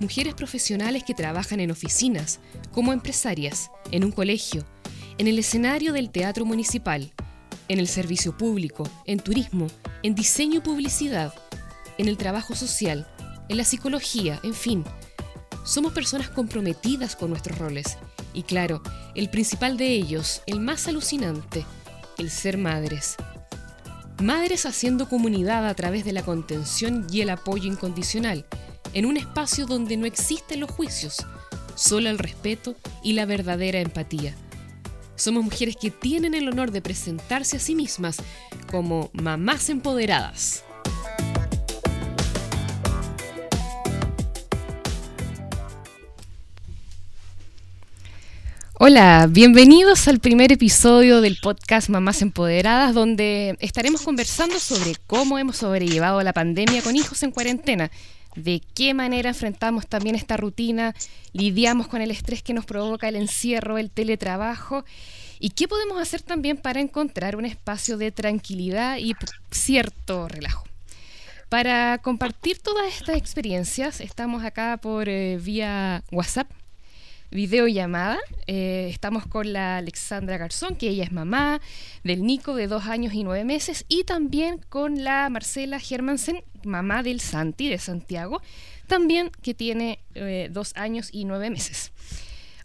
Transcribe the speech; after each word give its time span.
mujeres 0.00 0.34
profesionales 0.34 1.04
que 1.04 1.14
trabajan 1.14 1.60
en 1.60 1.70
oficinas, 1.70 2.40
como 2.72 2.92
empresarias, 2.92 3.70
en 3.90 4.04
un 4.04 4.12
colegio, 4.12 4.64
en 5.18 5.26
el 5.26 5.38
escenario 5.38 5.92
del 5.92 6.10
teatro 6.10 6.44
municipal, 6.44 7.12
en 7.68 7.78
el 7.78 7.88
servicio 7.88 8.36
público, 8.36 8.88
en 9.06 9.18
turismo, 9.18 9.66
en 10.02 10.14
diseño 10.14 10.58
y 10.58 10.60
publicidad, 10.60 11.32
en 11.98 12.08
el 12.08 12.16
trabajo 12.16 12.54
social, 12.54 13.06
en 13.48 13.56
la 13.56 13.64
psicología, 13.64 14.40
en 14.42 14.54
fin. 14.54 14.84
Somos 15.64 15.92
personas 15.92 16.28
comprometidas 16.28 17.16
con 17.16 17.30
nuestros 17.30 17.58
roles. 17.58 17.98
Y 18.34 18.42
claro, 18.42 18.82
el 19.14 19.30
principal 19.30 19.76
de 19.76 19.88
ellos, 19.88 20.42
el 20.46 20.60
más 20.60 20.86
alucinante, 20.88 21.64
el 22.18 22.30
ser 22.30 22.58
madres. 22.58 23.16
Madres 24.22 24.66
haciendo 24.66 25.08
comunidad 25.08 25.66
a 25.66 25.74
través 25.74 26.04
de 26.04 26.12
la 26.12 26.22
contención 26.22 27.06
y 27.10 27.22
el 27.22 27.30
apoyo 27.30 27.70
incondicional, 27.70 28.46
en 28.92 29.06
un 29.06 29.16
espacio 29.16 29.66
donde 29.66 29.96
no 29.96 30.06
existen 30.06 30.60
los 30.60 30.70
juicios, 30.70 31.16
solo 31.74 32.08
el 32.08 32.18
respeto 32.18 32.74
y 33.02 33.12
la 33.12 33.26
verdadera 33.26 33.80
empatía. 33.80 34.34
Somos 35.16 35.44
mujeres 35.44 35.76
que 35.80 35.90
tienen 35.90 36.34
el 36.34 36.48
honor 36.48 36.70
de 36.70 36.82
presentarse 36.82 37.56
a 37.56 37.60
sí 37.60 37.74
mismas 37.74 38.18
como 38.70 39.10
mamás 39.12 39.70
empoderadas. 39.70 40.62
Hola, 48.78 49.26
bienvenidos 49.30 50.06
al 50.06 50.20
primer 50.20 50.52
episodio 50.52 51.22
del 51.22 51.38
podcast 51.42 51.88
Mamás 51.88 52.20
Empoderadas, 52.20 52.92
donde 52.92 53.56
estaremos 53.60 54.02
conversando 54.02 54.58
sobre 54.58 54.96
cómo 55.06 55.38
hemos 55.38 55.56
sobrellevado 55.56 56.22
la 56.22 56.34
pandemia 56.34 56.82
con 56.82 56.94
hijos 56.94 57.22
en 57.22 57.30
cuarentena 57.30 57.90
de 58.36 58.62
qué 58.74 58.94
manera 58.94 59.30
enfrentamos 59.30 59.86
también 59.86 60.14
esta 60.14 60.36
rutina, 60.36 60.94
lidiamos 61.32 61.88
con 61.88 62.00
el 62.00 62.10
estrés 62.10 62.42
que 62.42 62.54
nos 62.54 62.64
provoca 62.64 63.08
el 63.08 63.16
encierro, 63.16 63.78
el 63.78 63.90
teletrabajo 63.90 64.84
y 65.40 65.50
qué 65.50 65.68
podemos 65.68 66.00
hacer 66.00 66.22
también 66.22 66.56
para 66.56 66.80
encontrar 66.80 67.36
un 67.36 67.44
espacio 67.44 67.96
de 67.96 68.12
tranquilidad 68.12 68.98
y 68.98 69.14
cierto 69.50 70.28
relajo. 70.28 70.64
Para 71.48 71.98
compartir 71.98 72.58
todas 72.58 72.92
estas 72.92 73.16
experiencias, 73.16 74.00
estamos 74.00 74.44
acá 74.44 74.78
por 74.78 75.08
eh, 75.08 75.38
vía 75.40 76.02
WhatsApp 76.10 76.50
videollamada. 77.30 78.18
Eh, 78.46 78.88
estamos 78.90 79.26
con 79.26 79.52
la 79.52 79.78
Alexandra 79.78 80.38
Garzón, 80.38 80.76
que 80.76 80.88
ella 80.88 81.04
es 81.04 81.12
mamá 81.12 81.60
del 82.04 82.24
Nico 82.24 82.54
de 82.54 82.66
dos 82.66 82.86
años 82.86 83.14
y 83.14 83.24
nueve 83.24 83.44
meses, 83.44 83.84
y 83.88 84.04
también 84.04 84.58
con 84.68 85.04
la 85.04 85.28
Marcela 85.28 85.78
Germansen, 85.78 86.42
mamá 86.66 87.02
del 87.02 87.20
Santi 87.20 87.68
de 87.68 87.78
Santiago, 87.78 88.42
también 88.86 89.30
que 89.42 89.54
tiene 89.54 89.98
eh, 90.14 90.48
dos 90.50 90.72
años 90.76 91.08
y 91.12 91.24
nueve 91.24 91.50
meses. 91.50 91.92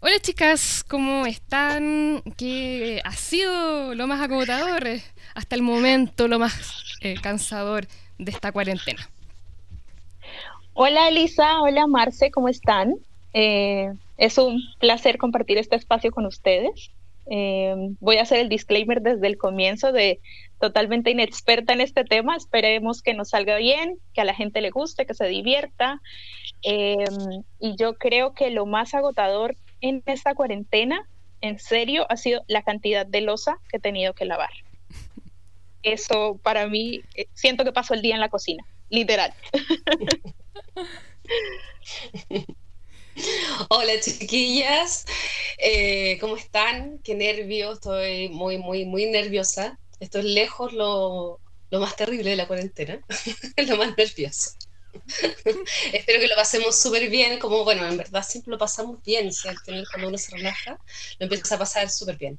Hola 0.00 0.18
chicas, 0.20 0.84
¿cómo 0.88 1.26
están? 1.26 2.22
¿Qué 2.36 3.00
ha 3.04 3.12
sido 3.12 3.94
lo 3.94 4.06
más 4.06 4.20
agotador 4.20 4.86
eh, 4.86 5.02
hasta 5.34 5.54
el 5.54 5.62
momento, 5.62 6.28
lo 6.28 6.38
más 6.38 6.98
cansador 7.22 7.86
de 8.18 8.30
esta 8.30 8.52
cuarentena? 8.52 9.08
Hola 10.74 11.08
Elisa, 11.08 11.60
hola 11.60 11.86
Marce, 11.86 12.30
¿cómo 12.30 12.48
están? 12.48 12.94
Es 13.32 14.38
un 14.38 14.62
placer 14.78 15.18
compartir 15.18 15.58
este 15.58 15.76
espacio 15.76 16.10
con 16.12 16.26
ustedes. 16.26 16.90
Eh, 17.30 17.74
voy 18.00 18.16
a 18.16 18.22
hacer 18.22 18.38
el 18.40 18.48
disclaimer 18.48 19.00
desde 19.00 19.26
el 19.26 19.38
comienzo 19.38 19.92
de 19.92 20.20
totalmente 20.60 21.10
inexperta 21.10 21.72
en 21.72 21.80
este 21.80 22.04
tema. 22.04 22.36
Esperemos 22.36 23.02
que 23.02 23.14
nos 23.14 23.30
salga 23.30 23.56
bien, 23.56 23.98
que 24.14 24.20
a 24.20 24.24
la 24.24 24.34
gente 24.34 24.60
le 24.60 24.70
guste, 24.70 25.06
que 25.06 25.14
se 25.14 25.26
divierta. 25.26 26.00
Eh, 26.62 27.04
y 27.58 27.76
yo 27.76 27.94
creo 27.94 28.34
que 28.34 28.50
lo 28.50 28.66
más 28.66 28.94
agotador 28.94 29.56
en 29.80 30.02
esta 30.06 30.34
cuarentena, 30.34 31.08
en 31.40 31.58
serio, 31.58 32.06
ha 32.08 32.16
sido 32.16 32.44
la 32.46 32.62
cantidad 32.62 33.06
de 33.06 33.20
losa 33.20 33.58
que 33.68 33.78
he 33.78 33.80
tenido 33.80 34.14
que 34.14 34.24
lavar. 34.24 34.50
Eso 35.82 36.38
para 36.42 36.68
mí, 36.68 37.00
eh, 37.16 37.26
siento 37.34 37.64
que 37.64 37.72
paso 37.72 37.94
el 37.94 38.02
día 38.02 38.14
en 38.14 38.20
la 38.20 38.28
cocina, 38.28 38.64
literal. 38.88 39.34
Hola 43.68 44.00
chiquillas, 44.00 45.04
eh, 45.58 46.18
¿cómo 46.20 46.36
están? 46.36 46.98
Qué 47.04 47.14
nervio, 47.14 47.72
estoy 47.72 48.28
muy, 48.28 48.58
muy, 48.58 48.84
muy 48.84 49.06
nerviosa. 49.06 49.78
Esto 50.00 50.18
es 50.18 50.24
lejos 50.24 50.72
lo, 50.72 51.40
más 51.70 51.96
terrible 51.96 52.30
de 52.30 52.36
la 52.36 52.46
cuarentena, 52.46 53.00
lo 53.56 53.76
más 53.76 53.96
nervioso. 53.96 54.50
Espero 55.92 56.20
que 56.20 56.28
lo 56.28 56.36
pasemos 56.36 56.78
súper 56.78 57.08
bien, 57.08 57.38
como 57.38 57.64
bueno, 57.64 57.86
en 57.86 57.96
verdad 57.96 58.24
siempre 58.26 58.50
lo 58.50 58.58
pasamos 58.58 59.02
bien, 59.02 59.32
si 59.32 59.48
cuando 59.64 60.08
uno 60.08 60.18
se 60.18 60.32
relaja, 60.32 60.78
lo 61.18 61.24
empieza 61.24 61.54
a 61.54 61.58
pasar 61.58 61.88
súper 61.90 62.16
bien. 62.18 62.38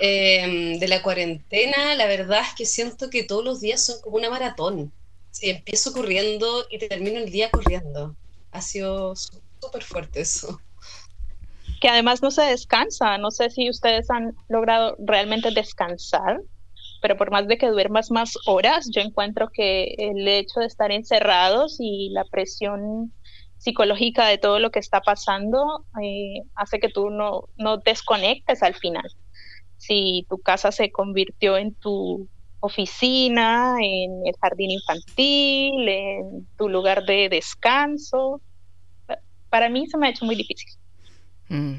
Em, 0.00 0.78
de 0.78 0.88
la 0.88 1.02
cuarentena, 1.02 1.94
la 1.94 2.06
verdad 2.06 2.42
es 2.42 2.54
que 2.56 2.66
siento 2.66 3.10
que 3.10 3.24
todos 3.24 3.44
los 3.44 3.60
días 3.60 3.84
son 3.84 4.00
como 4.00 4.16
una 4.16 4.30
maratón. 4.30 4.92
empiezo 5.42 5.92
corriendo 5.92 6.66
y 6.70 6.78
termino 6.78 7.18
el 7.18 7.30
día 7.30 7.50
corriendo. 7.50 8.16
Ha 8.52 8.62
sido 8.62 9.14
súper 9.66 9.82
fuerte 9.82 10.20
eso. 10.20 10.60
Que 11.80 11.88
además 11.88 12.22
no 12.22 12.30
se 12.30 12.42
descansa. 12.42 13.18
No 13.18 13.30
sé 13.30 13.50
si 13.50 13.68
ustedes 13.68 14.10
han 14.10 14.34
logrado 14.48 14.96
realmente 14.98 15.50
descansar, 15.50 16.40
pero 17.02 17.16
por 17.16 17.30
más 17.30 17.46
de 17.46 17.58
que 17.58 17.68
duermas 17.68 18.10
más 18.10 18.34
horas, 18.46 18.88
yo 18.94 19.02
encuentro 19.02 19.50
que 19.52 19.94
el 19.98 20.26
hecho 20.26 20.60
de 20.60 20.66
estar 20.66 20.90
encerrados 20.90 21.76
y 21.78 22.10
la 22.10 22.24
presión 22.24 23.12
psicológica 23.58 24.26
de 24.26 24.38
todo 24.38 24.58
lo 24.58 24.70
que 24.70 24.78
está 24.78 25.00
pasando 25.00 25.84
eh, 26.02 26.42
hace 26.54 26.78
que 26.78 26.88
tú 26.88 27.10
no, 27.10 27.48
no 27.56 27.78
desconectes 27.78 28.62
al 28.62 28.74
final. 28.74 29.08
Si 29.76 30.26
tu 30.28 30.38
casa 30.38 30.72
se 30.72 30.90
convirtió 30.90 31.56
en 31.56 31.74
tu 31.74 32.28
oficina, 32.60 33.76
en 33.80 34.26
el 34.26 34.34
jardín 34.40 34.70
infantil, 34.70 35.88
en 35.88 36.48
tu 36.56 36.68
lugar 36.68 37.04
de 37.04 37.28
descanso, 37.28 38.40
para 39.50 39.68
mí 39.68 39.86
se 39.86 39.96
me 39.96 40.06
ha 40.06 40.10
hecho 40.10 40.24
muy 40.24 40.36
difícil. 40.36 40.68
Mm. 41.48 41.78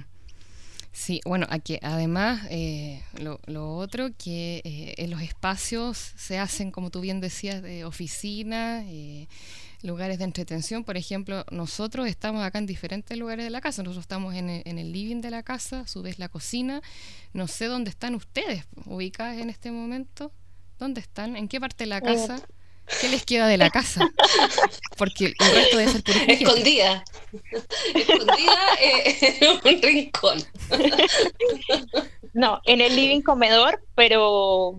Sí, 0.97 1.21
bueno, 1.25 1.45
aquí 1.51 1.77
además 1.83 2.47
eh, 2.49 3.03
lo, 3.19 3.75
otro 3.75 4.09
que 4.17 4.61
eh, 4.63 4.95
en 4.97 5.11
los 5.11 5.21
espacios 5.21 5.95
se 6.17 6.39
hacen, 6.39 6.71
como 6.71 6.89
tú 6.89 7.01
bien 7.01 7.21
decías, 7.21 7.61
de 7.61 7.85
oficina, 7.85 8.83
eh, 8.83 9.27
lugares 9.83 10.17
de 10.17 10.23
entretención. 10.23 10.83
Por 10.83 10.97
ejemplo, 10.97 11.45
nosotros 11.51 12.07
estamos 12.07 12.43
acá 12.43 12.57
en 12.57 12.65
diferentes 12.65 13.15
lugares 13.15 13.45
de 13.45 13.51
la 13.51 13.61
casa. 13.61 13.83
Nosotros 13.83 14.05
estamos 14.05 14.33
en 14.33 14.49
el, 14.49 14.91
living 14.91 15.21
de 15.21 15.29
la 15.29 15.43
casa, 15.43 15.81
a 15.81 15.87
su 15.87 16.01
vez 16.01 16.17
la 16.17 16.29
cocina. 16.29 16.81
No 17.31 17.47
sé 17.47 17.65
dónde 17.65 17.91
están 17.91 18.15
ustedes 18.15 18.65
ubicadas 18.85 19.37
en 19.37 19.51
este 19.51 19.69
momento. 19.69 20.31
¿Dónde 20.79 21.01
están? 21.01 21.35
¿En 21.35 21.47
qué 21.47 21.59
parte 21.59 21.83
de 21.83 21.89
la 21.89 22.01
casa? 22.01 22.41
¿Qué 23.01 23.09
les 23.09 23.23
queda 23.23 23.45
de 23.47 23.57
la 23.57 23.69
casa? 23.69 24.09
Porque 24.97 25.35
el 25.39 25.53
resto 25.53 25.77
debe 25.77 25.91
ser 25.91 26.03
por 26.03 26.15
Escondida. 26.15 27.03
Escondida 27.93 28.59
en 28.79 29.75
un 29.75 29.81
rincón. 29.81 30.39
No, 32.33 32.61
en 32.65 32.81
el 32.81 32.95
living 32.95 33.21
comedor, 33.21 33.81
pero 33.95 34.75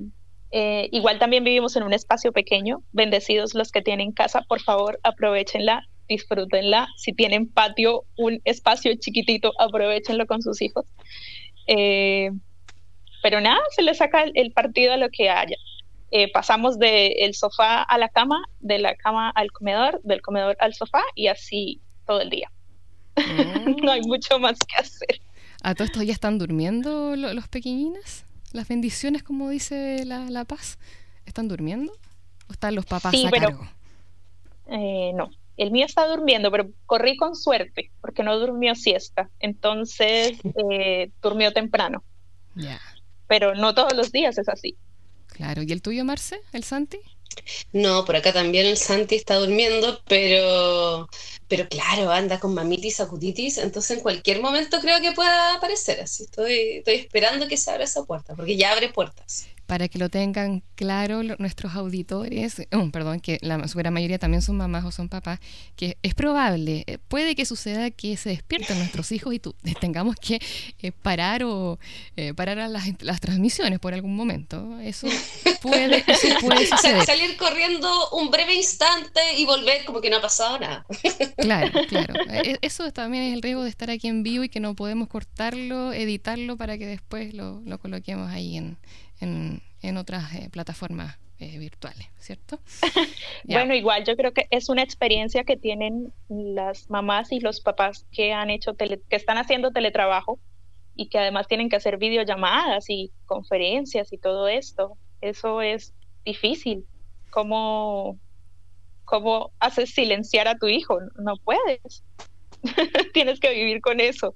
eh, 0.51 0.89
igual 0.93 1.19
también 1.19 1.45
vivimos 1.45 1.77
en 1.77 1.83
un 1.83 1.93
espacio 1.93 2.33
pequeño. 2.33 2.83
Bendecidos 2.93 3.55
los 3.55 3.71
que 3.71 3.83
tienen 3.83 4.13
casa, 4.13 4.43
por 4.43 4.61
favor, 4.61 4.99
aprovechenla, 5.03 5.83
disfrútenla. 6.09 6.89
Si 6.97 7.13
tienen 7.13 7.49
patio, 7.49 8.05
un 8.17 8.41
espacio 8.45 8.93
chiquitito, 8.99 9.53
aprovechenlo 9.59 10.27
con 10.27 10.43
sus 10.43 10.63
hijos. 10.63 10.87
Eh, 11.67 12.31
pero 13.23 13.41
nada, 13.41 13.61
se 13.71 13.83
les 13.83 13.99
saca 13.99 14.25
el 14.33 14.53
partido 14.53 14.93
a 14.93 14.97
lo 14.97 15.11
que 15.11 15.29
haya. 15.29 15.57
Eh, 16.11 16.33
pasamos 16.33 16.79
del 16.79 17.35
sofá 17.35 17.83
a 17.83 17.99
la 17.99 18.09
cama, 18.09 18.43
de 18.61 18.79
la 18.79 18.95
cama 18.95 19.31
al 19.31 19.53
comedor, 19.53 20.01
del 20.05 20.23
comedor 20.23 20.57
al 20.59 20.73
sofá 20.73 21.03
y 21.15 21.27
así 21.27 21.83
todo 22.09 22.21
el 22.23 22.31
día. 22.31 22.51
Mm. 23.17 23.77
no 23.85 23.93
hay 23.93 24.01
mucho 24.01 24.41
más 24.41 24.59
que 24.59 24.77
hacer. 24.77 25.21
¿A 25.63 25.75
todos 25.75 25.91
estos 25.91 26.05
ya 26.07 26.13
están 26.13 26.39
durmiendo 26.39 27.15
los 27.15 27.49
pequeñines? 27.49 28.25
¿Las 28.53 28.67
bendiciones, 28.67 29.23
como 29.23 29.51
dice 29.51 30.05
la, 30.05 30.31
la, 30.31 30.45
Paz? 30.45 30.79
¿Están 31.27 31.49
durmiendo? 31.49 31.93
¿O 32.49 32.53
están 32.53 32.75
los 32.75 32.87
papás 32.87 33.15
a 33.15 33.31
cargo? 33.31 33.69
Eh, 34.69 35.13
no, 35.15 35.31
el 35.57 35.71
mío 35.71 35.85
está 35.85 36.07
durmiendo, 36.07 36.51
pero 36.51 36.71
corrí 36.87 37.17
con 37.17 37.37
suerte 37.37 37.91
porque 38.01 38.23
no 38.23 38.39
durmió 38.39 38.75
siesta, 38.75 39.29
entonces 39.41 40.39
eh, 40.71 41.11
durmió 41.21 41.53
temprano. 41.53 42.03
Ya. 42.55 42.81
Pero 43.27 43.55
no 43.55 43.75
todos 43.75 43.95
los 43.95 44.11
días 44.13 44.39
es 44.39 44.49
así. 44.49 44.77
Claro. 45.27 45.63
¿Y 45.63 45.73
el 45.73 45.83
tuyo, 45.83 46.05
Marce? 46.05 46.41
¿El 46.53 46.65
Santi? 46.65 46.99
No, 47.73 48.05
por 48.05 48.17
acá 48.17 48.33
también 48.33 48.67
el 48.67 48.77
Santi 48.77 49.17
está 49.17 49.37
durmiendo, 49.37 50.01
pero, 50.07 51.09
pero 51.49 51.69
claro, 51.69 52.11
anda 52.11 52.41
con 52.41 52.55
mamitis, 52.55 53.01
acuditis, 53.01 53.59
entonces 53.59 53.99
en 53.99 54.03
cualquier 54.03 54.41
momento 54.41 54.81
creo 54.81 55.01
que 55.01 55.13
pueda 55.13 55.55
aparecer. 55.55 56.01
Así 56.01 56.25
estoy, 56.25 56.79
estoy 56.79 56.95
esperando 56.95 57.49
que 57.49 57.57
se 57.57 57.71
abra 57.71 57.85
esa 57.85 58.05
puerta, 58.05 58.35
porque 58.35 58.57
ya 58.57 58.73
abre 58.73 58.91
puertas 58.91 59.49
para 59.69 59.87
que 59.89 59.99
lo 59.99 60.09
tengan 60.09 60.63
claro 60.77 61.23
nuestros 61.23 61.75
auditores, 61.75 62.63
oh, 62.73 62.91
perdón, 62.91 63.21
que 63.21 63.37
la 63.43 63.59
gran 63.59 63.93
mayoría 63.93 64.19
también 64.19 64.41
son 64.41 64.57
mamás 64.57 64.83
o 64.87 64.91
son 64.91 65.11
papás, 65.11 65.41
que 65.77 65.99
es 66.03 66.15
probable, 66.15 66.85
eh, 66.87 66.97
puede 67.07 67.35
que 67.37 67.45
suceda 67.45 67.91
que 67.91 68.17
se 68.17 68.31
despierten 68.31 68.79
nuestros 68.79 69.13
hijos 69.13 69.35
y 69.35 69.39
tú, 69.39 69.55
tengamos 69.81 70.17
que 70.17 70.41
eh, 70.81 70.91
parar 70.91 71.45
o 71.45 71.79
eh, 72.17 72.33
parar 72.33 72.59
a 72.61 72.69
las, 72.69 72.87
las, 73.03 73.21
transmisiones 73.21 73.79
por 73.79 73.93
algún 73.93 74.17
momento. 74.17 74.81
Eso 74.81 75.07
puede, 75.61 76.03
eso 76.07 76.29
puede 76.41 76.67
suceder. 76.67 77.05
Salir 77.05 77.37
corriendo 77.37 78.09
un 78.13 78.31
breve 78.31 78.55
instante 78.55 79.21
y 79.37 79.45
volver 79.45 79.85
como 79.85 80.01
que 80.01 80.09
no 80.09 80.17
ha 80.17 80.23
pasado 80.23 80.59
nada. 80.59 80.87
Claro, 81.37 81.81
claro. 81.89 82.15
E, 82.31 82.59
eso 82.63 82.91
también 82.93 83.25
es 83.25 83.35
el 83.35 83.43
riesgo 83.43 83.63
de 83.63 83.71
estar 83.71 83.91
aquí 83.91 84.09
en 84.09 84.23
vivo 84.23 84.45
y 84.45 84.49
que 84.49 84.61
no 84.61 84.75
podemos 84.75 85.09
cortarlo, 85.09 85.93
editarlo 85.93 86.57
para 86.57 86.79
que 86.79 86.87
después 86.87 87.33
lo, 87.33 87.61
lo 87.65 87.79
coloquemos 87.79 88.31
ahí 88.31 88.57
en 88.57 88.77
en, 89.21 89.97
otras 89.97 90.35
eh, 90.35 90.49
plataformas 90.51 91.19
eh, 91.39 91.59
virtuales, 91.59 92.09
¿cierto? 92.19 92.59
bueno, 93.45 93.75
igual 93.75 94.05
yo 94.05 94.17
creo 94.17 94.33
que 94.33 94.47
es 94.51 94.69
una 94.69 94.83
experiencia 94.83 95.45
que 95.45 95.57
tienen 95.57 96.13
las 96.29 96.91
mamás 96.91 97.33
y 97.33 97.41
los 97.41 97.61
papás 97.61 98.07
que 98.13 98.33
han 98.33 98.51
hecho 98.51 98.75
que 98.75 99.01
están 99.11 99.39
haciendo 99.39 99.71
teletrabajo 99.71 100.39
y 100.95 101.09
que 101.09 101.19
además 101.19 101.47
tienen 101.47 101.69
que 101.69 101.77
hacer 101.77 101.97
videollamadas 101.97 102.87
y 102.89 103.13
conferencias 103.27 104.13
y 104.13 104.19
todo 104.19 104.49
esto. 104.49 104.97
Eso 105.21 105.63
es 105.63 105.95
difícil. 106.25 106.85
¿Cómo, 107.31 108.19
cómo 109.05 109.53
haces 109.61 109.91
silenciar 109.91 110.49
a 110.49 110.59
tu 110.59 110.67
hijo? 110.67 110.99
No 111.19 111.37
puedes. 111.37 112.03
Tienes 113.15 113.39
que 113.39 113.55
vivir 113.55 113.81
con 113.81 114.01
eso 114.01 114.35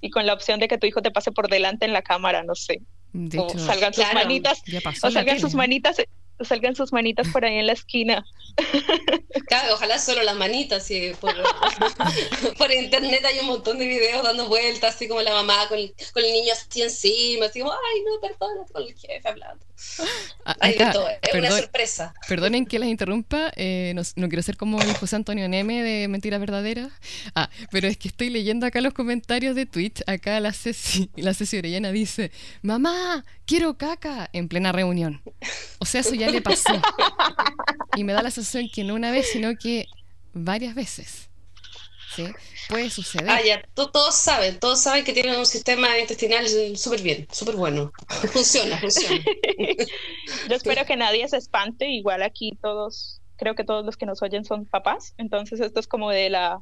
y 0.00 0.10
con 0.10 0.24
la 0.24 0.34
opción 0.34 0.60
de 0.60 0.68
que 0.68 0.78
tu 0.78 0.86
hijo 0.86 1.02
te 1.02 1.10
pase 1.10 1.32
por 1.32 1.48
delante 1.48 1.84
en 1.84 1.92
la 1.92 2.02
cámara, 2.02 2.44
no 2.44 2.54
sé 2.54 2.80
o 3.14 3.58
salgan 3.58 3.94
sus 3.94 4.14
manitas, 4.14 4.62
o 5.02 5.10
salgan 5.10 5.40
sus 5.40 5.54
manitas, 5.54 5.96
salgan 6.44 6.76
sus 6.76 6.92
manitas 6.92 7.28
por 7.28 7.44
ahí 7.44 7.58
en 7.58 7.66
la 7.66 7.72
esquina. 7.72 8.24
Claro, 9.46 9.74
ojalá 9.74 9.98
solo 9.98 10.22
las 10.22 10.36
manitas, 10.36 10.90
y 10.90 11.12
por, 11.20 11.32
por, 12.58 12.72
internet 12.72 13.24
hay 13.24 13.38
un 13.38 13.46
montón 13.46 13.78
de 13.78 13.86
videos 13.86 14.22
dando 14.22 14.48
vueltas, 14.48 14.94
así 14.94 15.08
como 15.08 15.22
la 15.22 15.32
mamá 15.32 15.68
con 15.68 15.78
el, 15.78 15.94
con 16.12 16.24
el 16.24 16.32
niño 16.32 16.52
así 16.52 16.82
encima, 16.82 17.46
así 17.46 17.60
como, 17.60 17.72
ay, 17.72 18.02
no, 18.04 18.20
perdona, 18.20 18.66
con 18.72 18.82
el 18.82 18.94
jefe 18.94 19.28
hablando. 19.28 19.64
Ah, 20.44 20.56
hay 20.60 20.74
de 20.74 20.86
todo, 20.92 21.08
es 21.08 21.34
una 21.34 21.50
sorpresa. 21.50 22.14
Perdonen 22.28 22.66
que 22.66 22.78
las 22.78 22.88
interrumpa, 22.88 23.52
eh, 23.54 23.92
no, 23.94 24.02
no, 24.16 24.28
quiero 24.28 24.42
ser 24.42 24.56
como 24.56 24.80
el 24.82 24.92
José 24.94 25.16
Antonio 25.16 25.48
Neme 25.48 25.82
de 25.82 26.08
Mentira 26.08 26.38
Verdadera, 26.38 26.90
ah, 27.34 27.48
pero 27.70 27.86
es 27.86 27.96
que 27.96 28.08
estoy 28.08 28.30
leyendo 28.30 28.66
acá 28.66 28.80
los 28.80 28.92
comentarios 28.92 29.54
de 29.54 29.66
Twitch, 29.66 30.02
acá 30.06 30.40
la 30.40 30.52
Ceci, 30.52 31.10
la 31.16 31.32
Ceci 31.32 31.58
Orellana 31.58 31.92
dice, 31.92 32.32
mamá, 32.62 33.24
quiero 33.46 33.78
caca, 33.78 34.28
en 34.32 34.48
plena 34.48 34.72
reunión. 34.72 35.22
O 35.78 35.86
sea, 35.86 36.00
eso 36.00 36.14
ya 36.14 36.27
le 36.28 36.42
pasó. 36.42 36.72
Y 37.96 38.04
me 38.04 38.12
da 38.12 38.22
la 38.22 38.30
sensación 38.30 38.68
que 38.72 38.84
no 38.84 38.94
una 38.94 39.10
vez, 39.10 39.30
sino 39.30 39.56
que 39.56 39.86
varias 40.32 40.74
veces. 40.74 41.30
¿Sí? 42.14 42.26
Puede 42.68 42.90
suceder. 42.90 43.30
Ah, 43.30 43.40
ya, 43.44 43.62
todos 43.74 44.14
saben, 44.14 44.58
todos 44.58 44.80
saben 44.80 45.04
que 45.04 45.12
tienen 45.12 45.38
un 45.38 45.46
sistema 45.46 45.98
intestinal 45.98 46.46
súper 46.76 47.02
bien, 47.02 47.26
súper 47.30 47.56
bueno. 47.56 47.92
funciona, 48.32 48.78
funciona. 48.78 49.24
Yo 50.48 50.54
espero 50.54 50.84
que 50.84 50.96
nadie 50.96 51.26
se 51.28 51.36
espante, 51.36 51.88
igual 51.88 52.22
aquí 52.22 52.58
todos, 52.60 53.20
creo 53.36 53.54
que 53.54 53.64
todos 53.64 53.84
los 53.84 53.96
que 53.96 54.06
nos 54.06 54.22
oyen 54.22 54.44
son 54.44 54.66
papás, 54.66 55.14
entonces 55.16 55.60
esto 55.60 55.80
es 55.80 55.86
como 55.86 56.10
de 56.10 56.28
la, 56.28 56.60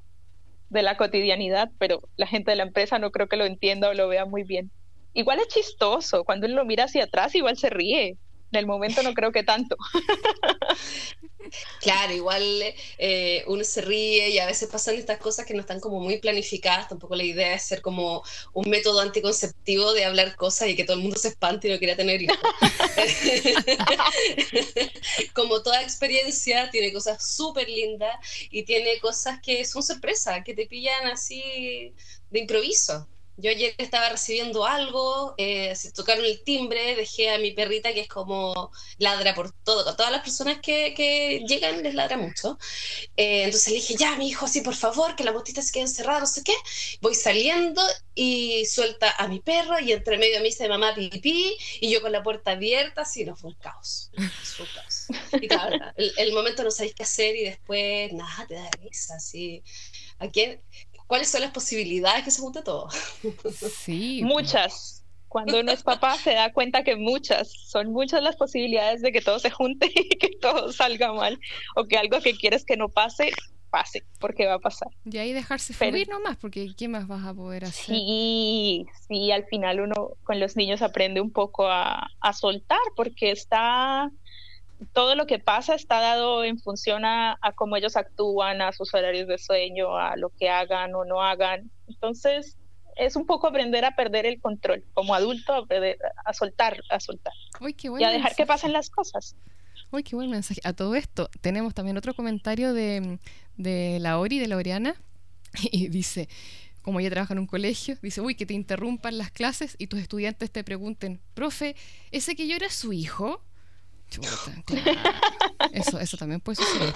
de 0.70 0.82
la 0.82 0.96
cotidianidad, 0.96 1.70
pero 1.78 2.08
la 2.16 2.26
gente 2.26 2.52
de 2.52 2.56
la 2.56 2.64
empresa 2.64 2.98
no 2.98 3.10
creo 3.10 3.28
que 3.28 3.36
lo 3.36 3.44
entienda 3.44 3.88
o 3.88 3.94
lo 3.94 4.08
vea 4.08 4.26
muy 4.26 4.44
bien. 4.44 4.70
Igual 5.12 5.40
es 5.40 5.48
chistoso, 5.48 6.24
cuando 6.24 6.46
él 6.46 6.52
lo 6.52 6.64
mira 6.64 6.84
hacia 6.84 7.04
atrás 7.04 7.34
igual 7.34 7.56
se 7.56 7.70
ríe, 7.70 8.18
en 8.56 8.60
el 8.60 8.66
momento 8.66 9.02
no 9.02 9.14
creo 9.14 9.32
que 9.32 9.42
tanto. 9.42 9.76
Claro, 11.80 12.12
igual 12.12 12.44
eh, 12.98 13.44
uno 13.46 13.64
se 13.64 13.80
ríe 13.80 14.30
y 14.30 14.38
a 14.38 14.46
veces 14.46 14.68
pasan 14.68 14.96
estas 14.96 15.18
cosas 15.18 15.46
que 15.46 15.54
no 15.54 15.60
están 15.60 15.80
como 15.80 16.00
muy 16.00 16.18
planificadas. 16.18 16.88
Tampoco 16.88 17.14
la 17.14 17.24
idea 17.24 17.54
es 17.54 17.62
ser 17.62 17.82
como 17.82 18.22
un 18.52 18.68
método 18.68 19.00
anticonceptivo 19.00 19.92
de 19.92 20.04
hablar 20.04 20.36
cosas 20.36 20.68
y 20.68 20.76
que 20.76 20.84
todo 20.84 20.96
el 20.96 21.02
mundo 21.02 21.18
se 21.18 21.28
espante 21.28 21.68
y 21.68 21.72
no 21.72 21.78
quiera 21.78 21.96
tener 21.96 22.22
hijos. 22.22 22.36
como 25.34 25.62
toda 25.62 25.82
experiencia, 25.82 26.70
tiene 26.70 26.92
cosas 26.92 27.24
súper 27.24 27.68
lindas 27.68 28.16
y 28.50 28.64
tiene 28.64 28.98
cosas 29.00 29.40
que 29.40 29.64
son 29.64 29.82
sorpresa, 29.82 30.42
que 30.42 30.54
te 30.54 30.66
pillan 30.66 31.06
así 31.06 31.94
de 32.30 32.40
improviso. 32.40 33.08
Yo 33.38 33.50
ayer 33.50 33.74
estaba 33.76 34.08
recibiendo 34.08 34.64
algo, 34.64 35.34
eh, 35.36 35.74
se 35.76 35.92
tocaron 35.92 36.24
el 36.24 36.42
timbre, 36.42 36.96
dejé 36.96 37.30
a 37.30 37.38
mi 37.38 37.52
perrita 37.52 37.92
que 37.92 38.00
es 38.00 38.08
como 38.08 38.70
ladra 38.98 39.34
por 39.34 39.52
todo, 39.52 39.94
todas 39.94 40.10
las 40.10 40.22
personas 40.22 40.58
que, 40.62 40.94
que 40.94 41.44
llegan 41.46 41.82
les 41.82 41.94
ladra 41.94 42.16
mucho. 42.16 42.58
Eh, 43.16 43.44
entonces 43.44 43.68
le 43.68 43.74
dije, 43.74 43.94
ya, 43.96 44.16
mi 44.16 44.28
hijo, 44.28 44.48
sí, 44.48 44.62
por 44.62 44.74
favor, 44.74 45.16
que 45.16 45.24
la 45.24 45.32
botita 45.32 45.60
se 45.60 45.72
quede 45.72 45.82
encerrada, 45.82 46.20
no 46.20 46.26
sé 46.26 46.42
qué. 46.42 46.54
Voy 47.02 47.14
saliendo 47.14 47.82
y 48.14 48.64
suelta 48.64 49.14
a 49.18 49.28
mi 49.28 49.40
perro 49.40 49.78
y 49.80 49.92
entre 49.92 50.16
medio 50.16 50.38
a 50.38 50.40
mí 50.40 50.48
dice 50.48 50.68
mamá 50.68 50.94
pipí 50.94 51.56
y 51.80 51.90
yo 51.90 52.00
con 52.00 52.12
la 52.12 52.22
puerta 52.22 52.52
abierta, 52.52 53.02
así, 53.02 53.24
no, 53.24 53.36
fue 53.36 53.50
un 53.50 53.56
caos. 53.56 54.10
Y 55.32 55.48
claro, 55.48 55.76
el, 55.96 56.12
el, 56.16 56.32
momento 56.32 56.64
no 56.64 56.70
sabéis 56.70 56.94
qué 56.94 57.02
hacer 57.02 57.36
y 57.36 57.44
después, 57.44 58.12
nada, 58.14 58.46
te 58.46 58.54
da 58.54 58.70
risa, 58.82 59.16
así. 59.16 59.62
¿A 60.18 60.28
quién? 60.28 60.62
Cuáles 61.06 61.28
son 61.28 61.40
las 61.40 61.50
posibilidades 61.50 62.24
que 62.24 62.30
se 62.30 62.40
junte 62.40 62.62
todo. 62.62 62.88
Sí. 63.84 64.22
muchas. 64.24 65.04
Cuando 65.28 65.60
uno 65.60 65.72
es 65.72 65.82
papá 65.82 66.16
se 66.16 66.32
da 66.32 66.52
cuenta 66.52 66.82
que 66.82 66.96
muchas, 66.96 67.52
son 67.68 67.92
muchas 67.92 68.22
las 68.22 68.36
posibilidades 68.36 69.02
de 69.02 69.12
que 69.12 69.20
todo 69.20 69.38
se 69.38 69.50
junte 69.50 69.90
y 69.94 70.08
que 70.08 70.30
todo 70.40 70.72
salga 70.72 71.12
mal 71.12 71.38
o 71.74 71.84
que 71.84 71.98
algo 71.98 72.20
que 72.20 72.34
quieres 72.36 72.64
que 72.64 72.76
no 72.76 72.88
pase, 72.88 73.32
pase, 73.68 74.04
porque 74.18 74.46
va 74.46 74.54
a 74.54 74.58
pasar. 74.60 74.88
Y 75.04 75.18
ahí 75.18 75.32
dejarse 75.32 75.74
fluir 75.74 76.08
nomás, 76.08 76.36
porque 76.36 76.72
¿qué 76.74 76.88
más 76.88 77.06
vas 77.06 77.26
a 77.26 77.34
poder 77.34 77.64
hacer? 77.64 77.84
Sí, 77.96 78.86
sí, 79.08 79.30
al 79.32 79.44
final 79.46 79.80
uno 79.80 80.12
con 80.22 80.40
los 80.40 80.56
niños 80.56 80.80
aprende 80.80 81.20
un 81.20 81.32
poco 81.32 81.66
a, 81.66 82.08
a 82.20 82.32
soltar, 82.32 82.78
porque 82.94 83.32
está 83.32 84.10
todo 84.92 85.14
lo 85.14 85.26
que 85.26 85.38
pasa 85.38 85.74
está 85.74 86.00
dado 86.00 86.44
en 86.44 86.58
función 86.58 87.04
a, 87.04 87.38
cómo 87.54 87.76
ellos 87.76 87.96
actúan, 87.96 88.60
a 88.60 88.72
sus 88.72 88.92
horarios 88.94 89.28
de 89.28 89.38
sueño, 89.38 89.96
a 89.96 90.16
lo 90.16 90.30
que 90.30 90.48
hagan 90.48 90.94
o 90.94 91.04
no 91.04 91.22
hagan. 91.22 91.70
Entonces, 91.88 92.58
es 92.96 93.16
un 93.16 93.26
poco 93.26 93.46
aprender 93.46 93.84
a 93.84 93.94
perder 93.94 94.26
el 94.26 94.40
control, 94.40 94.84
como 94.94 95.14
adulto, 95.14 95.52
a, 95.52 95.66
a 96.24 96.32
soltar, 96.32 96.80
a 96.90 97.00
soltar. 97.00 97.32
y 97.60 98.04
a 98.04 98.10
dejar 98.10 98.34
que 98.34 98.46
pasen 98.46 98.72
las 98.72 98.90
cosas. 98.90 99.36
Uy, 99.90 100.02
qué 100.02 100.16
buen 100.16 100.30
mensaje. 100.30 100.60
A 100.64 100.72
todo 100.72 100.94
esto, 100.94 101.30
tenemos 101.40 101.74
también 101.74 101.96
otro 101.96 102.14
comentario 102.14 102.72
de, 102.72 103.18
de 103.56 103.98
la 104.00 104.18
Ori, 104.18 104.38
de 104.38 104.48
la 104.48 104.56
Oriana, 104.56 104.96
y 105.72 105.88
dice, 105.88 106.28
como 106.82 107.00
ella 107.00 107.10
trabaja 107.10 107.34
en 107.34 107.40
un 107.40 107.46
colegio, 107.46 107.96
dice, 108.02 108.20
uy, 108.20 108.34
que 108.34 108.46
te 108.46 108.54
interrumpan 108.54 109.18
las 109.18 109.30
clases 109.30 109.76
y 109.78 109.86
tus 109.86 110.00
estudiantes 110.00 110.50
te 110.50 110.64
pregunten, 110.64 111.20
profe, 111.34 111.76
¿ese 112.10 112.36
que 112.36 112.46
yo 112.46 112.56
era 112.56 112.70
su 112.70 112.92
hijo? 112.92 113.42
Eso, 115.72 115.98
eso 115.98 116.16
también 116.16 116.40
puede 116.40 116.56
suceder. 116.56 116.94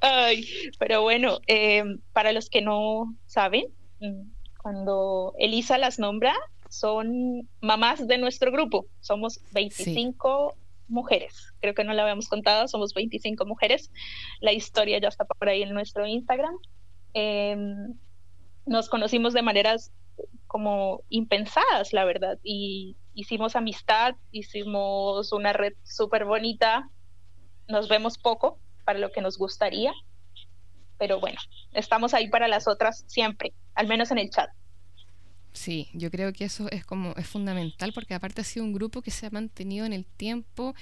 Ay, 0.00 0.46
pero 0.78 1.02
bueno, 1.02 1.38
eh, 1.46 1.82
para 2.12 2.32
los 2.32 2.50
que 2.50 2.62
no 2.62 3.14
saben, 3.26 3.66
mm, 4.00 4.22
cuando 4.62 5.34
Elisa 5.38 5.78
las 5.78 5.98
nombra, 5.98 6.34
son 6.68 7.48
mamás 7.60 8.06
de 8.06 8.18
nuestro 8.18 8.50
grupo. 8.50 8.86
Somos 9.00 9.40
25 9.52 10.56
mujeres. 10.88 11.52
Creo 11.60 11.74
que 11.74 11.84
no 11.84 11.92
la 11.92 12.02
habíamos 12.02 12.28
contado, 12.28 12.66
somos 12.68 12.92
25 12.94 13.46
mujeres. 13.46 13.90
La 14.40 14.52
historia 14.52 14.98
ya 14.98 15.08
está 15.08 15.24
por 15.24 15.48
ahí 15.48 15.62
en 15.62 15.72
nuestro 15.72 16.06
Instagram. 16.06 16.54
Em, 17.14 17.94
nos 18.66 18.88
conocimos 18.88 19.34
de 19.34 19.42
maneras 19.42 19.92
como 20.46 21.02
impensadas, 21.08 21.92
la 21.92 22.04
verdad, 22.04 22.38
y 22.42 22.96
hicimos 23.14 23.56
amistad, 23.56 24.16
hicimos 24.30 25.32
una 25.32 25.52
red 25.52 25.74
súper 25.82 26.24
bonita, 26.24 26.88
nos 27.68 27.88
vemos 27.88 28.18
poco 28.18 28.58
para 28.84 28.98
lo 28.98 29.10
que 29.10 29.20
nos 29.20 29.38
gustaría, 29.38 29.92
pero 30.98 31.20
bueno, 31.20 31.38
estamos 31.72 32.14
ahí 32.14 32.28
para 32.28 32.48
las 32.48 32.68
otras 32.68 33.04
siempre, 33.06 33.54
al 33.74 33.86
menos 33.86 34.10
en 34.10 34.18
el 34.18 34.30
chat. 34.30 34.50
Sí, 35.52 35.88
yo 35.94 36.10
creo 36.10 36.32
que 36.32 36.44
eso 36.44 36.68
es 36.70 36.84
como 36.84 37.14
es 37.16 37.28
fundamental 37.28 37.92
porque 37.94 38.14
aparte 38.14 38.40
ha 38.40 38.44
sido 38.44 38.64
un 38.64 38.72
grupo 38.72 39.02
que 39.02 39.12
se 39.12 39.26
ha 39.26 39.30
mantenido 39.30 39.86
en 39.86 39.92
el 39.92 40.04
tiempo. 40.04 40.74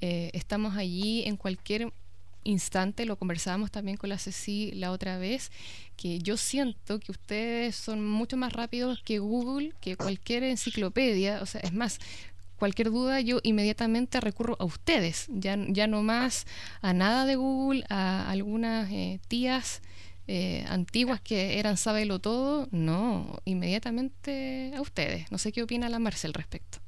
Eh, 0.00 0.30
estamos 0.32 0.76
allí 0.76 1.24
en 1.26 1.36
cualquier 1.36 1.92
instante, 2.44 3.06
lo 3.06 3.16
conversábamos 3.16 3.70
también 3.70 3.96
con 3.96 4.10
la 4.10 4.18
Ceci 4.18 4.72
la 4.72 4.92
otra 4.92 5.18
vez, 5.18 5.50
que 5.96 6.18
yo 6.18 6.36
siento 6.36 7.00
que 7.00 7.12
ustedes 7.12 7.76
son 7.76 8.06
mucho 8.06 8.36
más 8.36 8.52
rápidos 8.52 9.02
que 9.02 9.18
Google, 9.18 9.72
que 9.80 9.96
cualquier 9.96 10.44
enciclopedia, 10.44 11.40
o 11.42 11.46
sea, 11.46 11.60
es 11.62 11.72
más, 11.72 11.98
cualquier 12.56 12.90
duda 12.90 13.20
yo 13.20 13.40
inmediatamente 13.42 14.20
recurro 14.20 14.56
a 14.58 14.64
ustedes, 14.64 15.26
ya, 15.28 15.56
ya 15.68 15.86
no 15.86 16.02
más 16.02 16.46
a 16.80 16.92
nada 16.92 17.26
de 17.26 17.36
Google, 17.36 17.84
a 17.88 18.30
algunas 18.30 18.90
eh, 18.90 19.20
tías 19.28 19.82
eh, 20.26 20.64
antiguas 20.68 21.20
que 21.20 21.58
eran 21.58 21.76
sábelo 21.76 22.18
todo, 22.18 22.68
no, 22.70 23.40
inmediatamente 23.44 24.72
a 24.76 24.80
ustedes. 24.80 25.30
No 25.30 25.38
sé 25.38 25.52
qué 25.52 25.62
opina 25.62 25.88
la 25.88 25.98
Marcel 25.98 26.30
al 26.30 26.34
respecto. 26.34 26.83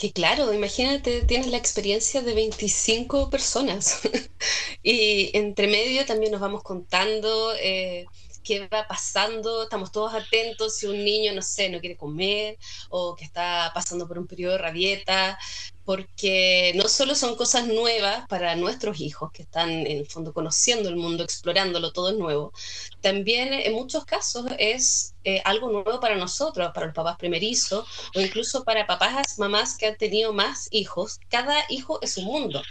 Que 0.00 0.12
claro, 0.12 0.54
imagínate, 0.54 1.22
tienes 1.22 1.48
la 1.48 1.56
experiencia 1.56 2.22
de 2.22 2.34
25 2.34 3.30
personas. 3.30 4.00
Y 4.82 5.36
entre 5.36 5.66
medio 5.66 6.06
también 6.06 6.32
nos 6.32 6.40
vamos 6.40 6.62
contando 6.62 7.52
eh, 7.60 8.06
qué 8.48 8.66
va 8.66 8.86
pasando, 8.88 9.64
estamos 9.64 9.92
todos 9.92 10.14
atentos 10.14 10.78
si 10.78 10.86
un 10.86 11.04
niño, 11.04 11.34
no 11.34 11.42
sé, 11.42 11.68
no 11.68 11.80
quiere 11.80 11.98
comer 11.98 12.56
o 12.88 13.14
que 13.14 13.26
está 13.26 13.70
pasando 13.74 14.08
por 14.08 14.18
un 14.18 14.26
periodo 14.26 14.52
de 14.52 14.58
rabieta, 14.58 15.38
porque 15.84 16.72
no 16.74 16.88
solo 16.88 17.14
son 17.14 17.36
cosas 17.36 17.66
nuevas 17.66 18.26
para 18.26 18.56
nuestros 18.56 19.00
hijos 19.00 19.30
que 19.32 19.42
están 19.42 19.68
en 19.68 19.98
el 19.98 20.06
fondo 20.06 20.32
conociendo 20.32 20.88
el 20.88 20.96
mundo, 20.96 21.24
explorándolo, 21.24 21.92
todo 21.92 22.08
es 22.08 22.16
nuevo, 22.16 22.54
también 23.02 23.52
en 23.52 23.74
muchos 23.74 24.06
casos 24.06 24.46
es 24.58 25.14
eh, 25.24 25.42
algo 25.44 25.70
nuevo 25.70 26.00
para 26.00 26.16
nosotros, 26.16 26.70
para 26.72 26.86
los 26.86 26.94
papás 26.94 27.18
primerizos 27.18 27.86
o 28.14 28.20
incluso 28.20 28.64
para 28.64 28.86
papás, 28.86 29.38
mamás 29.38 29.76
que 29.76 29.88
han 29.88 29.96
tenido 29.98 30.32
más 30.32 30.68
hijos. 30.70 31.20
Cada 31.28 31.54
hijo 31.68 31.98
es 32.00 32.16
un 32.16 32.24
mundo. 32.24 32.62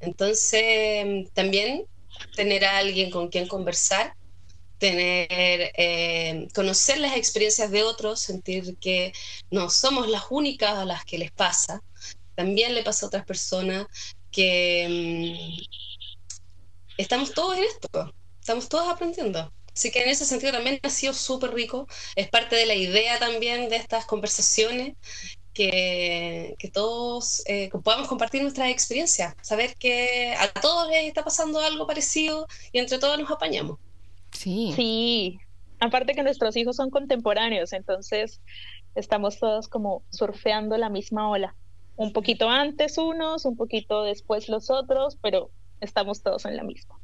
Entonces, 0.00 1.30
también 1.34 1.86
tener 2.34 2.64
a 2.64 2.78
alguien 2.78 3.10
con 3.10 3.28
quien 3.28 3.46
conversar 3.46 4.14
tener, 4.82 5.70
eh, 5.76 6.48
conocer 6.52 6.98
las 6.98 7.16
experiencias 7.16 7.70
de 7.70 7.84
otros, 7.84 8.18
sentir 8.18 8.76
que 8.78 9.12
no 9.48 9.70
somos 9.70 10.08
las 10.08 10.24
únicas 10.28 10.72
a 10.72 10.84
las 10.84 11.04
que 11.04 11.18
les 11.18 11.30
pasa, 11.30 11.80
también 12.34 12.74
le 12.74 12.82
pasa 12.82 13.06
a 13.06 13.08
otras 13.08 13.24
personas 13.24 13.86
que 14.32 14.88
mm, 14.90 15.62
estamos 16.98 17.32
todos 17.32 17.56
en 17.58 17.62
esto, 17.62 18.12
estamos 18.40 18.68
todos 18.68 18.88
aprendiendo. 18.88 19.52
Así 19.72 19.92
que 19.92 20.02
en 20.02 20.08
ese 20.08 20.24
sentido 20.24 20.50
también 20.50 20.80
ha 20.82 20.90
sido 20.90 21.14
súper 21.14 21.54
rico, 21.54 21.86
es 22.16 22.28
parte 22.28 22.56
de 22.56 22.66
la 22.66 22.74
idea 22.74 23.20
también 23.20 23.68
de 23.68 23.76
estas 23.76 24.04
conversaciones, 24.04 24.96
que, 25.54 26.56
que 26.58 26.70
todos 26.72 27.44
eh, 27.46 27.70
podamos 27.84 28.08
compartir 28.08 28.42
nuestras 28.42 28.68
experiencias, 28.68 29.36
saber 29.42 29.76
que 29.76 30.34
a 30.36 30.48
todos 30.48 30.88
les 30.88 31.04
está 31.04 31.22
pasando 31.22 31.60
algo 31.60 31.86
parecido 31.86 32.48
y 32.72 32.80
entre 32.80 32.98
todos 32.98 33.16
nos 33.16 33.30
apañamos. 33.30 33.78
Sí. 34.32 34.72
Sí, 34.74 35.38
aparte 35.80 36.14
que 36.14 36.22
nuestros 36.22 36.56
hijos 36.56 36.76
son 36.76 36.90
contemporáneos, 36.90 37.72
entonces 37.72 38.40
estamos 38.94 39.38
todos 39.38 39.68
como 39.68 40.02
surfeando 40.10 40.76
la 40.76 40.88
misma 40.88 41.28
ola 41.28 41.54
un 41.96 42.12
poquito 42.12 42.48
antes 42.48 42.98
unos, 42.98 43.44
un 43.44 43.56
poquito 43.56 44.02
después 44.02 44.48
los 44.48 44.70
otros, 44.70 45.18
pero 45.20 45.50
estamos 45.80 46.22
todos 46.22 46.44
en 46.44 46.56
la 46.56 46.64
misma. 46.64 46.96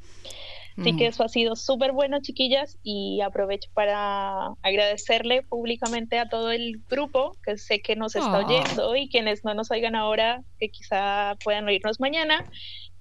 Así 0.76 0.96
que 0.96 1.06
mm. 1.06 1.08
eso 1.08 1.24
ha 1.24 1.28
sido 1.28 1.56
súper 1.56 1.90
bueno, 1.90 2.20
chiquillas, 2.20 2.78
y 2.84 3.20
aprovecho 3.20 3.68
para 3.74 4.52
agradecerle 4.62 5.42
públicamente 5.42 6.20
a 6.20 6.28
todo 6.28 6.52
el 6.52 6.82
grupo 6.88 7.36
que 7.44 7.58
sé 7.58 7.80
que 7.80 7.96
nos 7.96 8.14
está 8.14 8.38
ah. 8.38 8.46
oyendo 8.46 8.94
y 8.94 9.08
quienes 9.08 9.44
no 9.44 9.54
nos 9.54 9.72
oigan 9.72 9.96
ahora, 9.96 10.44
que 10.60 10.68
quizá 10.68 11.36
puedan 11.42 11.66
oírnos 11.66 11.98
mañana, 11.98 12.44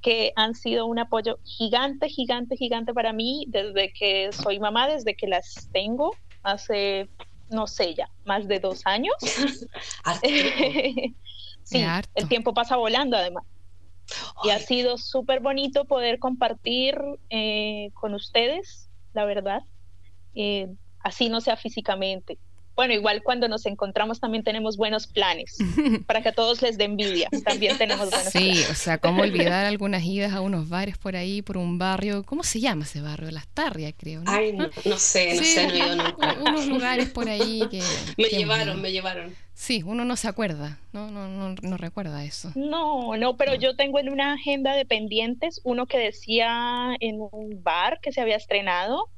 que 0.08 0.32
han 0.38 0.56
sido 0.56 0.86
un 0.86 1.00
apoyo 1.00 1.38
gigante, 1.44 2.08
gigante, 2.08 2.56
gigante 2.56 2.94
para 2.94 3.12
mí 3.12 3.46
desde 3.50 3.92
que 3.92 4.32
soy 4.32 4.58
mamá, 4.58 4.88
desde 4.88 5.18
que 5.18 5.28
las 5.28 5.70
tengo, 5.74 6.16
hace, 6.44 7.10
no 7.50 7.68
sé 7.68 7.94
ya, 7.94 8.10
más 8.24 8.48
de 8.48 8.62
dos 8.62 8.84
años. 8.86 9.16
Sí, 11.64 11.84
el 12.16 12.30
tiempo 12.30 12.54
pasa 12.54 12.78
volando 12.78 13.18
además. 13.18 13.44
Y 14.46 14.52
ha 14.52 14.60
sido 14.60 14.98
súper 14.98 15.42
bonito 15.42 15.84
poder 15.84 16.18
compartir 16.18 16.98
eh, 17.30 17.90
con 17.94 18.14
ustedes, 18.14 18.90
la 19.12 19.26
verdad, 19.26 19.64
eh, 20.34 20.70
así 21.02 21.28
no 21.28 21.42
sea 21.42 21.58
físicamente, 21.58 22.40
bueno, 22.78 22.94
igual 22.94 23.24
cuando 23.24 23.48
nos 23.48 23.66
encontramos 23.66 24.20
también 24.20 24.44
tenemos 24.44 24.78
buenos 24.78 25.08
planes, 25.08 25.58
para 26.06 26.22
que 26.22 26.30
a 26.30 26.32
todos 26.32 26.62
les 26.62 26.78
dé 26.78 26.84
envidia, 26.84 27.28
también 27.44 27.76
tenemos 27.76 28.12
buenos 28.12 28.32
sí, 28.32 28.38
planes. 28.38 28.66
Sí, 28.66 28.72
o 28.72 28.76
sea, 28.76 29.00
cómo 29.00 29.24
olvidar 29.24 29.66
algunas 29.66 30.04
idas 30.06 30.32
a 30.34 30.42
unos 30.42 30.70
bares 30.70 30.96
por 31.00 31.16
ahí, 31.16 31.42
por 31.42 31.58
un 31.58 31.80
barrio, 31.80 32.24
¿cómo 32.24 32.44
se 32.44 32.60
llama 32.60 32.84
ese 32.84 33.02
barrio? 33.02 33.32
Las 33.32 33.48
Tarrias, 33.48 33.96
creo. 33.98 34.22
¿no? 34.22 34.32
Ay, 34.32 34.54
no, 34.54 34.70
sé, 35.00 35.34
no 35.36 35.44
sé, 35.44 35.68
no 35.68 35.74
he 35.74 35.78
ido 35.78 35.96
nunca. 35.96 36.38
Unos 36.40 36.68
lugares 36.68 37.10
por 37.10 37.28
ahí 37.28 37.64
que... 37.72 37.82
me 38.16 38.30
llevaron, 38.30 38.80
me 38.80 38.92
llevaron. 38.92 39.36
Sí, 39.56 39.82
uno 39.84 40.06
no 40.06 40.16
se 40.16 40.28
acuerda, 40.28 40.80
¿no? 40.94 41.10
No, 41.10 41.28
no, 41.28 41.56
no 41.60 41.78
recuerda 41.78 42.24
eso. 42.24 42.52
No, 42.54 43.18
no, 43.18 43.38
pero 43.38 43.56
yo 43.56 43.76
tengo 43.76 43.98
en 43.98 44.10
una 44.10 44.34
agenda 44.34 44.76
de 44.76 44.86
pendientes 44.86 45.62
uno 45.64 45.88
que 45.88 45.98
decía 45.98 46.96
en 47.00 47.22
un 47.22 47.64
bar 47.64 48.00
que 48.02 48.12
se 48.12 48.22
había 48.22 48.36
estrenado, 48.36 49.10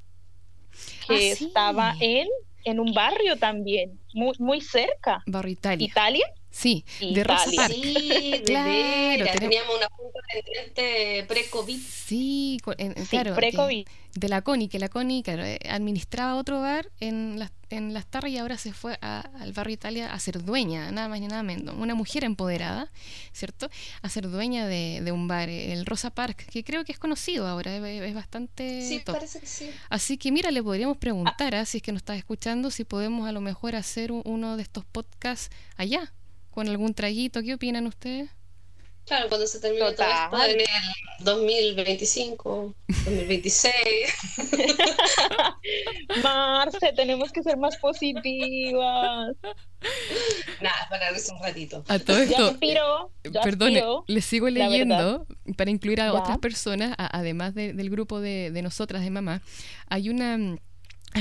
que 1.09 1.31
ah, 1.31 1.33
estaba 1.33 1.95
en 1.99 2.29
en 2.63 2.79
un 2.79 2.93
barrio 2.93 3.37
también, 3.37 3.99
muy, 4.13 4.35
muy 4.39 4.61
cerca. 4.61 5.21
Barrio 5.25 5.53
Italia. 5.53 5.85
¿Italia? 5.85 6.25
Sí, 6.51 6.83
de 6.99 7.23
Rosa 7.23 7.49
Parks. 7.55 7.75
Sí, 7.75 8.41
claro, 8.45 9.25
teníamos 9.39 9.75
una 9.77 9.89
punta 9.89 10.19
pendiente 10.31 11.25
pre-COVID. 11.27 11.79
Sí, 11.79 12.57
claro. 13.09 13.35
pre-COVID. 13.35 13.87
De 14.15 14.27
la 14.27 14.41
CONI, 14.41 14.67
que 14.67 14.79
la 14.79 14.89
CONI 14.89 15.21
claro, 15.21 15.45
eh, 15.45 15.59
administraba 15.69 16.35
otro 16.35 16.59
bar 16.59 16.89
en 16.99 17.37
las, 17.37 17.51
en 17.69 17.93
las 17.93 18.07
Tarras 18.07 18.31
y 18.31 18.39
ahora 18.39 18.57
se 18.57 18.73
fue 18.73 18.97
al 19.01 19.53
barrio 19.53 19.75
Italia 19.75 20.11
a 20.11 20.19
ser 20.19 20.43
dueña, 20.43 20.91
nada 20.91 21.07
más 21.07 21.19
ni 21.19 21.27
nada 21.27 21.43
menos. 21.43 21.75
Una 21.77 21.93
mujer 21.93 22.23
empoderada, 22.23 22.91
¿cierto? 23.31 23.69
A 24.01 24.09
ser 24.09 24.27
dueña 24.27 24.65
de, 24.65 25.01
de 25.03 25.11
un 25.11 25.27
bar, 25.27 25.47
el 25.49 25.85
Rosa 25.85 26.09
Park, 26.09 26.47
que 26.51 26.63
creo 26.63 26.83
que 26.83 26.91
es 26.91 26.97
conocido 26.97 27.47
ahora, 27.47 27.75
es, 27.75 28.13
bastante. 28.15 28.81
Sí, 28.81 28.99
parece 29.05 29.39
que 29.41 29.45
sí. 29.45 29.69
Así 29.89 30.17
que 30.17 30.31
mira, 30.31 30.49
le 30.49 30.63
podríamos 30.63 30.97
preguntar, 30.97 31.53
ah. 31.53 31.65
si 31.65 31.77
es 31.77 31.83
que 31.83 31.91
nos 31.91 32.01
estás 32.01 32.17
escuchando, 32.17 32.71
si 32.71 32.85
podemos 32.85 33.29
a 33.29 33.31
lo 33.31 33.41
mejor 33.41 33.75
hacer 33.75 34.11
uno 34.11 34.57
de 34.57 34.63
estos 34.63 34.85
podcasts 34.85 35.51
allá 35.77 36.11
con 36.59 36.67
algún 36.67 36.93
traguito. 36.93 37.41
¿Qué 37.41 37.53
opinan 37.53 37.87
ustedes? 37.87 38.29
Claro, 39.05 39.29
cuando 39.29 39.47
se 39.47 39.61
termine 39.61 39.93
todo 39.93 40.07
esto 40.07 40.43
en 40.43 40.59
el 40.59 40.65
2025, 41.21 42.75
2026. 43.05 43.73
Marce, 46.21 46.91
tenemos 46.97 47.31
que 47.31 47.43
ser 47.43 47.55
más 47.55 47.77
positivas. 47.77 49.37
Nada, 50.61 50.87
para 50.89 51.11
verse 51.11 51.33
un 51.33 51.41
ratito. 51.41 51.85
A 51.87 51.97
todo 51.97 52.17
esto, 52.17 52.59
perdone, 53.41 53.81
les 54.07 54.25
sigo 54.25 54.49
leyendo 54.49 55.25
para 55.55 55.71
incluir 55.71 56.01
a 56.01 56.13
otras 56.13 56.39
personas, 56.39 56.93
además 56.97 57.55
del 57.55 57.89
grupo 57.89 58.19
de, 58.19 58.51
de 58.51 58.61
nosotras, 58.61 59.01
de 59.01 59.11
mamá. 59.11 59.41
Hay 59.87 60.09
una 60.09 60.57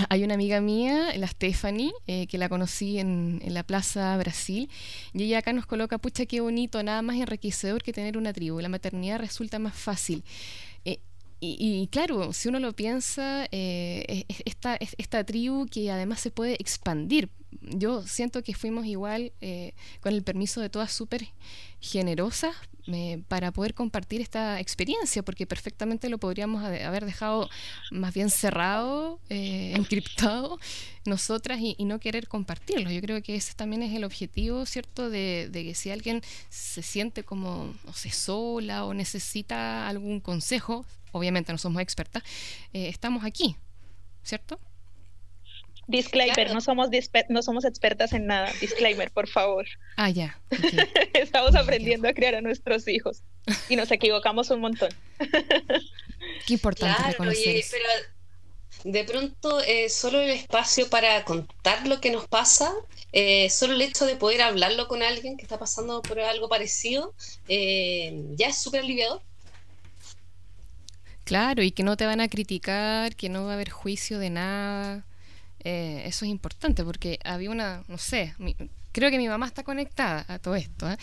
hay 0.09 0.25
una 0.25 0.35
amiga 0.35 0.61
mía, 0.61 1.17
la 1.17 1.27
Stephanie, 1.27 1.93
eh, 2.07 2.27
que 2.27 2.39
la 2.39 2.49
conocí 2.49 2.99
en, 2.99 3.41
la 3.47 3.63
Plaza 3.63 4.17
Brasil, 4.17 4.69
y 5.15 5.25
ella 5.25 5.39
acá 5.39 5.53
nos 5.53 5.67
coloca, 5.67 5.99
pucha, 5.99 6.27
qué 6.27 6.41
bonito, 6.41 6.83
nada 6.83 7.03
más 7.03 7.17
enriquecedor 7.17 7.83
que 7.83 7.93
tener 7.93 8.19
una 8.19 8.33
tribu. 8.33 8.61
La 8.61 8.69
maternidad 8.69 9.19
resulta 9.19 9.59
más 9.59 9.75
fácil. 9.75 10.25
Eh, 10.85 11.01
y, 11.41 11.89
claro, 11.93 12.33
si 12.33 12.49
uno 12.49 12.59
lo 12.59 12.73
piensa, 12.73 13.47
eh, 13.53 14.25
esta, 14.45 14.77
esta 14.77 15.25
tribu 15.25 15.67
que 15.67 15.91
además 15.91 16.21
se 16.21 16.31
puede 16.31 16.55
expandir. 16.55 17.31
Yo 17.61 18.03
siento 18.07 18.43
que 18.43 18.55
fuimos 18.55 18.87
igual, 18.87 19.33
con 20.01 20.13
el 20.13 20.23
permiso 20.23 20.61
de 20.61 20.69
todas 20.71 20.93
súper 20.93 21.29
generosas, 21.81 22.55
para 23.29 23.53
poder 23.53 23.75
compartir 23.75 24.21
esta 24.21 24.61
experiencia, 24.61 25.23
porque 25.23 25.47
perfectamente 25.47 26.09
lo 26.09 26.19
podríamos 26.19 26.65
haber 26.65 27.05
dejado 27.05 27.49
más 27.91 28.15
bien 28.15 28.31
cerrado, 28.31 29.21
eh, 29.29 29.73
encriptado 29.77 30.59
nosotras 31.05 31.59
y, 31.61 31.77
no 31.85 32.01
querer 32.01 32.29
compartirlo. 32.29 32.91
Yo 32.91 33.01
creo 33.01 33.23
que 33.23 33.35
ese 33.35 33.55
también 33.55 33.83
es 33.83 33.95
el 33.95 34.05
objetivo, 34.05 34.67
¿cierto? 34.67 35.11
De, 35.11 35.51
que 35.53 35.75
si 35.75 35.91
alguien 35.91 36.23
se 36.51 36.83
siente 36.83 37.25
como, 37.25 37.75
no 37.85 37.93
sé, 37.95 38.11
sola 38.11 38.85
o 38.85 38.95
necesita 38.95 39.89
algún 39.89 40.21
consejo, 40.21 40.85
obviamente 41.13 41.53
no 41.53 41.59
somos 41.59 41.81
expertas, 41.83 42.23
eh, 42.73 42.89
estamos 42.89 43.25
aquí, 43.25 43.57
¿cierto? 44.23 44.61
Disclaimer, 45.89 46.53
no, 46.53 46.61
somos 46.61 46.91
no 47.31 47.43
somos 47.43 47.65
expertas 47.65 48.13
en 48.13 48.27
nada. 48.27 48.53
Disclaimer, 48.61 49.11
por 49.11 49.27
favor. 49.27 49.67
Ah, 49.97 50.11
ya. 50.11 50.39
Estamos 51.15 51.55
aprendiendo 51.55 52.07
a 52.07 52.13
criar 52.13 52.35
a 52.35 52.43
nuestros 52.43 52.87
hijos 52.87 53.23
y 53.71 53.77
nos 53.77 53.91
equivocamos 53.91 54.51
un 54.51 54.61
montón. 54.61 54.91
Qué 56.47 56.53
importante 56.53 57.03
reconocer 57.03 57.65
pero 57.71 57.89
de 58.85 59.05
pronto 59.05 59.61
eh, 59.63 59.89
solo 59.89 60.21
el 60.21 60.31
espacio 60.31 60.91
para 60.91 61.25
contar 61.25 61.87
lo 61.87 62.03
que 62.03 62.11
nos 62.11 62.29
pasa, 62.29 62.71
eh, 63.13 63.49
solo 63.49 63.73
el 63.73 63.81
hecho 63.81 64.05
de 64.05 64.17
poder 64.17 64.43
hablarlo 64.43 64.89
con 64.89 65.03
alguien 65.03 65.39
que 65.39 65.43
está 65.43 65.59
pasando 65.59 66.03
por 66.03 66.21
algo 66.21 66.51
parecido, 66.51 67.15
eh, 67.49 68.25
ya 68.37 68.49
es 68.49 68.59
súper 68.59 68.83
aliviador. 68.83 69.23
Claro, 71.25 71.63
y 71.63 71.71
que 71.71 71.83
no 71.83 71.97
te 71.97 72.05
van 72.05 72.21
a 72.21 72.29
criticar, 72.29 73.17
que 73.17 73.31
no 73.31 73.45
va 73.45 73.53
a 73.53 73.55
haber 73.55 73.71
juicio 73.71 74.19
de 74.19 74.31
nada. 74.31 75.05
Eh, 75.65 76.03
eso 76.07 76.25
es 76.25 76.31
importante 76.31 76.85
porque 76.85 77.19
había 77.25 77.51
una, 77.51 77.83
no 77.89 77.99
sé, 77.99 78.35
creo 78.93 79.11
que 79.11 79.19
mi 79.19 79.29
mamá 79.29 79.47
está 79.47 79.63
conectada 79.63 80.25
a 80.29 80.39
todo 80.39 80.55
esto. 80.55 80.91
¿eh? 80.91 80.97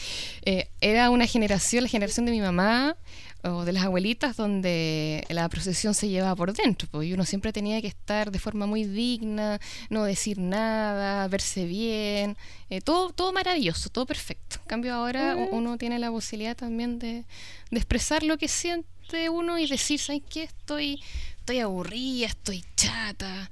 Eh, 0.43 0.69
era 0.81 1.09
una 1.09 1.27
generación, 1.27 1.83
la 1.83 1.89
generación 1.89 2.25
de 2.25 2.31
mi 2.31 2.41
mamá 2.41 2.95
o 3.43 3.63
de 3.63 3.74
las 3.74 3.83
abuelitas, 3.83 4.38
donde 4.38 5.24
la 5.29 5.47
procesión 5.50 5.93
se 5.93 6.09
llevaba 6.09 6.35
por 6.35 6.51
dentro, 6.53 6.88
pues, 6.89 7.07
y 7.07 7.13
uno 7.13 7.25
siempre 7.25 7.53
tenía 7.53 7.79
que 7.79 7.88
estar 7.88 8.31
de 8.31 8.39
forma 8.39 8.65
muy 8.65 8.85
digna, 8.85 9.59
no 9.91 10.03
decir 10.03 10.39
nada, 10.39 11.27
verse 11.27 11.65
bien, 11.65 12.38
todo, 12.83 13.12
todo 13.12 13.31
maravilloso, 13.33 13.89
todo 13.89 14.07
perfecto. 14.07 14.57
En 14.62 14.67
cambio 14.67 14.95
ahora 14.95 15.35
uno 15.51 15.77
tiene 15.77 16.00
la 16.00 16.09
posibilidad 16.09 16.57
también 16.57 16.97
de, 16.97 17.24
de 17.69 17.77
expresar 17.77 18.24
lo 18.24 18.39
que 18.39 18.47
siente 18.47 19.29
uno 19.29 19.59
y 19.59 19.67
decir, 19.67 20.00
¿sabes 20.00 20.24
qué? 20.27 20.41
Estoy, 20.43 21.03
estoy 21.38 21.59
aburrida, 21.59 22.25
estoy 22.25 22.63
chata 22.75 23.51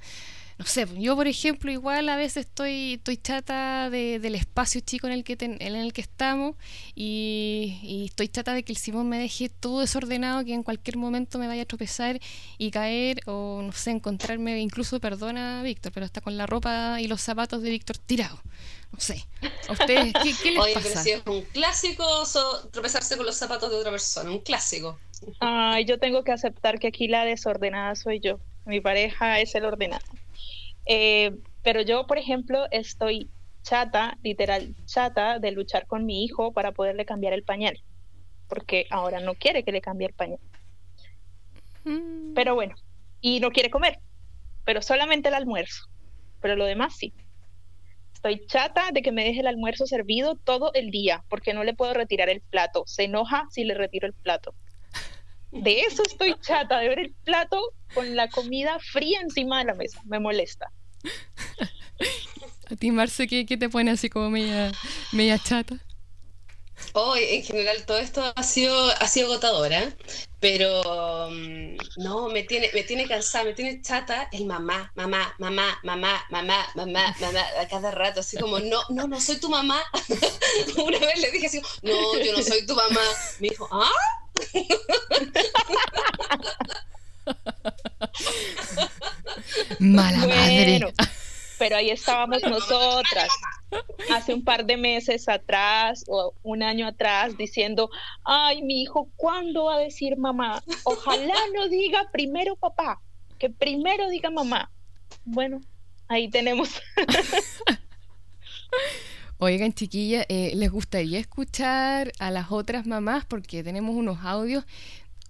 no 0.56 0.66
sé, 0.66 0.86
yo 1.00 1.16
por 1.16 1.26
ejemplo 1.26 1.72
igual 1.72 2.08
a 2.08 2.16
veces 2.16 2.46
estoy, 2.46 2.94
estoy 2.94 3.16
chata 3.16 3.90
de, 3.90 4.20
del 4.20 4.36
espacio 4.36 4.80
chico 4.80 5.08
en 5.08 5.12
el 5.12 5.24
que, 5.24 5.36
en 5.40 5.60
el 5.60 5.92
que 5.92 6.00
estamos 6.00 6.54
y, 6.94 8.06
estoy 8.08 8.28
chata 8.28 8.54
de 8.54 8.62
que 8.62 8.72
el 8.72 8.78
Simón 8.78 9.08
me 9.08 9.18
deje 9.18 9.48
todo 9.48 9.80
desordenado, 9.80 10.44
que 10.44 10.54
en 10.54 10.62
cualquier 10.62 10.96
momento 10.96 11.38
me 11.38 11.48
vaya 11.48 11.62
a 11.62 11.66
tropezar 11.66 12.20
y 12.56 12.70
caer 12.70 13.20
o 13.26 13.62
no 13.62 13.72
sé, 13.72 13.90
encontrarme, 13.90 14.60
incluso 14.60 15.00
perdona 15.00 15.62
Víctor, 15.62 15.90
pero 15.92 16.06
hasta 16.06 16.20
con 16.20 16.36
la 16.36 16.46
ropa 16.46 17.00
y 17.00 17.08
los 17.08 17.20
zapatos 17.20 17.62
de 17.62 17.70
Víctor 17.70 17.98
tirados. 17.98 18.38
No 18.92 19.00
sé. 19.00 19.24
¿A 19.68 19.72
ustedes 19.72 20.12
qué, 20.22 20.34
qué 20.40 20.50
les 20.52 20.60
Oye, 20.62 20.74
pasa? 20.74 20.88
pero 20.88 21.02
si 21.02 21.10
es 21.10 21.22
un 21.26 21.42
clásico 21.42 22.04
tropezarse 22.70 23.16
con 23.16 23.26
los 23.26 23.34
zapatos 23.34 23.70
de 23.70 23.76
otra 23.76 23.90
persona, 23.90 24.30
un 24.30 24.38
clásico. 24.38 25.00
Ay, 25.40 25.84
yo 25.84 25.98
tengo 25.98 26.22
que 26.22 26.30
aceptar 26.30 26.78
que 26.78 26.86
aquí 26.86 27.08
la 27.08 27.24
desordenada 27.24 27.96
soy 27.96 28.20
yo. 28.20 28.38
Mi 28.66 28.80
pareja 28.80 29.40
es 29.40 29.54
el 29.56 29.64
ordenado. 29.64 30.04
Eh, 30.86 31.36
pero 31.62 31.80
yo, 31.80 32.06
por 32.06 32.18
ejemplo, 32.18 32.66
estoy 32.70 33.30
chata, 33.62 34.18
literal 34.22 34.74
chata, 34.84 35.38
de 35.38 35.50
luchar 35.50 35.86
con 35.86 36.04
mi 36.04 36.24
hijo 36.24 36.52
para 36.52 36.72
poderle 36.72 37.04
cambiar 37.04 37.32
el 37.32 37.42
pañal, 37.42 37.80
porque 38.48 38.86
ahora 38.90 39.20
no 39.20 39.34
quiere 39.34 39.64
que 39.64 39.72
le 39.72 39.80
cambie 39.80 40.08
el 40.08 40.14
pañal. 40.14 40.40
Mm. 41.84 42.34
Pero 42.34 42.54
bueno, 42.54 42.74
y 43.20 43.40
no 43.40 43.50
quiere 43.50 43.70
comer, 43.70 43.98
pero 44.64 44.82
solamente 44.82 45.28
el 45.28 45.34
almuerzo, 45.34 45.88
pero 46.40 46.56
lo 46.56 46.66
demás 46.66 46.96
sí. 46.96 47.12
Estoy 48.12 48.46
chata 48.46 48.90
de 48.92 49.02
que 49.02 49.12
me 49.12 49.24
deje 49.24 49.40
el 49.40 49.46
almuerzo 49.46 49.86
servido 49.86 50.36
todo 50.36 50.72
el 50.74 50.90
día, 50.90 51.24
porque 51.28 51.52
no 51.52 51.64
le 51.64 51.74
puedo 51.74 51.92
retirar 51.92 52.30
el 52.30 52.40
plato. 52.40 52.84
Se 52.86 53.04
enoja 53.04 53.46
si 53.50 53.64
le 53.64 53.74
retiro 53.74 54.06
el 54.06 54.14
plato. 54.14 54.54
De 55.54 55.80
eso 55.80 56.02
estoy 56.02 56.34
chata, 56.40 56.80
de 56.80 56.88
ver 56.88 56.98
el 56.98 57.14
plato 57.24 57.60
con 57.94 58.16
la 58.16 58.28
comida 58.28 58.78
fría 58.80 59.20
encima 59.20 59.58
de 59.58 59.66
la 59.66 59.74
mesa. 59.74 60.00
Me 60.04 60.18
molesta. 60.18 60.70
A 62.70 62.76
ti, 62.76 62.90
Marce, 62.90 63.28
¿qué, 63.28 63.44
te 63.44 63.68
pone 63.68 63.90
así 63.90 64.10
como 64.10 64.30
media, 64.30 64.72
media 65.12 65.38
chata? 65.38 65.78
Hoy, 66.92 67.20
en 67.30 67.42
general, 67.42 67.84
todo 67.86 67.98
esto 67.98 68.32
ha 68.34 68.42
sido, 68.42 68.90
ha 69.00 69.08
sido 69.08 69.26
agotadora, 69.26 69.82
¿eh? 69.82 69.96
pero 70.44 71.30
mm, 71.30 71.76
no, 71.96 72.28
me 72.28 72.42
tiene, 72.42 72.68
me 72.74 72.82
tiene 72.82 73.08
cansada, 73.08 73.44
me 73.44 73.54
tiene 73.54 73.80
chata 73.80 74.28
el 74.30 74.44
mamá, 74.44 74.92
mamá, 74.94 75.34
mamá, 75.38 75.78
mamá, 75.82 76.22
mamá, 76.30 76.66
mamá, 76.74 77.16
mamá, 77.18 77.44
a 77.60 77.66
cada 77.66 77.90
rato, 77.90 78.20
así 78.20 78.36
como, 78.36 78.58
no, 78.58 78.82
no, 78.90 79.08
no 79.08 79.18
soy 79.22 79.40
tu 79.40 79.48
mamá. 79.48 79.82
Una 80.76 80.98
vez 80.98 81.18
le 81.18 81.30
dije 81.30 81.46
así, 81.46 81.62
no, 81.82 82.18
yo 82.18 82.36
no 82.36 82.42
soy 82.42 82.66
tu 82.66 82.74
mamá. 82.74 83.00
Me 83.40 83.48
dijo, 83.48 83.66
¿ah? 83.72 83.90
Mala 89.78 90.26
madre. 90.26 90.92
Pero 91.64 91.76
ahí 91.76 91.88
estábamos 91.88 92.42
nosotras 92.42 93.30
hace 94.12 94.34
un 94.34 94.44
par 94.44 94.66
de 94.66 94.76
meses 94.76 95.30
atrás 95.30 96.04
o 96.08 96.34
un 96.42 96.62
año 96.62 96.86
atrás 96.86 97.38
diciendo, 97.38 97.88
ay, 98.22 98.60
mi 98.60 98.82
hijo, 98.82 99.08
¿cuándo 99.16 99.64
va 99.64 99.76
a 99.76 99.78
decir 99.78 100.18
mamá? 100.18 100.62
Ojalá 100.84 101.32
no 101.54 101.66
diga 101.70 102.10
primero 102.12 102.54
papá, 102.56 103.00
que 103.38 103.48
primero 103.48 104.10
diga 104.10 104.28
mamá. 104.28 104.70
Bueno, 105.24 105.62
ahí 106.06 106.28
tenemos. 106.28 106.68
Oigan, 109.38 109.72
chiquilla, 109.72 110.26
eh, 110.28 110.52
¿les 110.54 110.70
gustaría 110.70 111.18
escuchar 111.18 112.12
a 112.18 112.30
las 112.30 112.52
otras 112.52 112.86
mamás? 112.86 113.24
Porque 113.24 113.64
tenemos 113.64 113.96
unos 113.96 114.18
audios 114.22 114.66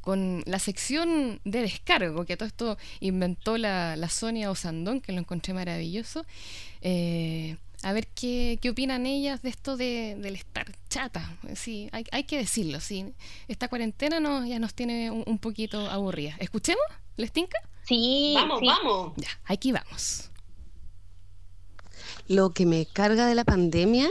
con 0.05 0.43
la 0.45 0.59
sección 0.59 1.41
de 1.45 1.63
descargo, 1.63 2.27
que 2.27 2.37
todo 2.37 2.47
esto 2.47 2.77
inventó 3.01 3.57
la, 3.57 3.97
la 3.97 4.11
Sonia 4.11 4.51
Osandón, 4.51 5.01
que 5.01 5.13
lo 5.13 5.19
encontré 5.19 5.55
maravilloso. 5.55 6.27
Eh, 6.83 7.57
a 7.83 7.95
ver 7.95 8.09
qué, 8.09 8.59
qué, 8.61 8.69
opinan 8.69 9.07
ellas 9.07 9.41
de 9.41 9.49
esto 9.49 9.79
de, 9.79 10.15
del 10.19 10.37
estar 10.37 10.71
chata. 10.91 11.39
Sí, 11.55 11.89
hay, 11.93 12.05
hay 12.13 12.25
que 12.25 12.37
decirlo, 12.37 12.81
sí. 12.81 13.15
Esta 13.49 13.69
cuarentena 13.69 14.21
nos, 14.21 14.47
ya 14.47 14.59
nos 14.59 14.75
tiene 14.75 15.11
un, 15.11 15.39
poquito 15.39 15.89
aburrida. 15.89 16.37
¿Escuchemos? 16.39 16.85
¿Les 17.17 17.33
tinca? 17.33 17.57
Sí, 17.85 18.33
vamos, 18.35 18.61
vamos. 18.61 19.15
Ya, 19.17 19.31
aquí 19.47 19.73
vamos 19.73 20.31
lo 22.29 22.51
que 22.51 22.67
me 22.67 22.87
carga 22.87 23.27
de 23.27 23.35
la 23.35 23.45
pandemia 23.45 24.09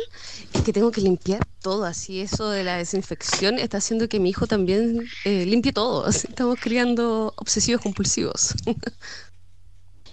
es 0.53 0.61
que 0.61 0.73
tengo 0.73 0.91
que 0.91 1.01
limpiar 1.01 1.45
todo, 1.61 1.85
así 1.85 2.21
eso 2.21 2.49
de 2.49 2.63
la 2.63 2.77
desinfección 2.77 3.57
está 3.57 3.77
haciendo 3.77 4.07
que 4.07 4.19
mi 4.19 4.29
hijo 4.29 4.47
también 4.47 5.05
eh, 5.25 5.45
limpie 5.45 5.73
todo, 5.73 6.07
estamos 6.09 6.59
criando 6.59 7.33
obsesivos 7.37 7.81
compulsivos. 7.81 8.53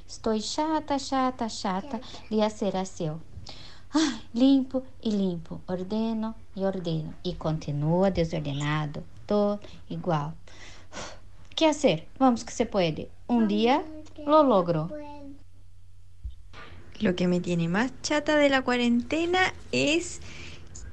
Estoy 0.08 0.40
chata, 0.40 0.98
chata, 0.98 1.48
chata 1.48 2.00
de 2.30 2.42
hacer 2.42 2.76
aseo. 2.76 3.20
Ai, 3.92 4.22
limpo 4.34 4.84
e 5.02 5.10
limpo, 5.10 5.60
ordeno 5.66 6.36
e 6.54 6.64
ordeno 6.64 7.14
e 7.24 7.34
continua 7.34 8.10
desordenado, 8.10 9.02
todo 9.26 9.60
igual. 9.88 10.34
¿Qué 11.56 11.66
hacer? 11.66 12.06
Vamos 12.18 12.44
que 12.44 12.52
se 12.52 12.66
puede. 12.66 13.10
Un 13.26 13.48
día 13.48 13.84
lo 14.24 14.42
logro. 14.42 14.88
Lo 17.00 17.16
que 17.16 17.28
me 17.28 17.40
tiene 17.40 17.68
más 17.68 17.92
chata 18.02 18.36
de 18.36 18.50
la 18.50 18.62
cuarentena 18.62 19.54
es 19.72 20.20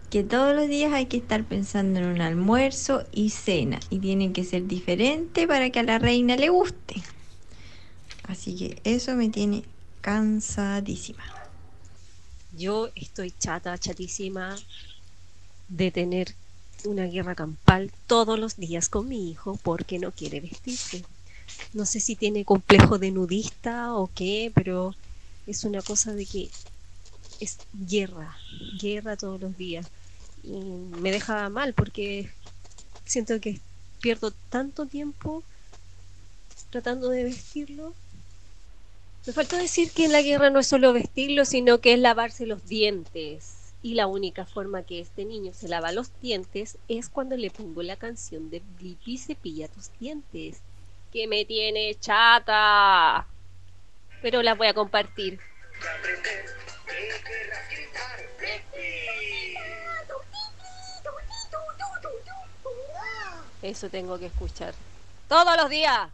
que 0.09 0.23
todos 0.23 0.55
los 0.55 0.69
días 0.69 0.93
hay 0.93 1.07
que 1.07 1.17
estar 1.17 1.43
pensando 1.43 1.99
en 1.99 2.05
un 2.05 2.21
almuerzo 2.21 3.03
y 3.11 3.29
cena 3.31 3.79
y 3.89 3.99
tienen 3.99 4.31
que 4.31 4.45
ser 4.45 4.67
diferentes 4.67 5.45
para 5.47 5.69
que 5.69 5.79
a 5.79 5.83
la 5.83 5.99
reina 5.99 6.37
le 6.37 6.47
guste. 6.47 6.95
Así 8.23 8.55
que 8.55 8.81
eso 8.85 9.15
me 9.15 9.27
tiene 9.29 9.63
cansadísima. 9.99 11.23
Yo 12.57 12.89
estoy 12.95 13.31
chata, 13.31 13.77
chatísima 13.77 14.55
de 15.67 15.91
tener 15.91 16.33
una 16.85 17.05
guerra 17.05 17.35
campal 17.35 17.91
todos 18.07 18.39
los 18.39 18.55
días 18.55 18.87
con 18.87 19.09
mi 19.09 19.29
hijo 19.29 19.59
porque 19.61 19.99
no 19.99 20.11
quiere 20.11 20.39
vestirse. 20.39 21.03
No 21.73 21.85
sé 21.85 21.99
si 21.99 22.15
tiene 22.15 22.45
complejo 22.45 22.97
de 22.97 23.11
nudista 23.11 23.93
o 23.93 24.09
qué, 24.13 24.51
pero 24.55 24.95
es 25.47 25.63
una 25.63 25.81
cosa 25.81 26.13
de 26.13 26.25
que 26.25 26.49
es 27.39 27.57
guerra, 27.73 28.37
guerra 28.79 29.15
todos 29.15 29.39
los 29.39 29.57
días. 29.57 29.87
Y 30.43 30.51
me 30.51 31.11
deja 31.11 31.49
mal 31.49 31.73
porque 31.73 32.29
siento 33.05 33.39
que 33.39 33.59
pierdo 34.01 34.31
tanto 34.49 34.85
tiempo 34.85 35.43
tratando 36.69 37.09
de 37.09 37.23
vestirlo. 37.23 37.93
Me 39.25 39.33
falta 39.33 39.57
decir 39.57 39.91
que 39.91 40.05
en 40.05 40.11
la 40.11 40.21
guerra 40.21 40.49
no 40.49 40.59
es 40.59 40.67
solo 40.67 40.93
vestirlo, 40.93 41.45
sino 41.45 41.79
que 41.79 41.93
es 41.93 41.99
lavarse 41.99 42.45
los 42.45 42.67
dientes. 42.67 43.53
Y 43.81 43.93
la 43.93 44.07
única 44.07 44.45
forma 44.45 44.83
que 44.83 44.99
este 44.99 45.23
niño 45.23 45.53
se 45.53 45.67
lava 45.67 45.91
los 45.91 46.11
dientes 46.21 46.77
es 46.87 47.09
cuando 47.09 47.37
le 47.37 47.51
pongo 47.51 47.83
la 47.83 47.95
canción 47.95 48.49
de 48.49 48.61
Blippi 48.77 49.17
cepilla 49.17 49.67
tus 49.67 49.91
dientes. 49.99 50.57
Que 51.11 51.27
me 51.27 51.45
tiene 51.45 51.95
chata 51.99 53.27
pero 54.21 54.41
las 54.41 54.57
voy 54.57 54.67
a 54.67 54.73
compartir. 54.73 55.39
Eso 63.61 63.89
tengo 63.89 64.19
que 64.19 64.27
escuchar. 64.27 64.73
Todos 65.27 65.57
los 65.57 65.69
días. 65.69 66.09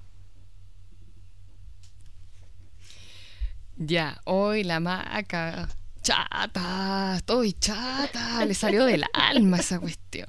Ya, 3.77 4.19
hoy 4.25 4.63
la 4.63 4.79
maca. 4.79 5.67
Chata, 6.01 7.15
estoy 7.17 7.53
chata. 7.53 8.45
Le 8.45 8.53
salió 8.53 8.85
del 8.85 9.03
alma 9.13 9.57
esa 9.57 9.79
cuestión. 9.79 10.27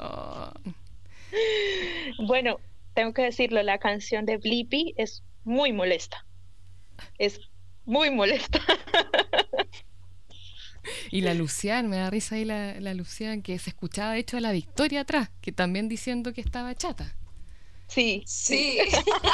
Bueno, 2.19 2.61
tengo 2.95 3.13
que 3.13 3.23
decirlo, 3.23 3.63
la 3.63 3.79
canción 3.79 4.25
de 4.25 4.37
Blippi 4.37 4.95
es 4.97 5.23
muy 5.45 5.73
molesta. 5.73 6.25
Es 7.19 7.41
muy 7.85 8.11
molesta. 8.11 8.61
Y 11.11 11.23
la 11.23 11.33
Lucian, 11.33 11.89
me 11.89 11.97
da 11.97 12.11
risa 12.11 12.35
ahí 12.35 12.45
la, 12.45 12.79
la 12.81 12.93
Lucian, 12.93 13.43
que 13.43 13.59
se 13.59 13.71
escuchaba 13.71 14.13
de 14.13 14.19
hecho 14.19 14.37
a 14.37 14.41
la 14.41 14.53
Victoria 14.53 15.01
atrás, 15.01 15.31
que 15.41 15.53
también 15.53 15.89
diciendo 15.89 16.33
que 16.33 16.41
estaba 16.41 16.75
chata. 16.75 17.17
Sí. 17.87 18.23
Sí. 18.27 18.79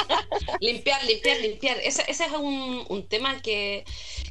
limpiar, 0.59 1.03
limpiar, 1.05 1.39
limpiar. 1.39 1.77
Ese, 1.79 2.03
ese 2.07 2.25
es 2.25 2.31
un, 2.33 2.85
un 2.89 3.07
tema 3.07 3.41
que, 3.41 3.85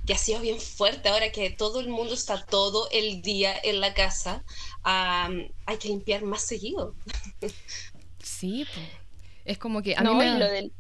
que, 0.06 0.12
ha 0.12 0.18
sido 0.18 0.40
bien 0.40 0.61
fuerte 0.61 1.09
ahora 1.09 1.33
que 1.33 1.50
todo 1.50 1.80
el 1.80 1.88
mundo 1.88 2.14
está 2.14 2.44
todo 2.44 2.88
el 2.92 3.22
día 3.22 3.54
en 3.62 3.80
la 3.80 3.94
casa. 3.94 4.44
Um, 4.85 5.48
hay 5.66 5.78
que 5.78 5.88
limpiar 5.88 6.22
más 6.22 6.42
seguido. 6.42 6.94
sí, 8.22 8.66
pues. 8.72 8.87
es 9.44 9.59
como 9.59 9.83
que 9.83 9.96
a 9.96 10.02
no, 10.02 10.14
mí 10.14 10.24
me... 10.24 10.38
Lo 10.38 10.46
del... 10.46 10.72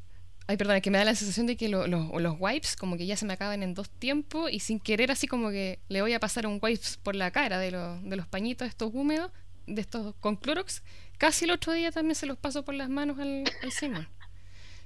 Ay, 0.50 0.56
perdón, 0.56 0.74
es 0.74 0.82
que 0.82 0.90
me 0.90 0.98
da 0.98 1.04
la 1.04 1.14
sensación 1.14 1.46
de 1.46 1.56
que 1.56 1.68
lo, 1.68 1.86
lo, 1.86 2.18
los 2.18 2.34
wipes 2.40 2.74
como 2.74 2.96
que 2.96 3.06
ya 3.06 3.16
se 3.16 3.24
me 3.24 3.34
acaban 3.34 3.62
en 3.62 3.72
dos 3.72 3.88
tiempos 3.88 4.50
y 4.50 4.58
sin 4.58 4.80
querer 4.80 5.12
así 5.12 5.28
como 5.28 5.50
que 5.50 5.78
le 5.88 6.02
voy 6.02 6.12
a 6.12 6.18
pasar 6.18 6.44
un 6.44 6.58
wipes 6.60 6.96
por 6.96 7.14
la 7.14 7.30
cara 7.30 7.60
de, 7.60 7.70
lo, 7.70 8.00
de 8.00 8.16
los 8.16 8.26
pañitos 8.26 8.66
estos 8.66 8.90
húmedos, 8.92 9.30
de 9.68 9.80
estos 9.80 10.16
con 10.16 10.34
Clorox, 10.34 10.82
casi 11.18 11.44
el 11.44 11.52
otro 11.52 11.72
día 11.72 11.92
también 11.92 12.16
se 12.16 12.26
los 12.26 12.36
paso 12.36 12.64
por 12.64 12.74
las 12.74 12.88
manos 12.88 13.20
al, 13.20 13.44
al 13.62 13.70
Simón. 13.70 14.08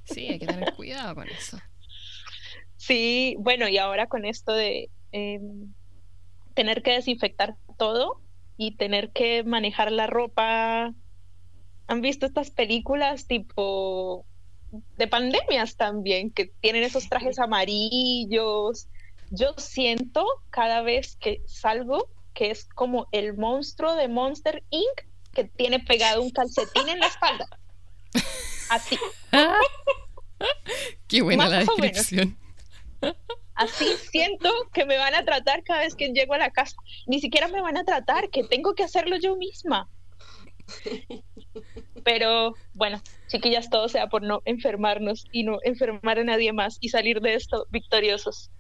Sí, 0.05 0.29
hay 0.29 0.39
que 0.39 0.47
tener 0.47 0.75
cuidado 0.75 1.15
con 1.15 1.31
eso. 1.31 1.59
Sí, 2.77 3.35
bueno, 3.39 3.67
y 3.67 3.79
ahora 3.79 4.07
con 4.07 4.27
esto 4.27 4.53
de 4.53 4.91
eh, 5.13 5.41
tener 6.53 6.83
que 6.83 6.91
desinfectar 6.91 7.57
todo 7.79 8.21
y 8.59 8.77
tener 8.77 9.13
que 9.13 9.45
manejar 9.45 9.91
la 9.93 10.09
ropa. 10.09 10.93
¿Han 11.87 12.01
visto 12.03 12.27
estas 12.27 12.51
películas 12.51 13.27
tipo 13.27 14.27
de 14.97 15.07
pandemias 15.07 15.77
también, 15.77 16.31
que 16.31 16.47
tienen 16.61 16.83
esos 16.83 17.09
trajes 17.09 17.39
amarillos. 17.39 18.89
Yo 19.31 19.55
siento 19.57 20.25
cada 20.51 20.83
vez 20.83 21.17
que 21.17 21.43
salgo 21.47 22.09
que 22.35 22.51
es 22.51 22.65
como 22.65 23.07
el 23.13 23.37
monstruo 23.37 23.95
de 23.95 24.09
Monster 24.09 24.63
Inc. 24.71 25.07
que 25.33 25.45
tiene 25.45 25.81
pegado 25.81 26.21
un 26.21 26.31
calcetín 26.31 26.89
en 26.89 26.99
la 26.99 27.07
espalda. 27.07 27.47
Así. 28.71 28.99
Qué 31.09 31.23
buena 31.23 31.49
la 31.49 31.59
descripción. 31.61 32.37
Así 33.55 33.87
siento 34.11 34.51
que 34.73 34.85
me 34.85 34.99
van 34.99 35.15
a 35.15 35.25
tratar 35.25 35.63
cada 35.63 35.81
vez 35.81 35.95
que 35.95 36.09
llego 36.09 36.35
a 36.35 36.39
la 36.39 36.51
casa. 36.51 36.77
Ni 37.07 37.21
siquiera 37.21 37.49
me 37.49 37.63
van 37.63 37.77
a 37.77 37.85
tratar, 37.85 38.31
que 38.31 38.43
tengo 38.43 38.75
que 38.75 38.83
hacerlo 38.83 39.17
yo 39.17 39.37
misma. 39.37 39.89
Pero 42.05 42.55
bueno, 42.75 43.01
chiquillas, 43.35 43.69
todo 43.69 43.89
sea 43.89 44.09
por 44.09 44.23
no 44.23 44.43
enfermarnos 44.45 45.27
y 45.33 45.43
no 45.43 45.59
enfermar 45.65 46.19
a 46.19 46.25
nadie 46.25 46.53
más 46.53 46.79
y 46.81 46.91
salir 46.91 47.21
de 47.21 47.35
esto 47.35 47.67
victoriosos. 47.71 48.51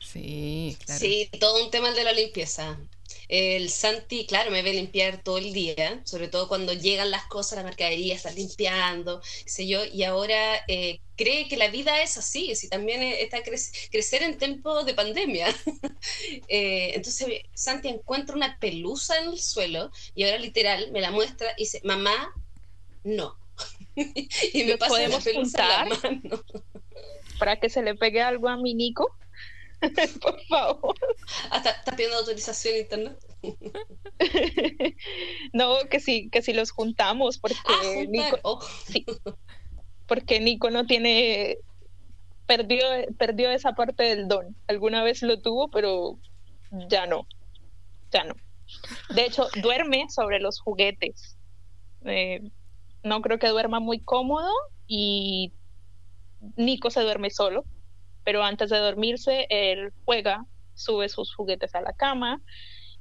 Sí, 0.00 0.76
claro. 0.84 1.00
Sí, 1.00 1.30
todo 1.40 1.64
un 1.64 1.70
tema 1.70 1.90
de 1.92 2.04
la 2.04 2.12
limpieza. 2.12 2.78
El 3.28 3.70
Santi, 3.70 4.26
claro, 4.26 4.50
me 4.50 4.62
ve 4.62 4.74
limpiar 4.74 5.22
todo 5.22 5.38
el 5.38 5.52
día, 5.54 6.02
sobre 6.04 6.28
todo 6.28 6.46
cuando 6.46 6.74
llegan 6.74 7.10
las 7.10 7.24
cosas, 7.26 7.56
la 7.56 7.64
mercadería, 7.64 8.14
está 8.14 8.30
limpiando, 8.30 9.22
sé 9.46 9.66
yo, 9.66 9.84
y 9.84 10.02
ahora 10.02 10.62
eh, 10.68 11.00
cree 11.16 11.48
que 11.48 11.56
la 11.56 11.68
vida 11.68 12.02
es 12.02 12.18
así, 12.18 12.54
si 12.54 12.68
también 12.68 13.02
está 13.02 13.42
cre 13.42 13.56
crecer 13.90 14.22
en 14.22 14.36
tiempo 14.36 14.84
de 14.84 14.94
pandemia. 14.94 15.46
eh, 16.48 16.92
entonces, 16.94 17.28
Santi 17.54 17.88
encuentra 17.88 18.36
una 18.36 18.58
pelusa 18.58 19.18
en 19.18 19.30
el 19.30 19.40
suelo 19.40 19.90
y 20.14 20.24
ahora 20.24 20.38
literal 20.38 20.92
me 20.92 21.00
la 21.00 21.10
muestra 21.10 21.52
y 21.56 21.62
dice, 21.62 21.80
mamá, 21.84 22.34
no. 23.04 23.36
y 24.52 24.64
me 24.64 24.76
la 24.76 25.84
mano. 25.84 25.96
Para 27.38 27.56
que 27.58 27.68
se 27.68 27.82
le 27.82 27.94
pegue 27.94 28.22
algo 28.22 28.48
a 28.48 28.56
mi 28.56 28.74
Nico. 28.74 29.16
Por 30.20 30.40
favor. 30.46 30.94
Hasta 31.50 31.70
ah, 31.70 31.72
está 31.78 31.92
pidiendo 31.92 32.18
autorización 32.18 32.76
internet. 32.76 33.18
no, 35.52 35.76
que 35.90 36.00
sí, 36.00 36.30
que 36.30 36.42
si 36.42 36.52
los 36.52 36.70
juntamos, 36.70 37.38
porque 37.38 37.56
ah, 37.66 38.04
Nico, 38.08 38.38
oh. 38.42 38.60
sí, 38.86 39.04
porque 40.06 40.40
Nico 40.40 40.70
no 40.70 40.86
tiene, 40.86 41.58
perdió, 42.46 42.86
perdió 43.18 43.50
esa 43.50 43.72
parte 43.72 44.04
del 44.04 44.28
don. 44.28 44.56
Alguna 44.68 45.02
vez 45.02 45.22
lo 45.22 45.40
tuvo, 45.40 45.68
pero 45.68 46.18
ya 46.88 47.06
no, 47.06 47.26
ya 48.10 48.24
no. 48.24 48.34
De 49.14 49.24
hecho, 49.24 49.48
duerme 49.60 50.06
sobre 50.08 50.40
los 50.40 50.60
juguetes. 50.60 51.36
Eh, 52.04 52.40
no 53.04 53.22
creo 53.22 53.38
que 53.38 53.48
duerma 53.48 53.78
muy 53.78 54.00
cómodo 54.00 54.50
y 54.86 55.52
Nico 56.56 56.90
se 56.90 57.02
duerme 57.02 57.30
solo 57.30 57.64
pero 58.24 58.42
antes 58.42 58.70
de 58.70 58.78
dormirse 58.78 59.46
él 59.50 59.92
juega, 60.04 60.44
sube 60.74 61.08
sus 61.08 61.32
juguetes 61.34 61.74
a 61.74 61.82
la 61.82 61.92
cama 61.92 62.42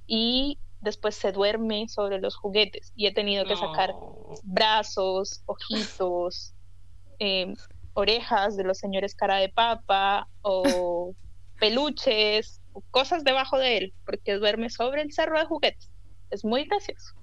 y 0.06 0.60
después 0.82 1.16
se 1.16 1.32
duerme 1.32 1.88
sobre 1.88 2.20
los 2.20 2.36
juguetes 2.36 2.92
y 2.96 3.08
he 3.08 3.14
tenido 3.14 3.46
que 3.46 3.56
sacar 3.56 3.96
brazos, 4.44 5.42
ojitos, 5.46 6.54
em, 7.20 7.56
orejas 7.94 8.58
de 8.58 8.66
los 8.66 8.78
señores 8.78 9.16
cara 9.16 9.38
de 9.38 9.50
papa 9.50 10.28
o 10.42 11.16
peluches, 11.60 12.62
cosas 12.92 13.24
debajo 13.24 13.58
de 13.58 13.78
él, 13.78 13.94
porque 14.06 14.34
duerme 14.34 14.70
sobre 14.70 15.02
el 15.02 15.14
cerro 15.14 15.40
de 15.40 15.46
juguetes. 15.46 15.90
Es 16.30 16.44
muy 16.44 16.66
gracioso. 16.66 17.14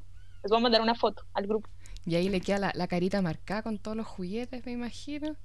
Les 0.42 0.50
voy 0.50 0.58
a 0.58 0.62
mandar 0.62 0.80
una 0.80 0.94
foto 0.94 1.22
al 1.34 1.46
grupo. 1.46 1.68
Y 2.06 2.14
ahí 2.14 2.28
le 2.28 2.40
queda 2.40 2.58
la, 2.58 2.72
la 2.74 2.88
carita 2.88 3.22
marcada 3.22 3.62
con 3.62 3.78
todos 3.78 3.96
los 3.96 4.06
juguetes, 4.06 4.64
me 4.64 4.72
imagino 4.72 5.36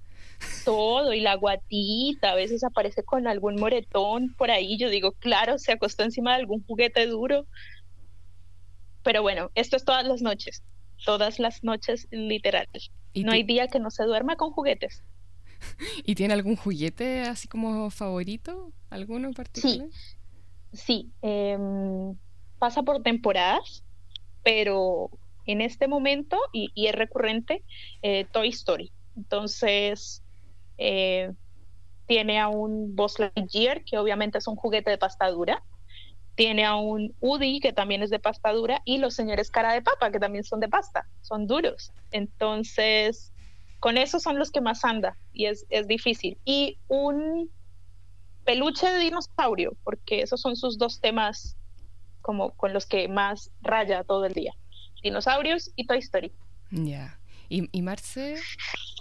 todo 0.64 1.14
y 1.14 1.22
la 1.22 1.36
guatita, 1.36 2.32
a 2.32 2.36
veces 2.36 2.64
aparece 2.64 3.04
con 3.04 3.28
algún 3.28 3.56
moretón 3.56 4.34
por 4.36 4.52
ahí, 4.52 4.78
yo 4.78 4.90
digo, 4.90 5.12
claro, 5.14 5.58
se 5.58 5.72
acostó 5.72 6.04
encima 6.04 6.32
de 6.32 6.42
algún 6.42 6.64
juguete 6.66 7.06
duro. 7.08 7.46
Pero 9.04 9.22
bueno, 9.22 9.52
esto 9.56 9.76
es 9.78 9.86
todas 9.86 10.06
las 10.06 10.22
noches, 10.22 10.64
todas 11.06 11.40
las 11.40 11.64
noches 11.64 12.08
literal. 12.12 12.68
no 13.14 13.32
hay 13.32 13.44
día 13.44 13.68
que 13.68 13.80
no 13.80 13.92
se 13.92 14.04
duerma 14.04 14.36
con 14.36 14.52
juguetes. 14.52 15.04
¿Y 16.06 16.16
tiene 16.16 16.34
algún 16.34 16.56
juguete 16.56 17.22
así 17.22 17.48
como 17.48 17.90
favorito? 17.92 18.72
¿Alguno 18.90 19.28
en 19.28 19.34
particular? 19.34 19.88
Sí, 19.92 20.78
sí. 20.78 21.12
Em, 21.22 22.16
pasa 22.58 22.82
por 22.84 23.04
temporadas, 23.04 23.84
pero 24.44 25.12
en 25.46 25.62
este 25.62 25.88
momento, 25.88 26.38
y, 26.52 26.72
es 26.76 26.96
recurrente, 26.96 27.64
eh, 28.02 28.26
Toy 28.32 28.50
Story. 28.50 28.92
Entonces, 29.16 30.24
eh, 30.78 31.32
tiene 32.08 32.40
a 32.40 32.48
un 32.48 32.96
Buzz 32.96 33.20
Lightyear, 33.20 33.84
que 33.84 33.98
obviamente 33.98 34.38
es 34.38 34.48
un 34.48 34.56
juguete 34.56 34.92
de 34.92 34.98
pasta 34.98 35.30
dura. 35.30 35.64
Tiene 36.36 36.66
a 36.66 36.76
un 36.76 37.16
Woody, 37.22 37.60
que 37.60 37.74
también 37.74 38.04
es 38.04 38.10
de 38.10 38.20
pasta 38.20 38.52
dura. 38.52 38.82
Y 38.86 38.98
los 38.98 39.14
señores 39.14 39.50
cara 39.50 39.74
de 39.74 39.82
papa, 39.82 40.12
que 40.12 40.20
también 40.20 40.44
son 40.44 40.60
de 40.60 40.68
pasta. 40.68 41.08
Son 41.22 41.48
duros. 41.48 41.92
Entonces, 42.12 43.32
con 43.80 43.98
esos 43.98 44.22
son 44.22 44.38
los 44.38 44.52
que 44.52 44.62
más 44.62 44.84
anda. 44.84 45.18
Y 45.34 45.46
es, 45.46 45.66
es 45.70 45.88
difícil. 45.88 46.38
Y 46.44 46.78
un 46.88 47.50
peluche 48.44 48.88
de 48.88 49.00
dinosaurio, 49.00 49.76
porque 49.84 50.22
esos 50.22 50.42
son 50.42 50.56
sus 50.56 50.78
dos 50.78 51.00
temas 51.00 51.58
como 52.22 52.52
con 52.52 52.74
los 52.74 52.86
que 52.86 53.08
más 53.08 53.52
raya 53.62 54.04
todo 54.04 54.26
el 54.26 54.34
día. 54.34 54.56
Dinosaurios 55.06 55.72
y 55.76 55.86
Toy 55.86 56.00
Story. 56.00 56.32
Ya. 56.72 57.18
¿Y, 57.48 57.70
¿Y 57.72 57.82
Marce? 57.82 58.36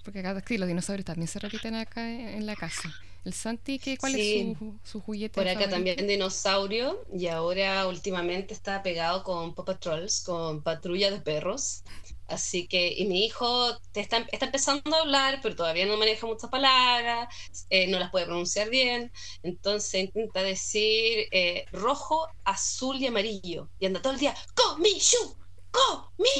porque 0.05 0.21
acá 0.21 0.43
sí, 0.47 0.59
los 0.59 0.69
dinosaurios 0.69 1.07
también 1.07 1.29
se 1.29 1.39
repiten 1.39 1.75
acá 1.75 2.09
en 2.09 2.45
la 2.45 2.55
casa. 2.55 2.95
El 3.25 3.33
Santi, 3.33 3.79
¿qué, 3.79 3.97
¿cuál 3.97 4.15
es 4.17 4.57
su, 4.59 4.75
su, 4.85 5.01
juguete? 5.01 5.35
Por 5.35 5.49
acá 5.49 5.69
también 5.71 6.07
dinosaurio 6.07 7.07
y 7.11 7.29
ahora 7.29 7.89
últimamente 7.89 8.53
está 8.53 8.83
pegado 8.83 9.23
con 9.23 9.55
Paw 9.55 9.65
Patrols, 9.65 10.21
con 10.21 10.63
patrulla 10.63 11.11
de 11.11 11.21
perros. 11.21 11.85
Así 12.27 12.67
que, 12.67 12.93
y 12.93 13.07
mi 13.07 13.25
hijo 13.25 13.71
está, 13.95 14.27
está 14.31 14.47
empezando 14.47 14.95
a 14.95 15.01
hablar, 15.01 15.41
pero 15.43 15.57
todavía 15.57 15.87
no 15.87 15.97
maneja 15.97 16.27
muchas 16.27 16.51
palabras, 16.51 17.29
eh, 17.71 17.87
no 17.87 17.99
las 17.99 18.11
puede 18.11 18.27
pronunciar 18.27 18.69
bien. 18.69 19.11
Entonces 19.43 19.95
intenta 20.03 20.43
decir 20.43 21.29
eh, 21.33 21.65
rojo, 21.73 22.29
azul 22.45 22.97
y 22.97 23.07
amarillo. 23.07 23.71
Y 23.79 23.87
anda 23.87 24.03
todo 24.03 24.13
el 24.13 24.19
día, 24.19 24.35
¡Comishu! 24.55 25.35
Go, 25.75 26.13
me, 26.19 26.31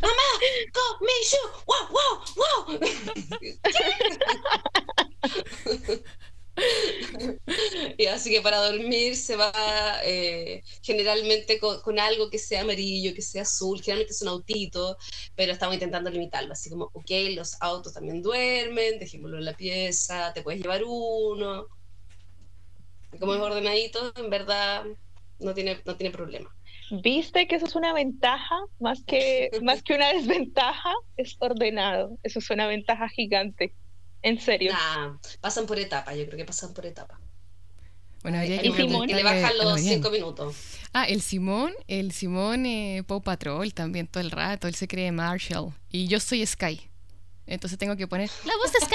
Mamá, 0.00 0.28
go, 0.72 0.86
me, 1.00 1.16
Wow, 1.66 1.84
wow, 1.96 2.14
wow. 2.36 2.80
y 7.98 8.06
así 8.06 8.30
que 8.30 8.40
para 8.40 8.58
dormir 8.58 9.16
se 9.16 9.34
va 9.34 9.52
eh, 10.04 10.62
generalmente 10.82 11.58
con, 11.58 11.98
algo 11.98 12.30
que 12.30 12.38
sea 12.38 12.60
amarillo, 12.60 13.12
que 13.14 13.22
sea 13.22 13.42
azul, 13.42 13.80
generalmente 13.80 14.12
es 14.12 14.22
un 14.22 14.28
autito, 14.28 14.96
pero 15.34 15.52
estamos 15.52 15.74
intentando 15.74 16.10
limitarlo, 16.10 16.52
así 16.52 16.70
como, 16.70 16.90
ok, 16.92 17.10
los 17.34 17.60
autos 17.60 17.94
también 17.94 18.22
duermen, 18.22 19.00
dejémoslo 19.00 19.38
en 19.38 19.44
la 19.46 19.56
pieza, 19.56 20.32
te 20.32 20.42
puedes 20.42 20.60
llevar 20.60 20.82
uno. 20.86 21.66
Como 23.18 23.34
es 23.34 23.40
ordenadito, 23.40 24.12
en 24.16 24.30
verdad 24.30 24.84
no 25.38 25.54
tiene, 25.54 25.80
no 25.84 25.96
tiene 25.96 26.12
problema. 26.12 26.54
¿Viste 26.90 27.46
que 27.46 27.56
eso 27.56 27.66
es 27.66 27.74
una 27.74 27.92
ventaja 27.92 28.56
más 28.80 29.02
que, 29.04 29.50
más 29.62 29.82
que 29.82 29.94
una 29.94 30.12
desventaja? 30.12 30.92
Es 31.16 31.36
ordenado. 31.38 32.18
Eso 32.22 32.38
es 32.38 32.50
una 32.50 32.66
ventaja 32.66 33.08
gigante. 33.08 33.74
En 34.22 34.40
serio. 34.40 34.72
pasan 35.40 35.66
por 35.66 35.78
etapa, 35.78 36.14
yo 36.14 36.24
creo 36.24 36.38
que 36.38 36.44
pasan 36.46 36.72
por 36.72 36.86
etapa. 36.86 37.20
Bueno, 38.22 38.42
y, 38.42 38.48
le 38.48 39.22
bajan 39.22 39.52
los 39.58 39.80
cinco 39.82 40.10
minutos. 40.10 40.56
Ah, 40.94 41.04
el 41.04 41.20
Simón, 41.20 41.74
el 41.88 42.10
Simón 42.12 42.64
eh, 42.64 43.02
Paw 43.06 43.20
Patrol 43.20 43.74
también 43.74 44.06
todo 44.06 44.22
el 44.22 44.30
rato, 44.30 44.66
él 44.66 44.74
se 44.74 44.88
cree 44.88 45.12
Marshall. 45.12 45.74
Y 45.90 46.08
yo 46.08 46.18
soy 46.20 46.46
Sky. 46.46 46.88
Entonces 47.46 47.78
tengo 47.78 47.96
que 47.96 48.06
poner, 48.06 48.30
¿la 48.44 48.52
voz 48.56 48.72
de 48.72 48.80
Sky? 48.80 48.94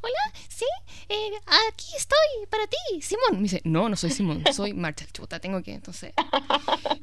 Hola, 0.00 0.40
sí, 0.48 0.64
eh, 1.08 1.30
aquí 1.72 1.86
estoy 1.96 2.46
para 2.48 2.66
ti, 2.66 3.02
Simón. 3.02 3.36
Me 3.36 3.42
dice, 3.42 3.60
no, 3.64 3.88
no 3.88 3.96
soy 3.96 4.10
Simón, 4.10 4.42
soy 4.52 4.72
Marshall. 4.72 5.10
Chuta, 5.12 5.38
tengo 5.40 5.62
que, 5.62 5.74
entonces. 5.74 6.12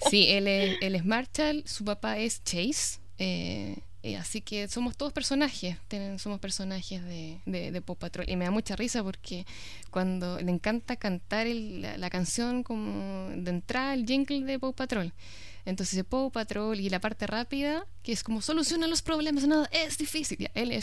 Sí, 0.10 0.28
él 0.30 0.48
es, 0.48 0.78
él 0.82 0.96
es 0.96 1.06
Marshall, 1.06 1.64
su 1.68 1.86
papá 1.86 2.18
es 2.18 2.44
Chase. 2.44 3.00
Eh, 3.20 3.78
eh, 4.04 4.16
así 4.16 4.42
que 4.42 4.68
somos 4.68 4.96
todos 4.96 5.12
personajes, 5.12 5.76
tienen, 5.88 6.18
somos 6.20 6.40
personajes 6.40 7.04
de, 7.04 7.42
de, 7.46 7.72
de 7.72 7.82
Paw 7.82 7.96
Patrol. 7.96 8.26
Y 8.30 8.36
me 8.36 8.46
da 8.46 8.52
mucha 8.52 8.76
risa 8.76 9.04
porque 9.04 9.46
cuando 9.92 10.40
le 10.40 10.52
encanta 10.52 10.96
cantar 10.96 11.46
el- 11.48 11.82
la, 11.82 11.98
la 11.98 12.10
canción 12.10 12.64
como 12.64 13.30
de 13.36 13.50
entrada, 13.52 13.94
el 13.94 14.06
jingle 14.06 14.42
de 14.42 14.60
Paw 14.60 14.74
Patrol. 14.74 15.14
Entonces 15.68 16.02
Paw 16.06 16.32
Patrol 16.32 16.80
y 16.80 16.90
la 16.90 17.02
parte 17.02 17.28
rápida, 17.28 17.86
que 18.02 18.14
es 18.14 18.24
como 18.24 18.42
soluciona 18.42 18.88
los 18.88 19.02
problemas, 19.02 19.46
nada 19.46 19.70
es 19.74 19.98
difícil. 19.98 20.50
Él. 20.54 20.82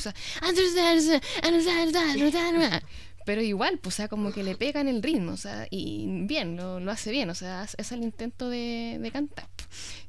Pero 3.25 3.41
igual, 3.41 3.79
pues, 3.79 3.95
o 3.95 3.97
sea, 3.97 4.09
como 4.09 4.31
que 4.31 4.43
le 4.43 4.57
pegan 4.57 4.87
el 4.87 5.03
ritmo, 5.03 5.33
o 5.33 5.37
sea, 5.39 5.67
y 5.71 6.27
bien, 6.27 6.57
lo, 6.59 6.91
hace 6.91 7.11
bien, 7.11 7.31
o 7.31 7.35
sea, 7.35 7.67
es 7.79 7.93
el 7.93 8.03
intento 8.03 8.51
de, 8.51 9.09
cantar. 9.11 9.49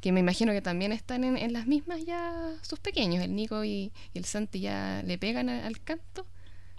Que 0.02 0.12
me 0.12 0.20
imagino 0.20 0.52
que 0.52 0.62
también 0.62 0.92
están 0.92 1.24
en, 1.24 1.54
las 1.54 1.68
mismas 1.68 2.04
ya 2.04 2.54
sus 2.62 2.80
pequeños, 2.80 3.24
el 3.24 3.34
Nico 3.34 3.64
y, 3.64 3.94
el 4.14 4.26
Santi 4.26 4.60
ya 4.60 5.02
le 5.06 5.18
pegan 5.18 5.48
a- 5.48 5.66
al 5.66 5.82
canto, 5.82 6.28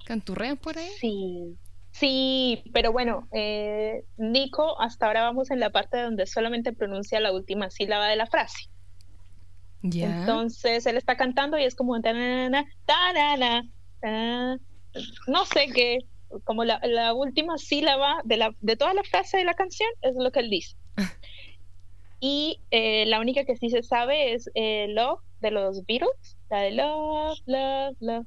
canturrean 0.05 0.59
por 0.59 0.77
ahí. 0.77 0.91
Sí, 1.01 1.57
sí, 1.99 2.63
pero 2.73 2.93
bueno, 2.93 3.29
eh, 3.33 4.03
Nico, 4.17 4.81
hasta 4.81 5.07
ahora 5.07 5.23
vamos 5.23 5.51
en 5.51 5.61
la 5.61 5.71
parte 5.71 6.01
donde 6.01 6.27
solamente 6.27 6.73
pronuncia 6.73 7.21
la 7.21 7.33
última 7.33 7.71
sílaba 7.71 8.09
de 8.09 8.17
la 8.17 8.27
frase. 8.27 8.69
Ya. 9.83 10.07
Entonces 10.21 10.85
él 10.87 10.97
está 10.97 11.17
cantando 11.17 11.59
y 11.59 11.65
es 11.65 11.75
como 11.75 12.01
tanana, 12.01 12.65
tanana, 12.85 13.63
ta- 14.01 14.57
no 15.27 15.45
sé 15.47 15.69
qué, 15.75 15.99
como 16.45 16.65
la, 16.65 16.81
la 16.83 17.15
última 17.15 17.57
sílaba 17.59 18.21
de, 18.25 18.37
la, 18.37 18.55
de 18.61 18.77
toda 18.77 18.95
la 18.95 19.05
frase 19.05 19.37
de 19.39 19.45
la 19.45 19.55
canción 19.55 19.89
es 20.03 20.15
lo 20.19 20.31
que 20.31 20.41
él 20.41 20.51
dice. 20.51 20.77
Y 22.19 22.63
eh, 22.71 23.05
la 23.07 23.21
única 23.21 23.45
que 23.45 23.57
sí 23.57 23.69
se 23.69 23.83
sabe 23.83 24.33
es 24.33 24.51
eh, 24.55 24.87
Love 24.89 25.21
de 25.41 25.51
los 25.51 25.85
Beatles, 25.85 26.39
la 26.49 26.61
de 26.61 26.71
Love, 26.73 27.39
Love, 27.45 27.97
Love. 28.01 28.27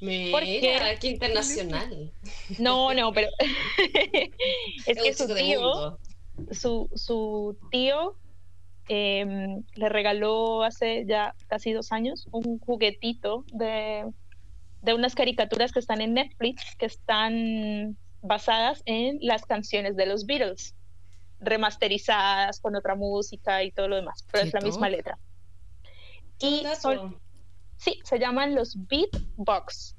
Mira, 0.00 0.40
qué? 0.40 0.98
qué 1.00 1.08
internacional. 1.08 2.12
No, 2.58 2.92
no, 2.94 3.12
pero 3.12 3.28
es 4.86 5.02
que 5.02 5.14
su 5.14 5.34
tío, 5.34 5.98
su, 6.50 6.88
su 6.94 7.56
tío 7.70 8.16
em, 8.88 9.62
le 9.74 9.88
regaló 9.88 10.62
hace 10.62 11.04
ya 11.06 11.34
casi 11.46 11.72
dos 11.72 11.92
años 11.92 12.26
un 12.32 12.58
juguetito 12.58 13.44
de, 13.52 14.10
de 14.82 14.94
unas 14.94 15.14
caricaturas 15.14 15.72
que 15.72 15.78
están 15.78 16.00
en 16.00 16.14
Netflix, 16.14 16.74
que 16.76 16.86
están 16.86 17.96
basadas 18.20 18.82
en 18.86 19.18
las 19.20 19.44
canciones 19.44 19.96
de 19.96 20.06
los 20.06 20.26
Beatles, 20.26 20.74
remasterizadas 21.40 22.60
con 22.60 22.74
otra 22.74 22.94
música 22.94 23.62
y 23.62 23.70
todo 23.70 23.88
lo 23.88 23.96
demás, 23.96 24.24
pero 24.30 24.44
es 24.44 24.54
la 24.54 24.60
misma 24.60 24.88
letra. 24.88 25.18
Y 26.40 26.64
son, 26.80 27.20
sí, 27.84 28.00
se 28.02 28.18
llaman 28.18 28.54
los 28.54 28.76
Beatbox. 28.88 29.96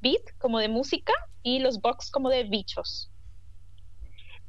Beat 0.00 0.22
como 0.38 0.58
de 0.58 0.68
música 0.68 1.12
y 1.42 1.60
los 1.60 1.80
box 1.80 2.10
como 2.10 2.28
de 2.28 2.44
bichos. 2.44 3.10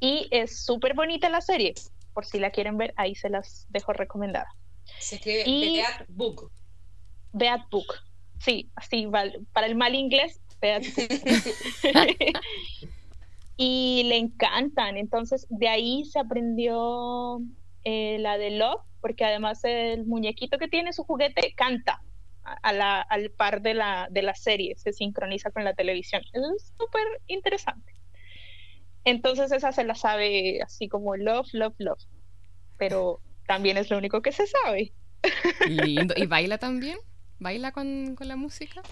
Y 0.00 0.28
es 0.30 0.64
súper 0.64 0.94
bonita 0.94 1.28
la 1.30 1.40
serie. 1.40 1.74
Por 2.12 2.26
si 2.26 2.38
la 2.38 2.50
quieren 2.50 2.76
ver, 2.76 2.92
ahí 2.96 3.14
se 3.14 3.30
las 3.30 3.66
dejo 3.70 3.92
recomendada. 3.92 4.48
Se 4.98 5.16
escribe 5.16 5.44
y- 5.46 5.76
Beat 5.76 6.06
Book. 6.08 6.50
Beat 7.32 7.62
Book. 7.70 7.86
Sí, 8.40 8.70
así, 8.74 9.08
para 9.52 9.66
el 9.66 9.76
mal 9.76 9.94
inglés, 9.94 10.40
Beat 10.60 10.84
Book. 10.84 11.08
y 13.56 14.02
le 14.04 14.16
encantan. 14.16 14.96
Entonces, 14.96 15.46
de 15.50 15.68
ahí 15.68 16.04
se 16.04 16.18
aprendió 16.18 17.40
eh, 17.84 18.18
la 18.20 18.38
de 18.38 18.50
Love, 18.50 18.82
porque 19.00 19.24
además 19.24 19.64
el 19.64 20.04
muñequito 20.04 20.58
que 20.58 20.68
tiene 20.68 20.92
su 20.92 21.04
juguete 21.04 21.54
canta 21.56 22.02
a- 22.62 22.72
la- 22.72 23.00
al 23.02 23.30
par 23.30 23.62
de 23.62 23.74
la, 23.74 24.08
de 24.10 24.22
la 24.22 24.34
serie, 24.34 24.74
se 24.76 24.92
sincroniza 24.92 25.50
con 25.50 25.64
la 25.64 25.74
televisión. 25.74 26.22
Eso 26.32 26.46
es 26.56 26.74
súper 26.78 27.02
interesante. 27.26 27.92
Entonces, 29.04 29.50
esa 29.52 29.72
se 29.72 29.84
la 29.84 29.94
sabe 29.94 30.60
así 30.62 30.88
como 30.88 31.16
Love, 31.16 31.48
Love, 31.52 31.74
Love. 31.78 32.02
Pero 32.76 33.22
también 33.46 33.76
es 33.76 33.90
lo 33.90 33.98
único 33.98 34.22
que 34.22 34.32
se 34.32 34.46
sabe. 34.46 34.94
Lindo. 35.66 36.14
¿Y 36.16 36.26
baila 36.26 36.58
también? 36.58 36.98
¿Baila 37.38 37.72
con, 37.72 38.14
con 38.16 38.28
la 38.28 38.36
música? 38.36 38.82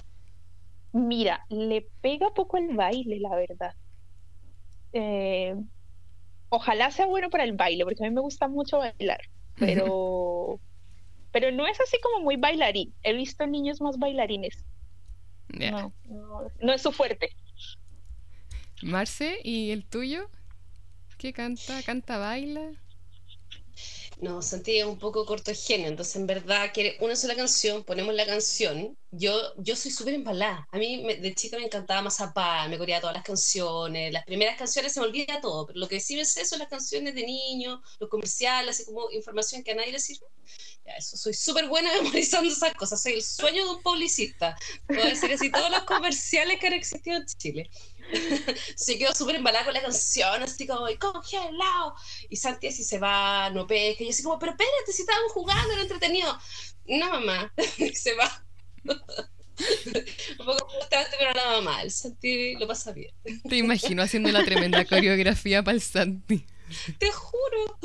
Mira, 0.93 1.45
le 1.51 1.89
pega 2.01 2.33
poco 2.35 2.57
el 2.57 2.75
baile, 2.75 3.19
la 3.21 3.37
verdad. 3.37 3.73
Eh, 4.93 5.55
ojalá 6.49 6.91
sea 6.91 7.07
bueno 7.07 7.31
para 7.31 7.45
el 7.45 7.53
baile, 7.55 7.85
porque 7.85 8.05
a 8.05 8.09
mí 8.09 8.15
me 8.15 8.21
gusta 8.21 8.49
mucho 8.49 8.79
bailar, 8.79 9.21
pero, 9.55 10.61
pero 11.37 11.53
no 11.53 11.67
es 11.67 11.79
así 11.83 11.99
como 12.01 12.21
muy 12.25 12.37
bailarín. 12.39 12.95
He 13.03 13.13
visto 13.13 13.47
niños 13.47 13.83
más 13.83 13.99
bailarines. 13.99 14.65
No, 15.49 15.93
no, 16.05 16.51
no 16.61 16.73
es 16.73 16.81
su 16.81 16.93
fuerte. 16.93 17.29
Marce, 18.83 19.37
¿y 19.45 19.71
el 19.71 19.85
tuyo? 19.85 20.31
¿Qué 21.19 21.35
canta? 21.35 21.83
¿Canta, 21.83 22.17
baila? 22.17 22.71
No, 24.23 24.41
Santi 24.41 24.79
es 24.79 24.87
un 24.87 24.99
poco 24.99 25.27
corto 25.27 25.51
de 25.51 25.55
genio, 25.55 25.89
entonces 25.89 26.17
en 26.17 26.27
verdad 26.27 26.71
quiere 26.73 26.97
una 27.01 27.15
sola 27.15 27.35
canción, 27.37 27.85
ponemos 27.85 28.15
la 28.15 28.25
canción. 28.25 28.97
Yo, 29.11 29.39
yo 29.59 29.77
soy 29.77 29.91
súper 29.91 30.15
embalada. 30.15 30.67
A 30.73 30.79
mí 30.79 31.03
me- 31.05 31.17
de 31.17 31.35
chica 31.35 31.59
me 31.59 31.65
encantaba 31.67 32.01
Mazapán, 32.01 32.71
me 32.71 32.79
coreaba 32.79 33.03
todas 33.03 33.17
las 33.17 33.25
canciones. 33.25 34.11
Las 34.11 34.25
primeras 34.25 34.57
canciones 34.57 34.95
se 34.95 35.01
me 35.01 35.07
olvida 35.07 35.39
todo, 35.43 35.67
pero 35.67 35.79
lo 35.81 35.87
que 35.89 36.01
sí 36.01 36.17
me 36.17 36.25
sé 36.25 36.47
son 36.47 36.61
las 36.61 36.69
canciones 36.69 37.15
de 37.15 37.25
niños, 37.27 37.81
los 38.01 38.09
comerciales, 38.09 38.77
así 38.77 38.87
como 38.87 39.11
información 39.11 39.63
que 39.63 39.73
a 39.73 39.75
nadie 39.75 39.93
le 39.93 40.01
sirve. 40.01 40.25
Eso, 40.97 41.17
soy 41.17 41.35
súper 41.35 41.69
buena 41.69 41.91
memorizando 42.03 42.51
esas 42.51 42.75
cosas. 42.75 43.03
Soy 43.03 43.15
el 43.15 43.23
sueño 43.23 43.65
de 43.65 43.71
un 43.71 43.83
publicista. 43.83 44.57
Puedo 44.87 45.05
decir 45.05 45.33
así 45.33 45.51
todos 45.51 45.71
los 45.71 45.83
comerciales 45.83 46.59
que 46.59 46.67
han 46.69 46.73
existido 46.75 47.17
en 47.17 47.27
Chile. 47.27 47.71
se 48.77 48.99
quedó 48.99 49.15
súper 49.15 49.37
embalada 49.37 49.65
con 49.65 49.75
la 49.75 49.83
canción, 49.83 50.43
así 50.43 50.67
como, 50.67 50.89
y 50.89 50.97
congelado. 50.97 51.95
Y 52.29 52.37
Santi 52.37 52.69
así 52.69 52.85
se 52.85 52.99
va, 52.99 53.51
no 53.51 53.67
pesca. 53.67 54.03
Y 54.03 54.07
yo 54.07 54.11
así 54.11 54.23
como, 54.23 54.39
pero 54.39 54.53
espérate, 54.53 54.93
si 54.93 55.03
estábamos 55.03 55.33
jugando, 55.33 55.73
era 55.73 55.83
entretenido. 55.83 56.39
No, 56.87 57.11
mamá, 57.11 57.53
se 57.95 58.15
va. 58.15 58.45
Un 60.39 60.47
poco 60.47 60.69
frustrante, 60.71 61.17
pero 61.19 61.35
nada 61.35 61.61
mal. 61.63 61.91
Santi 61.91 62.55
lo 62.57 62.67
pasa 62.67 62.93
bien. 62.93 63.13
Te 63.49 63.57
imagino 63.57 64.03
haciendo 64.03 64.31
la 64.31 64.45
tremenda 64.45 64.85
coreografía 64.85 65.63
para 65.63 65.75
el 65.75 65.83
Santi. 65.83 66.47
Te 66.99 67.11
juro. 67.13 67.79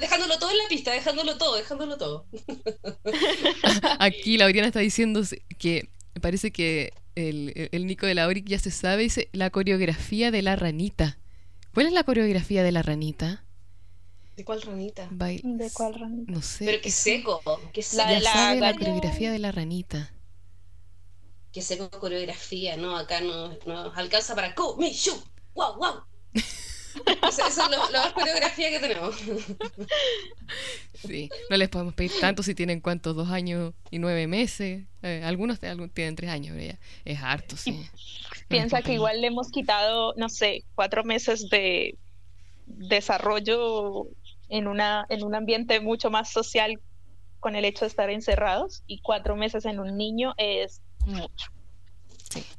Dejándolo 0.00 0.38
todo 0.38 0.50
en 0.50 0.58
la 0.58 0.68
pista, 0.68 0.92
dejándolo 0.92 1.36
todo, 1.38 1.56
dejándolo 1.56 1.96
todo. 1.98 2.26
Aquí 3.98 4.38
Lauriana 4.38 4.68
está 4.68 4.80
diciendo 4.80 5.22
que 5.58 5.90
parece 6.20 6.50
que 6.52 6.92
el, 7.14 7.68
el 7.72 7.86
Nico 7.86 8.06
de 8.06 8.14
la 8.14 8.26
Oric 8.26 8.46
ya 8.46 8.58
se 8.58 8.70
sabe, 8.70 9.02
dice 9.04 9.28
la 9.32 9.50
coreografía 9.50 10.30
de 10.30 10.42
la 10.42 10.56
ranita. 10.56 11.18
¿Cuál 11.74 11.86
es 11.86 11.92
la 11.92 12.04
coreografía 12.04 12.62
de 12.62 12.72
la 12.72 12.82
ranita? 12.82 13.44
¿De 14.36 14.44
cuál 14.44 14.62
ranita? 14.62 15.08
Bail- 15.10 15.42
¿De 15.44 15.70
cuál 15.72 15.94
ranita? 15.94 16.32
No 16.32 16.42
sé. 16.42 16.64
Pero 16.64 16.80
que 16.80 16.90
seco, 16.90 17.42
que 17.72 17.82
seco, 17.82 18.08
ya 18.08 18.20
la 18.20 18.32
sabe 18.32 18.60
la 18.60 18.74
coreografía 18.74 19.32
de 19.32 19.38
la 19.40 19.52
ranita. 19.52 20.10
que 21.52 21.62
seco 21.62 21.90
coreografía, 21.90 22.76
¿no? 22.76 22.96
Acá 22.96 23.20
nos 23.20 23.64
no 23.66 23.92
alcanza 23.94 24.34
para 24.34 24.52
go, 24.54 24.76
me, 24.76 24.90
shoot, 24.92 25.22
wow, 25.54 25.76
wow. 25.76 26.02
Esa 27.28 27.46
es 27.48 27.56
lo- 27.56 27.90
la 27.90 28.00
más 28.04 28.12
coreografía 28.12 28.70
que 28.70 28.78
tenemos. 28.80 29.16
Sí, 30.94 31.30
no 31.48 31.56
les 31.56 31.68
podemos 31.68 31.94
pedir 31.94 32.10
tanto 32.20 32.42
si 32.42 32.54
tienen 32.54 32.80
cuántos, 32.80 33.14
dos 33.14 33.28
años 33.30 33.72
y 33.90 33.98
nueve 34.00 34.26
meses. 34.26 34.84
Eh, 35.02 35.22
algunos, 35.24 35.62
algunos 35.62 35.92
tienen 35.94 36.16
tres 36.16 36.28
años, 36.30 36.56
pero 36.58 36.72
ya 36.72 36.78
es 37.04 37.22
harto, 37.22 37.56
sí. 37.56 37.86
Piensa 38.48 38.82
que 38.82 38.94
igual 38.94 39.20
le 39.20 39.28
hemos 39.28 39.50
quitado, 39.50 40.14
no 40.16 40.28
sé, 40.28 40.64
cuatro 40.74 41.04
meses 41.04 41.48
de 41.50 41.96
desarrollo 42.66 44.06
en, 44.48 44.66
una, 44.66 45.06
en 45.08 45.22
un 45.24 45.34
ambiente 45.34 45.80
mucho 45.80 46.10
más 46.10 46.30
social 46.32 46.80
con 47.40 47.54
el 47.54 47.64
hecho 47.64 47.84
de 47.84 47.88
estar 47.90 48.10
encerrados 48.10 48.82
y 48.86 49.00
cuatro 49.00 49.36
meses 49.36 49.64
en 49.66 49.78
un 49.78 49.96
niño 49.96 50.34
es 50.36 50.80
mucho. 51.06 51.50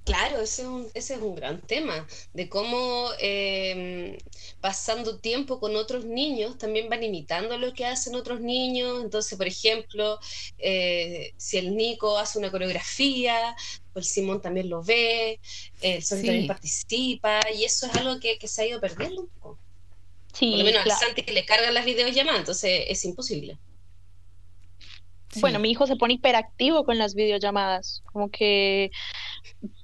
Claro, 0.03 0.41
ese 0.41 0.63
es 0.63 0.67
un, 0.67 0.87
ese 0.93 1.13
es 1.13 1.21
un 1.21 1.35
gran 1.35 1.61
tema, 1.61 2.07
de 2.33 2.49
cómo 2.49 3.09
eh, 3.19 4.17
pasando 4.59 5.19
tiempo 5.19 5.59
con 5.59 5.75
otros 5.75 6.05
niños 6.05 6.57
también 6.57 6.89
van 6.89 7.03
imitando 7.03 7.57
lo 7.57 7.73
que 7.73 7.85
hacen 7.85 8.15
otros 8.15 8.41
niños. 8.41 9.03
Entonces, 9.03 9.37
por 9.37 9.47
ejemplo, 9.47 10.19
eh, 10.57 11.33
si 11.37 11.57
el 11.57 11.75
Nico 11.75 12.17
hace 12.17 12.39
una 12.39 12.49
coreografía, 12.49 13.55
pues 13.93 14.07
el 14.07 14.11
Simón 14.11 14.41
también 14.41 14.69
lo 14.69 14.81
ve, 14.81 15.39
el 15.81 16.01
Sí. 16.01 16.15
también 16.15 16.47
participa, 16.47 17.39
y 17.55 17.63
eso 17.63 17.85
es 17.85 17.95
algo 17.95 18.19
que, 18.19 18.37
que 18.39 18.47
se 18.47 18.63
ha 18.63 18.65
ido 18.65 18.79
perdiendo 18.81 19.21
un 19.21 19.27
poco. 19.27 19.59
Sí, 20.33 20.49
Por 20.51 20.59
lo 20.59 20.65
menos 20.65 20.83
claro. 20.83 20.99
al 20.99 21.07
Santi 21.07 21.23
que 21.23 21.33
le 21.33 21.45
cargan 21.45 21.73
las 21.73 21.85
videollamadas, 21.85 22.39
entonces 22.39 22.85
es 22.87 23.05
imposible. 23.05 23.57
Sí. 25.31 25.41
Bueno, 25.41 25.59
mi 25.59 25.69
hijo 25.69 25.85
se 25.85 25.95
pone 25.95 26.15
hiperactivo 26.15 26.83
con 26.85 26.97
las 26.97 27.13
videollamadas, 27.13 28.01
como 28.11 28.31
que 28.31 28.89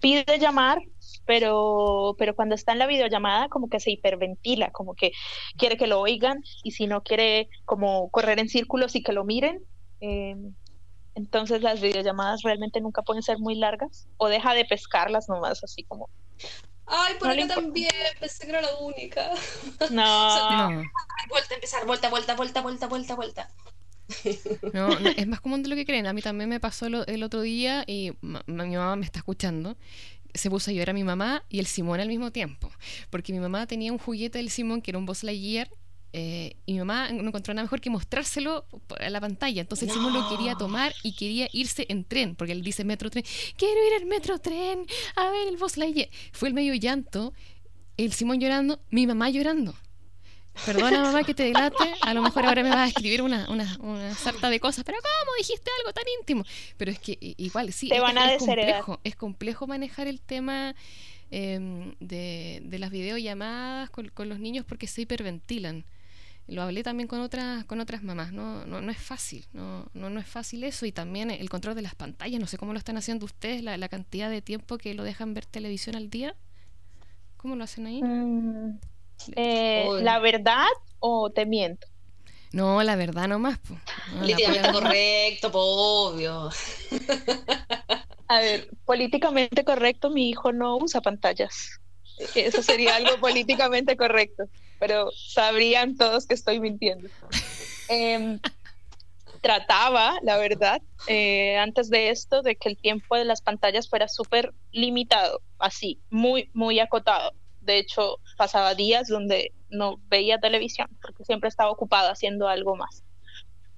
pide 0.02 0.40
llamar, 0.40 0.80
pero, 1.26 2.16
pero 2.18 2.36
cuando 2.36 2.56
está 2.56 2.72
en 2.74 2.80
la 2.80 2.88
videollamada 2.88 3.50
como 3.50 3.70
que 3.70 3.80
se 3.80 3.92
hiperventila, 3.92 4.72
como 4.72 4.96
que 4.96 5.12
quiere 5.58 5.78
que 5.78 5.88
lo 5.88 6.00
oigan 6.02 6.42
y 6.64 6.72
si 6.72 6.88
no 6.88 7.02
quiere 7.04 7.50
como 7.66 8.10
correr 8.10 8.40
en 8.40 8.50
círculos 8.50 8.96
y 8.96 9.04
que 9.04 9.14
lo 9.14 9.24
miren. 9.26 9.60
eh, 10.02 10.36
entonces 11.18 11.62
las 11.62 11.80
videollamadas 11.80 12.42
realmente 12.44 12.82
nunca 12.82 13.02
pueden 13.02 13.24
ser 13.24 13.40
muy 13.40 13.56
largas 13.56 14.10
o 14.18 14.28
deja 14.28 14.54
de 14.54 14.66
pescarlas 14.66 15.30
nomás 15.30 15.64
así 15.64 15.86
como, 15.86 16.10
Ay, 16.88 17.16
por 17.20 17.28
No 17.36 17.44
acá 17.44 17.56
también, 17.56 17.90
pensé 18.20 18.46
que 18.46 18.52
era 18.52 18.62
la 18.62 18.78
única. 18.78 19.32
no, 19.90 19.90
No, 19.90 20.68
Ay, 21.18 21.30
vuelta 21.30 21.54
a 21.54 21.56
empezar, 21.56 21.86
vuelta, 21.86 22.10
vuelta, 22.10 22.36
vuelta, 22.36 22.62
vuelta, 22.62 22.88
vuelta, 22.88 23.16
vuelta. 23.16 23.50
no, 24.74 25.00
no, 25.00 25.10
es 25.10 25.28
más 25.28 25.42
común 25.42 25.64
de 25.64 25.70
lo 25.70 25.76
que 25.76 25.86
creen. 25.86 26.08
A 26.08 26.14
mí 26.14 26.22
también 26.22 26.50
me 26.50 26.60
pasó 26.60 26.90
lo- 26.90 27.06
el 27.08 27.24
otro 27.24 27.42
día 27.42 27.84
y 27.88 28.12
ma- 28.22 28.44
mi 28.48 28.76
mamá 28.76 28.96
me 28.96 29.06
está 29.06 29.20
escuchando. 29.20 29.78
Se 30.34 30.50
puso 30.50 30.70
a 30.70 30.74
llorar 30.74 30.90
a 30.90 30.94
mi 30.94 31.04
mamá 31.04 31.44
y 31.50 31.60
el 31.60 31.66
Simón 31.66 32.00
al 32.00 32.08
mismo 32.08 32.32
tiempo. 32.32 32.70
Porque 33.10 33.32
mi 33.34 33.40
mamá 33.40 33.68
tenía 33.68 33.92
un 33.92 33.98
juguete 33.98 34.38
del 34.38 34.50
Simón 34.50 34.82
que 34.82 34.92
era 34.92 34.98
un 34.98 35.06
Buzz 35.06 35.24
Lightyear 35.24 35.70
eh, 36.18 36.56
y 36.66 36.74
mi 36.74 36.80
mamá 36.80 37.12
no 37.12 37.28
encontró 37.28 37.54
nada 37.54 37.64
mejor 37.64 37.82
que 37.82 37.90
mostrárselo 37.90 38.66
a 39.00 39.10
la 39.10 39.20
pantalla. 39.22 39.62
Entonces 39.62 39.88
el 39.90 39.96
Simón 39.96 40.14
lo 40.14 40.30
quería 40.30 40.56
tomar 40.56 40.94
y 41.04 41.14
quería 41.16 41.48
irse 41.52 41.86
en 41.90 42.04
tren, 42.06 42.36
porque 42.36 42.52
él 42.54 42.62
dice 42.64 42.84
metro 42.86 43.10
tren. 43.10 43.24
Quiero 43.58 43.76
ir 43.88 44.02
al 44.02 44.06
metro 44.08 44.40
tren 44.40 44.86
a 45.16 45.30
ver 45.30 45.48
el 45.48 45.58
Buzz 45.58 45.78
Lightyear. 45.78 46.10
Fue 46.32 46.48
el 46.50 46.54
medio 46.54 46.74
llanto, 46.76 47.34
el 47.98 48.12
Simón 48.14 48.40
llorando, 48.40 48.80
mi 48.92 49.08
mamá 49.08 49.30
llorando. 49.30 49.74
Perdona 50.66 51.02
mamá 51.02 51.24
que 51.24 51.34
te 51.34 51.44
delate, 51.44 51.94
a 52.02 52.14
lo 52.14 52.22
mejor 52.22 52.46
ahora 52.46 52.64
me 52.64 52.70
vas 52.70 52.78
a 52.78 52.88
escribir 52.88 53.22
una, 53.22 53.50
una, 53.50 53.78
una 53.82 54.16
sarta 54.16 54.50
de 54.50 54.60
cosas, 54.60 54.84
pero 54.84 54.98
¿cómo 55.02 55.32
dijiste 55.38 55.70
algo 55.82 55.94
tan 55.94 56.06
íntimo? 56.20 56.44
Pero 56.78 56.92
es 56.92 57.00
que 57.00 57.18
igual, 57.38 57.72
sí, 57.74 57.90
Te 57.90 57.96
es, 57.96 58.02
van 58.02 58.18
a 58.18 58.34
es 58.34 58.40
desheredar. 58.40 58.82
complejo, 58.84 59.02
es 59.04 59.16
complejo 59.16 59.68
manejar 59.68 60.08
el 60.08 60.22
tema 60.22 60.76
em, 61.32 61.94
de, 62.00 62.62
de 62.64 62.80
las 62.80 62.90
videollamadas 62.92 63.90
con, 63.90 64.08
con 64.10 64.30
los 64.30 64.40
niños 64.40 64.66
porque 64.66 64.88
se 64.88 65.02
hiperventilan. 65.02 65.84
Lo 66.48 66.62
hablé 66.62 66.84
también 66.84 67.08
con 67.08 67.22
otras, 67.22 67.66
con 67.66 67.80
otras 67.80 68.04
mamás, 68.04 68.32
no, 68.32 68.66
no, 68.68 68.80
no 68.80 68.92
es 68.92 69.00
fácil, 69.00 69.46
no, 69.52 69.88
no, 69.96 70.12
no 70.12 70.20
es 70.20 70.28
fácil 70.28 70.64
eso 70.64 70.86
y 70.86 70.92
también 70.92 71.32
el 71.32 71.50
control 71.50 71.74
de 71.74 71.82
las 71.82 71.96
pantallas, 71.96 72.40
no 72.40 72.46
sé 72.46 72.60
cómo 72.60 72.72
lo 72.72 72.78
están 72.78 72.98
haciendo 72.98 73.26
ustedes, 73.26 73.64
la, 73.64 73.78
la 73.80 73.90
cantidad 73.90 74.30
de 74.30 74.44
tiempo 74.44 74.78
que 74.78 74.94
lo 74.94 75.04
dejan 75.04 75.34
ver 75.34 75.48
televisión 75.48 75.96
al 75.96 76.12
día, 76.12 76.36
¿cómo 77.38 77.56
lo 77.56 77.64
hacen 77.64 77.88
ahí? 77.88 78.04
Mm, 78.04 78.78
eh, 79.36 79.88
la 80.02 80.20
verdad 80.20 80.68
o 81.00 81.30
te 81.30 81.46
miento. 81.46 81.88
No, 82.52 82.82
la 82.84 82.96
verdad 82.96 83.28
nomás. 83.28 83.58
po. 83.60 83.74
No, 84.14 84.26
la 84.26 84.36
Políticamente 84.38 84.72
correcto, 84.72 85.52
po, 85.52 85.60
obvio. 85.60 86.50
A 88.28 88.40
ver, 88.40 88.70
políticamente 88.86 89.64
correcto, 89.64 90.10
mi 90.10 90.30
hijo 90.30 90.52
no 90.52 90.78
usa 90.78 91.02
pantallas. 91.02 91.80
Eso 92.34 92.64
sería 92.64 92.96
algo 92.96 93.18
políticamente 93.20 93.98
correcto, 93.98 94.46
pero 94.80 95.10
sabrían 95.12 95.98
todos 95.98 96.26
que 96.26 96.34
estoy 96.34 96.60
mintiendo. 96.60 97.10
Em, 97.88 98.40
trataba, 99.42 100.18
la 100.24 100.38
verdad, 100.38 100.82
eh, 101.08 101.58
antes 101.58 101.90
de 101.90 102.10
esto, 102.10 102.42
de 102.42 102.56
que 102.56 102.70
el 102.70 102.78
tiempo 102.78 103.16
de 103.16 103.26
las 103.26 103.42
pantallas 103.42 103.90
fuera 103.90 104.08
súper 104.08 104.54
limitado, 104.72 105.42
así, 105.60 106.00
muy, 106.10 106.50
muy 106.54 106.80
acotado. 106.80 107.34
De 107.66 107.80
hecho, 107.80 108.20
pasaba 108.38 108.76
días 108.76 109.08
donde 109.08 109.52
no 109.70 109.98
veía 110.08 110.40
televisión, 110.40 110.88
porque 111.02 111.26
siempre 111.26 111.50
estaba 111.50 111.72
ocupado 111.72 112.12
haciendo 112.12 112.48
algo 112.48 112.76
más. 112.76 113.04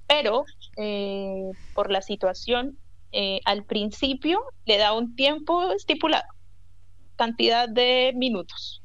Pero 0.07 0.45
eh, 0.77 1.51
por 1.73 1.91
la 1.91 2.01
situación, 2.01 2.77
eh, 3.11 3.39
al 3.45 3.63
principio 3.65 4.41
le 4.65 4.77
da 4.77 4.93
un 4.93 5.15
tiempo 5.15 5.71
estipulado, 5.71 6.27
cantidad 7.15 7.69
de 7.69 8.13
minutos. 8.15 8.83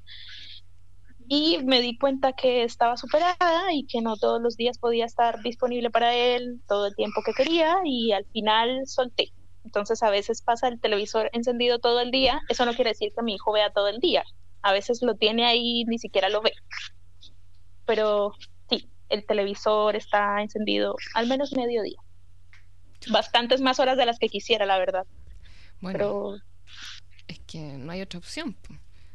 Y 1.29 1.59
me 1.65 1.81
di 1.81 1.97
cuenta 1.97 2.33
que 2.33 2.63
estaba 2.63 2.97
superada 2.97 3.73
y 3.73 3.87
que 3.87 4.03
no 4.03 4.17
todos 4.17 4.41
los 4.41 4.57
días 4.57 4.79
podía 4.79 5.07
estar 5.07 5.41
disponible 5.43 5.91
para 5.91 6.15
él 6.15 6.61
todo 6.69 6.87
el 6.87 6.95
tiempo 6.95 7.23
que 7.25 7.33
quería 7.33 7.77
y 7.85 8.13
al 8.13 8.27
final 8.27 8.83
solté. 8.87 9.33
Entonces 9.65 10.03
a 10.03 10.11
veces 10.11 10.43
pasa 10.43 10.69
el 10.69 10.81
televisor 10.81 11.31
encendido 11.33 11.79
todo 11.79 12.01
el 12.01 12.11
día, 12.11 12.41
eso 12.49 12.67
no 12.67 12.75
quiere 12.75 12.91
decir 12.91 13.13
que 13.17 13.23
mi 13.23 13.35
hijo 13.35 13.53
vea 13.53 13.73
todo 13.73 13.89
el 13.89 13.99
día, 14.01 14.25
a 14.63 14.73
veces 14.73 15.01
lo 15.03 15.15
tiene 15.17 15.45
ahí 15.47 15.85
ni 15.85 15.99
siquiera 15.99 16.29
lo 16.29 16.41
ve. 16.43 16.53
Pero 17.87 18.33
sí, 18.71 18.89
el 19.09 19.27
televisor 19.27 19.97
está 19.97 20.41
encendido 20.41 20.97
al 21.15 21.27
menos 21.27 21.53
mediodía. 21.53 21.99
Bastantes 23.11 23.61
más 23.61 23.81
horas 23.81 23.97
de 23.97 24.07
las 24.07 24.19
que 24.19 24.29
quisiera, 24.29 24.65
la 24.67 24.79
verdad. 24.79 25.05
Bueno, 25.81 25.99
Pero 25.99 26.35
es 27.27 27.41
que 27.41 27.59
no 27.59 27.91
hay 27.93 28.01
otra 28.03 28.19
opción. 28.19 28.57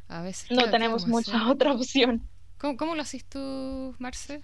A 0.08 0.22
veces. 0.22 0.50
no 0.50 0.58
¿qué- 0.58 0.64
qué 0.66 0.70
tenemos 0.70 1.06
mucha 1.06 1.36
hacer? 1.36 1.48
otra 1.50 1.72
opción. 1.72 2.28
¿Cómo, 2.58 2.76
cómo 2.76 2.94
lo 2.94 3.02
haces 3.02 3.24
tú, 3.24 3.94
Marce? 3.98 4.42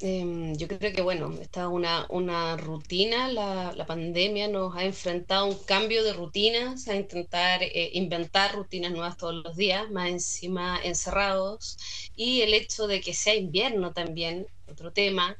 Em, 0.00 0.54
yo 0.56 0.68
creo 0.68 0.92
que, 0.92 1.02
bueno, 1.02 1.32
esta 1.40 1.68
una, 1.68 2.06
una 2.10 2.56
rutina, 2.56 3.26
la, 3.32 3.72
la 3.72 3.84
pandemia 3.86 4.46
nos 4.46 4.76
ha 4.76 4.84
enfrentado 4.84 5.42
a 5.46 5.48
un 5.48 5.64
cambio 5.64 6.04
de 6.04 6.12
rutinas, 6.12 6.86
a 6.86 6.94
intentar 6.94 7.62
eh, 7.64 7.90
inventar 7.94 8.54
rutinas 8.54 8.92
nuevas 8.92 9.16
todos 9.16 9.34
los 9.44 9.56
días, 9.56 9.90
más 9.90 10.08
encima 10.10 10.80
encerrados, 10.84 11.76
y 12.14 12.42
el 12.42 12.54
hecho 12.54 12.86
de 12.86 13.00
que 13.00 13.12
sea 13.12 13.34
invierno 13.34 13.92
también, 13.92 14.46
otro 14.66 14.92
tema. 14.92 15.36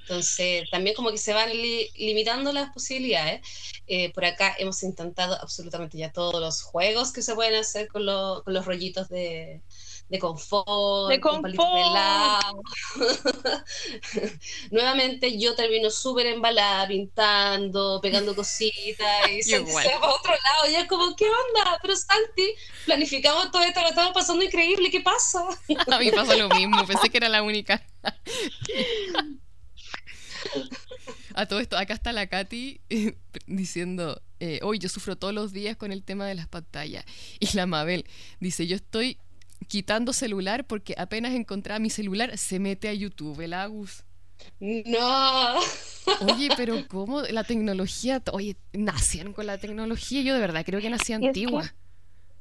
Entonces, 0.00 0.68
también 0.70 0.96
como 0.96 1.10
que 1.10 1.18
se 1.18 1.34
van 1.34 1.50
li- 1.50 1.90
limitando 1.96 2.52
las 2.52 2.70
posibilidades. 2.72 3.42
Eh, 3.86 4.12
por 4.14 4.24
acá 4.24 4.54
hemos 4.58 4.82
intentado 4.82 5.34
absolutamente 5.40 5.98
ya 5.98 6.12
todos 6.12 6.40
los 6.40 6.62
juegos 6.62 7.12
que 7.12 7.22
se 7.22 7.34
pueden 7.34 7.54
hacer 7.56 7.88
con, 7.88 8.06
lo- 8.06 8.42
con 8.44 8.54
los 8.54 8.64
rollitos 8.66 9.08
de, 9.10 9.62
de 10.08 10.18
confort, 10.18 11.10
De 11.10 11.20
con 11.20 11.42
palitos 11.42 11.66
de 11.66 11.82
confort. 12.96 13.66
Nuevamente 14.70 15.38
yo 15.38 15.54
termino 15.54 15.90
súper 15.90 16.26
embalada, 16.26 16.88
pintando, 16.88 18.00
pegando 18.00 18.34
cositas 18.34 19.30
y 19.30 19.42
se 19.42 19.58
va 19.58 19.72
para 19.72 20.08
otro 20.08 20.32
lado. 20.32 20.70
Y 20.70 20.76
es 20.76 20.86
como, 20.86 21.14
¿qué 21.14 21.26
onda? 21.26 21.78
Pero 21.82 21.94
Santi, 21.94 22.54
planificamos 22.86 23.50
todo 23.50 23.62
esto, 23.62 23.82
lo 23.82 23.88
estamos 23.88 24.12
pasando 24.12 24.44
increíble, 24.44 24.90
¿qué 24.90 25.00
pasa? 25.00 25.44
A 25.92 25.98
mí 25.98 26.10
pasó 26.10 26.36
lo 26.36 26.48
mismo, 26.48 26.86
pensé 26.86 27.10
que 27.10 27.18
era 27.18 27.28
la 27.28 27.42
única. 27.42 27.82
A 31.34 31.46
todo 31.46 31.60
esto, 31.60 31.76
acá 31.76 31.94
está 31.94 32.12
la 32.12 32.26
Katy 32.26 32.80
eh, 32.88 33.16
diciendo, 33.46 34.22
eh, 34.40 34.60
hoy 34.62 34.78
yo 34.78 34.88
sufro 34.88 35.16
todos 35.16 35.34
los 35.34 35.52
días 35.52 35.76
con 35.76 35.92
el 35.92 36.02
tema 36.02 36.26
de 36.26 36.34
las 36.34 36.48
pantallas. 36.48 37.04
Y 37.38 37.54
la 37.56 37.66
Mabel 37.66 38.06
dice, 38.40 38.66
yo 38.66 38.76
estoy 38.76 39.18
quitando 39.66 40.12
celular 40.12 40.66
porque 40.66 40.94
apenas 40.96 41.32
encontraba 41.34 41.78
mi 41.78 41.90
celular, 41.90 42.36
se 42.38 42.58
mete 42.58 42.88
a 42.88 42.94
YouTube, 42.94 43.40
el 43.40 43.54
Agus. 43.54 44.04
No. 44.60 45.54
Oye, 46.32 46.50
pero 46.56 46.86
¿cómo 46.88 47.22
la 47.22 47.44
tecnología? 47.44 48.22
Oye, 48.32 48.56
nacieron 48.72 49.32
con 49.32 49.46
la 49.46 49.58
tecnología. 49.58 50.22
Yo 50.22 50.34
de 50.34 50.40
verdad 50.40 50.62
creo 50.64 50.80
que 50.80 50.88
nací 50.90 51.12
Y 51.12 51.14
es 51.16 51.20
que- 51.20 51.26
antigua. 51.26 51.74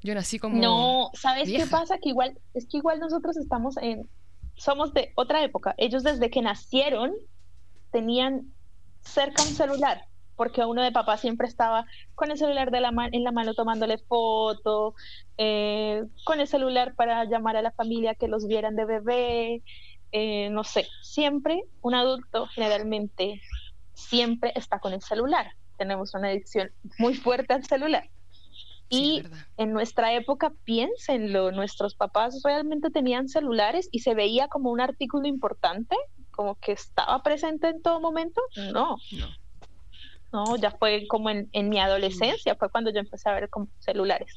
Yo 0.03 0.13
nací 0.13 0.37
como... 0.37 0.57
No, 0.61 1.09
¿sabes 1.15 1.49
qué 1.49 1.65
pasa? 1.65 1.97
Que 1.97 2.09
igual, 2.09 2.37
es 2.53 2.67
que 2.67 2.77
igual 2.77 2.99
nosotros 2.99 3.35
estamos 3.35 3.77
en, 3.77 4.07
somos 4.55 4.93
de 4.93 5.11
otra 5.15 5.43
época. 5.43 5.73
Ellos 5.77 6.03
desde 6.03 6.29
que 6.29 6.41
nacieron 6.43 7.13
tenían 7.91 8.53
cerca 9.01 9.41
un 9.41 9.49
celular, 9.49 10.05
porque 10.37 10.63
uno 10.63 10.81
de 10.83 10.91
papá 10.93 11.17
siempre 11.17 11.47
estaba 11.47 11.85
con 12.15 12.31
el 12.31 12.37
celular 12.37 12.71
de 12.71 12.79
la 12.79 12.93
en 13.11 13.23
la 13.23 13.31
mano 13.33 13.53
tomándole 13.53 13.97
foto, 13.97 14.95
eh, 15.37 16.03
con 16.23 16.39
el 16.39 16.47
celular 16.47 16.95
para 16.95 17.25
llamar 17.25 17.57
a 17.57 17.61
la 17.61 17.71
familia 17.71 18.15
que 18.15 18.29
los 18.29 18.47
vieran 18.47 18.75
de 18.75 18.85
bebé, 18.85 19.63
eh, 20.13 20.49
no 20.51 20.63
sé, 20.63 20.87
siempre 21.01 21.63
un 21.81 21.95
adulto 21.95 22.47
generalmente 22.47 23.41
siempre 23.93 24.53
está 24.55 24.79
con 24.79 24.93
el 24.93 25.01
celular. 25.01 25.51
Tenemos 25.77 26.13
una 26.13 26.29
adicción 26.29 26.71
muy 26.97 27.15
fuerte 27.15 27.53
al 27.53 27.65
celular. 27.65 28.09
Sí, 28.89 29.15
Y 29.17 29.21
verdad. 29.23 29.39
en 29.57 29.73
nuestra 29.73 30.13
época, 30.13 30.53
piénsenlo, 30.63 31.51
nuestros 31.51 31.95
papás 31.95 32.41
realmente 32.43 32.89
tenían 32.89 33.27
celulares 33.27 33.89
y 33.91 33.99
se 33.99 34.13
veía 34.13 34.47
como 34.47 34.71
un 34.71 34.79
artículo 34.79 35.27
importante, 35.27 35.95
como 36.31 36.55
que 36.55 36.71
estaba 36.71 37.21
presente 37.21 37.67
en 37.67 37.81
todo 37.81 37.99
momento. 37.99 38.39
No, 38.71 38.97
No. 39.11 39.27
No, 40.31 40.55
ya 40.57 40.71
fue 40.71 41.07
como 41.07 41.29
en, 41.29 41.49
en 41.53 41.69
mi 41.69 41.79
adolescencia, 41.79 42.55
fue 42.55 42.69
cuando 42.69 42.91
yo 42.91 42.99
empecé 42.99 43.29
a 43.29 43.33
ver 43.33 43.49
como 43.49 43.67
celulares. 43.79 44.33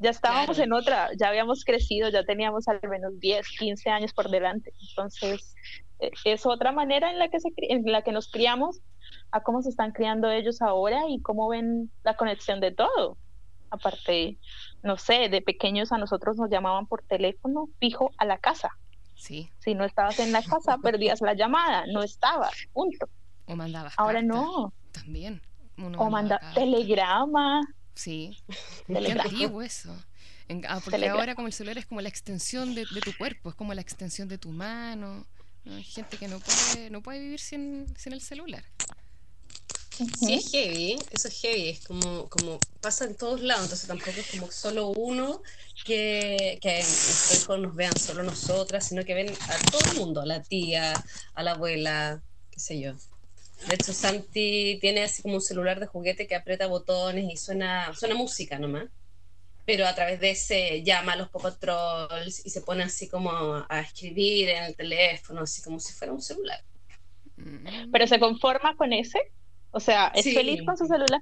Ya 0.00 0.10
estábamos 0.10 0.56
Claro. 0.56 0.62
en 0.64 0.72
otra, 0.72 1.10
ya 1.18 1.28
habíamos 1.28 1.64
crecido, 1.64 2.08
ya 2.08 2.22
teníamos 2.24 2.68
al 2.68 2.80
menos 2.88 3.18
10, 3.18 3.46
15 3.58 3.90
años 3.90 4.12
por 4.12 4.30
delante. 4.30 4.72
Entonces, 4.90 5.54
eh, 5.98 6.10
es 6.24 6.46
otra 6.46 6.70
manera 6.70 7.10
en 7.10 7.18
la 7.18 7.28
que, 7.28 7.40
se, 7.40 7.48
en 7.58 7.82
la 7.90 8.02
que 8.02 8.12
nos 8.12 8.30
criamos 8.30 8.78
a 9.32 9.42
cómo 9.42 9.60
se 9.62 9.70
están 9.70 9.90
criando 9.92 10.30
ellos 10.30 10.62
ahora 10.62 11.00
y 11.08 11.20
cómo 11.22 11.48
ven 11.48 11.90
la 12.04 12.14
conexión 12.14 12.60
de 12.60 12.70
todo. 12.70 13.16
Aparte, 13.70 14.38
no 14.82 14.96
sé, 14.96 15.28
de 15.28 15.42
pequeños 15.42 15.90
a 15.92 15.98
nosotros 15.98 16.36
nos 16.36 16.48
llamaban 16.48 16.86
por 16.86 17.02
teléfono 17.02 17.68
fijo 17.80 18.10
a 18.18 18.24
la 18.24 18.38
casa. 18.38 18.70
Sí. 19.16 19.50
Si 19.58 19.74
no 19.74 19.84
estabas 19.84 20.20
en 20.20 20.30
la 20.32 20.42
casa, 20.42 20.78
perdías 20.82 21.20
la 21.20 21.34
llamada, 21.34 21.84
no 21.92 22.02
estabas, 22.04 22.52
punto. 22.72 23.08
O 23.46 23.56
mandabas. 23.56 23.94
Ahora 23.96 24.20
carta 24.20 24.26
no. 24.34 24.72
También. 24.92 25.40
Uno 25.76 25.98
O 25.98 26.10
manda 26.10 26.40
telegrama. 26.54 27.60
Sí. 27.94 28.36
Qué 28.86 28.94
Telegrama. 28.94 29.30
antiguo 29.30 29.62
eso. 29.62 29.94
En- 30.48 30.64
ah, 30.66 30.74
porque 30.76 30.92
Telegrama. 30.92 31.20
ahora 31.20 31.34
como 31.34 31.46
el 31.46 31.52
celular 31.52 31.78
es 31.78 31.86
como 31.86 32.00
la 32.00 32.08
extensión 32.08 32.74
de, 32.74 32.86
de 32.92 33.00
tu 33.00 33.16
cuerpo, 33.16 33.50
es 33.50 33.54
como 33.54 33.74
la 33.74 33.80
extensión 33.82 34.28
de 34.28 34.38
tu 34.38 34.50
mano. 34.50 35.26
¿no? 35.64 35.74
Hay 35.74 35.84
gente 35.84 36.16
que 36.16 36.26
no 36.28 36.40
puede, 36.40 36.90
no 36.90 37.02
puede 37.02 37.20
vivir 37.20 37.40
sin, 37.40 37.86
sin 37.96 38.12
el 38.12 38.20
celular. 38.22 38.64
Sí, 40.20 40.32
es 40.34 40.50
heavy, 40.52 40.96
eso 41.10 41.26
es 41.26 41.40
heavy, 41.40 41.68
es 41.70 41.84
como, 41.84 42.28
como 42.28 42.60
pasa 42.80 43.04
en 43.04 43.16
todos 43.16 43.40
lados, 43.40 43.64
entonces 43.64 43.88
tampoco 43.88 44.10
es 44.12 44.30
como 44.30 44.48
solo 44.52 44.88
uno 44.90 45.42
que, 45.84 46.56
que 46.62 46.74
nuestros 46.76 47.42
hijos 47.42 47.58
nos 47.58 47.74
vean 47.74 47.98
solo 47.98 48.22
nosotras, 48.22 48.86
sino 48.86 49.04
que 49.04 49.14
ven 49.14 49.28
a 49.48 49.70
todo 49.72 49.80
el 49.90 49.98
mundo, 49.98 50.20
a 50.20 50.26
la 50.26 50.40
tía, 50.40 50.92
a 51.34 51.42
la 51.42 51.50
abuela, 51.52 52.22
qué 52.52 52.60
sé 52.60 52.78
yo. 52.80 52.92
De 53.66 53.74
hecho, 53.74 53.92
Santi 53.92 54.78
tiene 54.80 55.02
así 55.02 55.20
como 55.22 55.34
un 55.34 55.40
celular 55.40 55.80
de 55.80 55.86
juguete 55.86 56.26
que 56.26 56.34
aprieta 56.36 56.66
botones 56.68 57.24
y 57.30 57.36
suena, 57.36 57.92
suena 57.94 58.14
música 58.14 58.58
nomás. 58.58 58.84
Pero 59.66 59.86
a 59.86 59.94
través 59.94 60.20
de 60.20 60.30
ese 60.30 60.82
llama 60.82 61.12
a 61.12 61.16
los 61.16 61.28
Poco 61.28 61.52
Trolls 61.52 62.46
y 62.46 62.50
se 62.50 62.62
pone 62.62 62.84
así 62.84 63.08
como 63.08 63.30
a 63.68 63.80
escribir 63.80 64.48
en 64.48 64.64
el 64.64 64.76
teléfono, 64.76 65.42
así 65.42 65.60
como 65.62 65.78
si 65.80 65.92
fuera 65.92 66.12
un 66.12 66.22
celular. 66.22 66.62
Mm. 67.36 67.90
Pero 67.92 68.06
se 68.06 68.18
conforma 68.18 68.76
con 68.76 68.92
ese. 68.92 69.32
O 69.70 69.80
sea, 69.80 70.10
es 70.14 70.24
Sí. 70.24 70.32
feliz 70.32 70.62
con 70.64 70.78
su 70.78 70.86
celular. 70.86 71.20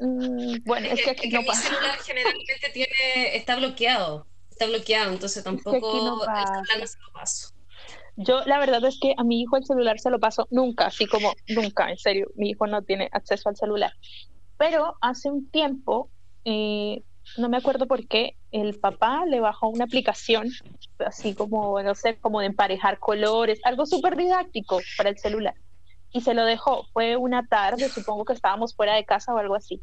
Mm, 0.00 0.62
bueno, 0.64 0.86
es 0.88 1.02
que 1.02 1.10
aquí 1.10 1.28
no 1.28 1.40
mi 1.40 1.46
pasa. 1.46 1.68
celular 1.68 1.98
generalmente 2.04 2.70
tiene, 2.72 3.36
está 3.36 3.56
bloqueado. 3.56 4.26
Está 4.50 4.66
bloqueado, 4.66 5.12
entonces 5.12 5.44
tampoco 5.44 5.76
aquí 5.88 5.96
no 5.98 6.22
el 6.22 6.46
celular 6.46 6.80
no 6.80 6.86
se 6.86 6.98
lo 7.00 7.12
paso. 7.12 7.48
Yo 8.16 8.40
la 8.46 8.58
verdad 8.58 8.82
es 8.84 8.98
que 9.00 9.14
a 9.16 9.24
mi 9.24 9.42
hijo 9.42 9.56
el 9.56 9.64
celular 9.64 9.98
se 9.98 10.10
lo 10.10 10.18
paso 10.18 10.48
nunca, 10.50 10.86
así 10.86 11.06
como 11.06 11.32
nunca, 11.48 11.90
en 11.90 11.98
serio, 11.98 12.28
mi 12.34 12.50
hijo 12.50 12.66
no 12.66 12.82
tiene 12.82 13.10
acceso 13.12 13.48
al 13.48 13.56
celular. 13.56 13.92
Pero 14.56 14.96
hace 15.02 15.30
un 15.30 15.50
tiempo, 15.50 16.10
eh, 16.44 17.02
no 17.36 17.50
me 17.50 17.58
acuerdo 17.58 17.86
por 17.86 18.08
qué, 18.08 18.36
el 18.52 18.78
papá 18.78 19.26
le 19.26 19.40
bajó 19.40 19.68
una 19.68 19.84
aplicación, 19.84 20.48
así 21.04 21.34
como, 21.34 21.82
no 21.82 21.94
sé, 21.94 22.18
como 22.18 22.40
de 22.40 22.46
emparejar 22.46 22.98
colores, 22.98 23.60
algo 23.64 23.84
súper 23.84 24.16
didáctico 24.16 24.80
para 24.96 25.10
el 25.10 25.18
celular. 25.18 25.54
Y 26.10 26.22
se 26.22 26.32
lo 26.32 26.46
dejó, 26.46 26.86
fue 26.94 27.16
una 27.16 27.46
tarde, 27.46 27.90
supongo 27.90 28.24
que 28.24 28.32
estábamos 28.32 28.74
fuera 28.74 28.94
de 28.94 29.04
casa 29.04 29.34
o 29.34 29.38
algo 29.38 29.54
así. 29.54 29.82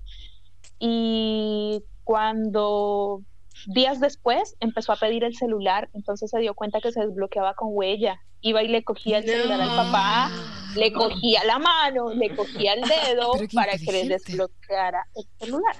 Y 0.79 1.83
cuando 2.03 3.21
días 3.67 3.99
después 3.99 4.55
empezó 4.59 4.91
a 4.91 4.95
pedir 4.97 5.23
el 5.23 5.35
celular, 5.35 5.89
entonces 5.93 6.29
se 6.31 6.39
dio 6.39 6.53
cuenta 6.53 6.81
que 6.81 6.91
se 6.91 7.05
desbloqueaba 7.05 7.53
con 7.55 7.69
huella. 7.71 8.21
Iba 8.41 8.61
y 8.61 8.67
le 8.67 8.83
cogía 8.83 9.19
el 9.19 9.25
celular 9.25 9.61
al 9.61 9.75
papá, 9.75 10.31
le 10.75 10.91
cogía 10.91 11.43
la 11.45 11.59
mano, 11.59 12.13
le 12.13 12.35
cogía 12.35 12.73
el 12.73 12.81
dedo 13.07 13.33
para 13.53 13.77
que 13.77 13.91
le 13.91 14.07
desbloqueara 14.07 15.07
el 15.15 15.25
celular. 15.39 15.75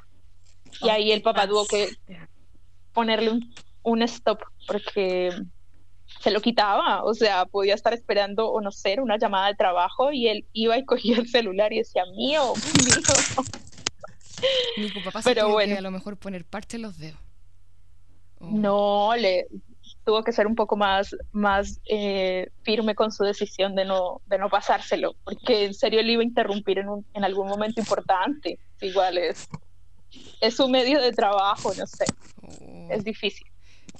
Y 0.82 0.90
ahí 0.90 1.12
el 1.12 1.22
papá 1.22 1.48
tuvo 1.48 1.66
que 1.66 1.90
ponerle 2.94 3.32
un, 3.32 3.54
un 3.84 4.02
stop 4.04 4.40
porque 4.68 5.32
se 6.22 6.32
lo 6.32 6.42
quitaba, 6.42 7.04
o 7.04 7.14
sea, 7.14 7.46
podía 7.46 7.74
estar 7.74 7.94
esperando, 7.94 8.50
o 8.50 8.62
no 8.62 8.72
sé, 8.72 9.00
una 9.02 9.18
llamada 9.18 9.48
de 9.48 9.56
trabajo 9.56 10.12
y 10.12 10.28
él 10.30 10.46
iba 10.54 10.78
y 10.78 10.86
cogía 10.86 11.18
el 11.18 11.28
celular 11.28 11.74
y 11.74 11.80
decía, 11.80 12.04
mío, 12.16 12.54
mío. 12.56 12.96
Mi 14.78 14.90
papá 15.04 15.22
se 15.22 15.30
Pero 15.30 15.48
que 15.48 15.52
bueno. 15.54 15.78
a 15.78 15.82
lo 15.82 15.92
mejor 15.92 16.18
poner 16.18 16.46
parte 16.46 16.78
en 16.78 16.84
los 16.84 16.98
dedos. 16.98 17.20
No, 18.52 19.14
le 19.16 19.48
tuvo 20.06 20.24
que 20.24 20.32
ser 20.34 20.48
un 20.48 20.56
poco 20.56 20.76
más, 20.76 21.16
más 21.32 21.80
eh, 21.86 22.50
firme 22.64 22.94
con 22.96 23.12
su 23.12 23.24
decisión 23.24 23.74
de 23.76 23.86
no, 23.86 24.22
de 24.26 24.38
no 24.38 24.50
pasárselo, 24.50 25.16
porque 25.24 25.66
en 25.66 25.74
serio 25.74 26.02
le 26.04 26.12
iba 26.14 26.22
a 26.22 26.26
interrumpir 26.26 26.80
en, 26.80 26.89
un, 26.89 27.06
en 27.14 27.24
algún 27.24 27.48
momento 27.48 27.80
importante. 27.80 28.60
Igual 28.82 29.18
es, 29.18 29.48
es 30.41 30.56
su 30.56 30.68
medio 30.68 31.02
de 31.02 31.12
trabajo, 31.14 31.74
no 31.78 31.88
sé, 31.88 32.06
oh. 32.41 32.88
es 32.91 33.04
difícil. 33.04 33.48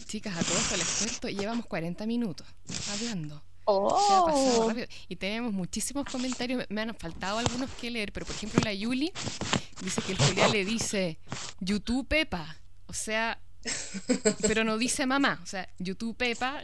Chicas, 0.06 0.36
a 0.38 0.42
todo 0.44 0.58
esto 0.58 0.76
les 0.76 0.98
cuento, 1.22 1.30
llevamos 1.30 1.66
40 1.68 2.06
minutos 2.06 2.46
hablando. 2.92 3.36
Se 3.36 4.14
ha 4.14 4.26
pasado 4.26 4.62
Oh, 4.66 4.68
rápido. 4.68 4.88
Y 5.08 5.16
tenemos 5.16 5.54
muchísimos 5.54 6.04
comentarios. 6.12 6.66
Me- 6.70 6.76
Me 6.76 6.82
han 6.82 6.96
faltado 6.96 7.38
algunos 7.38 7.70
que 7.80 7.90
leer, 7.92 8.12
pero 8.12 8.26
por 8.26 8.36
ejemplo 8.36 8.60
la 8.66 8.74
Yuli 8.74 9.14
dice 9.82 10.02
que 10.02 10.12
el 10.12 10.18
Julián 10.18 10.52
le 10.52 10.66
dice 10.66 11.18
YouTube 11.62 12.06
Pepa. 12.06 12.58
O 12.88 12.94
sea, 12.94 13.40
pero 14.48 14.64
no 14.64 14.78
dice 14.78 15.06
mamá. 15.06 15.40
O 15.44 15.46
sea, 15.46 15.68
YouTube 15.80 16.16
Pepa. 16.16 16.60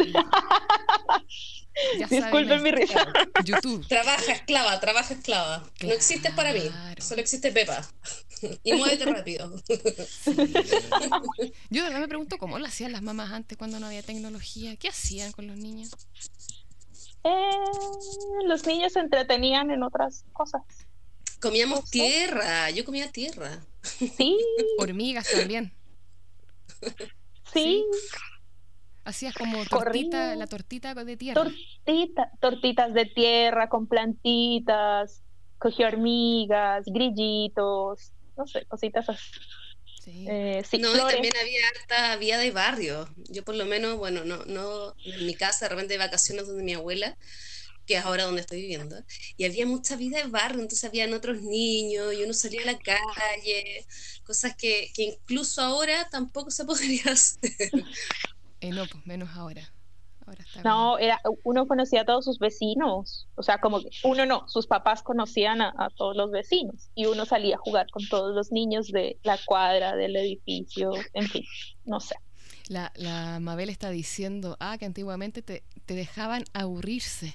Ya 1.97 2.07
disculpen 2.09 2.63
mi 2.63 2.71
risa. 2.71 3.07
YouTube. 3.43 3.87
Trabaja 3.87 4.31
esclava, 4.33 4.79
trabaja 4.79 5.13
esclava. 5.13 5.63
No 5.81 5.91
existes 5.91 6.33
para 6.33 6.53
mí, 6.53 6.69
solo 6.99 7.21
existe 7.21 7.51
Pepa. 7.51 7.87
Y 8.63 8.71
muévete 8.71 9.03
rápido. 9.03 9.53
Yo 11.69 11.83
de 11.83 11.89
verdad 11.89 11.99
me 11.99 12.07
pregunto 12.07 12.37
cómo 12.37 12.57
lo 12.57 12.65
hacían 12.65 12.93
las 12.93 13.01
mamás 13.01 13.33
antes 13.33 13.57
cuando 13.57 13.81
no 13.81 13.87
había 13.87 14.01
tecnología. 14.01 14.77
¿Qué 14.77 14.87
hacían 14.87 15.33
con 15.33 15.47
los 15.47 15.57
niños? 15.57 15.89
Eh, 17.25 18.45
los 18.45 18.65
niños 18.65 18.93
se 18.93 19.01
entretenían 19.01 19.71
en 19.71 19.83
otras 19.83 20.23
cosas. 20.31 20.61
Comíamos 21.41 21.79
Ojo. 21.79 21.89
tierra, 21.89 22.69
yo 22.69 22.85
comía 22.85 23.11
tierra. 23.11 23.59
Sí, 23.81 24.37
Hormigas 24.77 25.29
también. 25.31 25.73
sí, 27.53 27.85
Hacías 29.05 29.33
como 29.33 29.65
tortita, 29.65 30.17
Corría. 30.17 30.35
la 30.35 30.45
tortita 30.47 30.93
de 30.93 31.17
tierra. 31.17 31.41
tortita, 31.43 32.31
tortitas 32.39 32.93
de 32.93 33.05
tierra 33.05 33.67
con 33.67 33.87
plantitas, 33.87 35.23
cogí 35.57 35.83
hormigas, 35.83 36.85
grillitos, 36.85 38.11
no 38.37 38.45
sé, 38.45 38.65
cositas 38.65 39.09
así. 39.09 39.23
Sí. 40.03 40.25
Eh, 40.29 40.63
sí, 40.69 40.77
no, 40.77 40.91
y 40.91 40.93
flores. 40.95 41.13
también 41.13 41.33
había 41.41 41.59
harta 41.67 42.15
vida 42.17 42.37
de 42.37 42.51
barrio. 42.51 43.09
Yo 43.29 43.43
por 43.43 43.55
lo 43.55 43.65
menos, 43.65 43.97
bueno, 43.97 44.23
no, 44.25 44.45
no, 44.45 44.95
en 45.03 45.25
mi 45.25 45.33
casa 45.33 45.65
de 45.65 45.69
repente 45.69 45.93
de 45.95 45.97
vacaciones 45.99 46.47
donde 46.47 46.63
mi 46.63 46.73
abuela, 46.73 47.17
que 47.89 47.97
es 47.97 48.05
ahora 48.05 48.25
donde 48.25 48.41
estoy 48.41 48.61
viviendo, 48.61 48.95
y 49.35 49.45
había 49.45 49.65
mucha 49.65 49.95
vida 49.95 50.21
de 50.21 50.27
barrio, 50.27 50.61
entonces 50.61 50.87
habían 50.87 51.11
otros 51.11 51.41
niños 51.41 52.13
y 52.13 52.23
uno 52.23 52.33
salía 52.33 52.61
a 52.61 52.65
la 52.65 52.77
calle, 52.77 53.83
cosas 54.23 54.55
que, 54.55 54.91
que 54.93 55.05
incluso 55.05 55.63
ahora 55.63 56.07
tampoco 56.11 56.51
se 56.51 56.65
podría 56.65 57.01
hacer. 57.11 57.71
Eh, 58.61 58.69
no, 58.69 58.85
pues 58.85 59.03
menos 59.07 59.29
ahora. 59.35 59.73
Ahora 60.23 60.43
está 60.43 60.61
No, 60.61 60.99
era, 60.99 61.19
uno 61.43 61.67
conocía 61.67 62.01
a 62.01 62.05
todos 62.05 62.25
sus 62.25 62.37
vecinos, 62.37 63.27
o 63.33 63.41
sea, 63.41 63.57
como 63.57 63.79
que 63.79 63.89
uno 64.03 64.27
no, 64.27 64.47
sus 64.47 64.67
papás 64.67 65.01
conocían 65.01 65.63
a, 65.63 65.73
a 65.75 65.89
todos 65.89 66.15
los 66.15 66.29
vecinos 66.29 66.91
y 66.93 67.07
uno 67.07 67.25
salía 67.25 67.55
a 67.55 67.57
jugar 67.59 67.89
con 67.89 68.07
todos 68.07 68.35
los 68.35 68.51
niños 68.51 68.89
de 68.89 69.17
la 69.23 69.39
cuadra, 69.43 69.95
del 69.95 70.15
edificio, 70.15 70.91
en 71.13 71.27
fin, 71.27 71.43
no 71.85 71.99
sé. 71.99 72.13
La, 72.67 72.91
la 72.95 73.39
Mabel 73.39 73.69
está 73.71 73.89
diciendo, 73.89 74.57
ah, 74.59 74.77
que 74.77 74.85
antiguamente 74.85 75.41
te, 75.41 75.63
te 75.87 75.95
dejaban 75.95 76.43
aburrirse. 76.53 77.33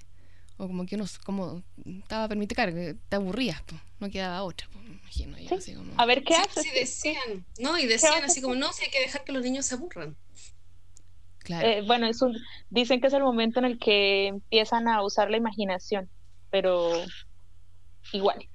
O 0.57 0.69
como 0.69 0.87
que 0.87 0.95
uno, 0.95 1.05
como 1.25 1.63
estaba 1.85 2.29
claro, 2.29 2.73
que 2.73 2.97
te 3.09 3.17
aburrías, 3.17 3.61
no 3.99 4.09
quedaba 4.09 4.43
otra, 4.45 4.69
pues, 4.73 4.85
me 4.85 4.93
imagino 4.95 5.37
yo, 5.39 5.49
Sí. 5.49 5.55
así 5.57 5.75
como... 5.75 5.93
A 5.97 6.07
ver 6.07 6.23
qué 6.23 6.35
Sí, 6.35 6.41
haces. 6.43 6.63
sí 6.63 6.71
decían, 6.75 7.45
¿no? 7.59 7.77
Y 7.79 7.87
decían 7.87 8.23
así 8.23 8.41
como, 8.41 8.55
no, 8.55 8.73
si 8.73 8.85
hay 8.85 8.91
que 8.91 9.01
dejar 9.01 9.25
que 9.25 9.33
los 9.33 9.43
niños 9.43 9.67
se 9.67 9.75
aburran. 9.75 10.17
Claro, 11.39 11.69
Eh, 11.69 11.83
bueno, 11.87 12.07
es 12.07 12.23
un, 12.23 12.37
dicen 12.71 13.01
que 13.01 13.09
es 13.09 13.13
el 13.13 13.23
momento 13.23 13.59
en 13.59 13.67
el 13.67 13.79
que 13.79 14.29
empiezan 14.29 14.89
a 14.89 15.03
usar 15.03 15.31
la 15.31 15.37
imaginación, 15.37 16.09
pero 16.51 17.05
igual. 18.13 18.49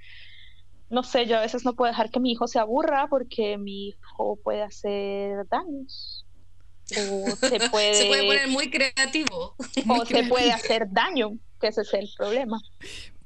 No 0.90 1.04
sé, 1.04 1.28
yo 1.28 1.38
a 1.38 1.42
veces 1.42 1.66
no 1.66 1.76
puedo 1.76 1.92
dejar 1.92 2.10
que 2.10 2.20
mi 2.20 2.32
hijo 2.32 2.48
se 2.48 2.58
aburra 2.60 3.08
porque 3.10 3.58
mi 3.58 3.90
hijo 3.90 4.40
puede 4.44 4.64
hacer 4.64 5.46
daños. 5.50 6.26
O 6.98 7.36
se 7.36 7.60
puede, 7.72 7.94
Se 7.94 8.06
puede 8.06 8.24
poner 8.26 8.48
muy 8.48 8.72
creativo. 8.72 9.56
Muy 9.86 10.00
o 10.00 10.06
se 10.06 10.24
puede 10.24 10.52
hacer 10.52 10.88
daño, 10.90 11.38
que 11.60 11.68
ese 11.68 11.82
es 11.82 11.94
el 11.94 12.10
problema. 12.18 12.60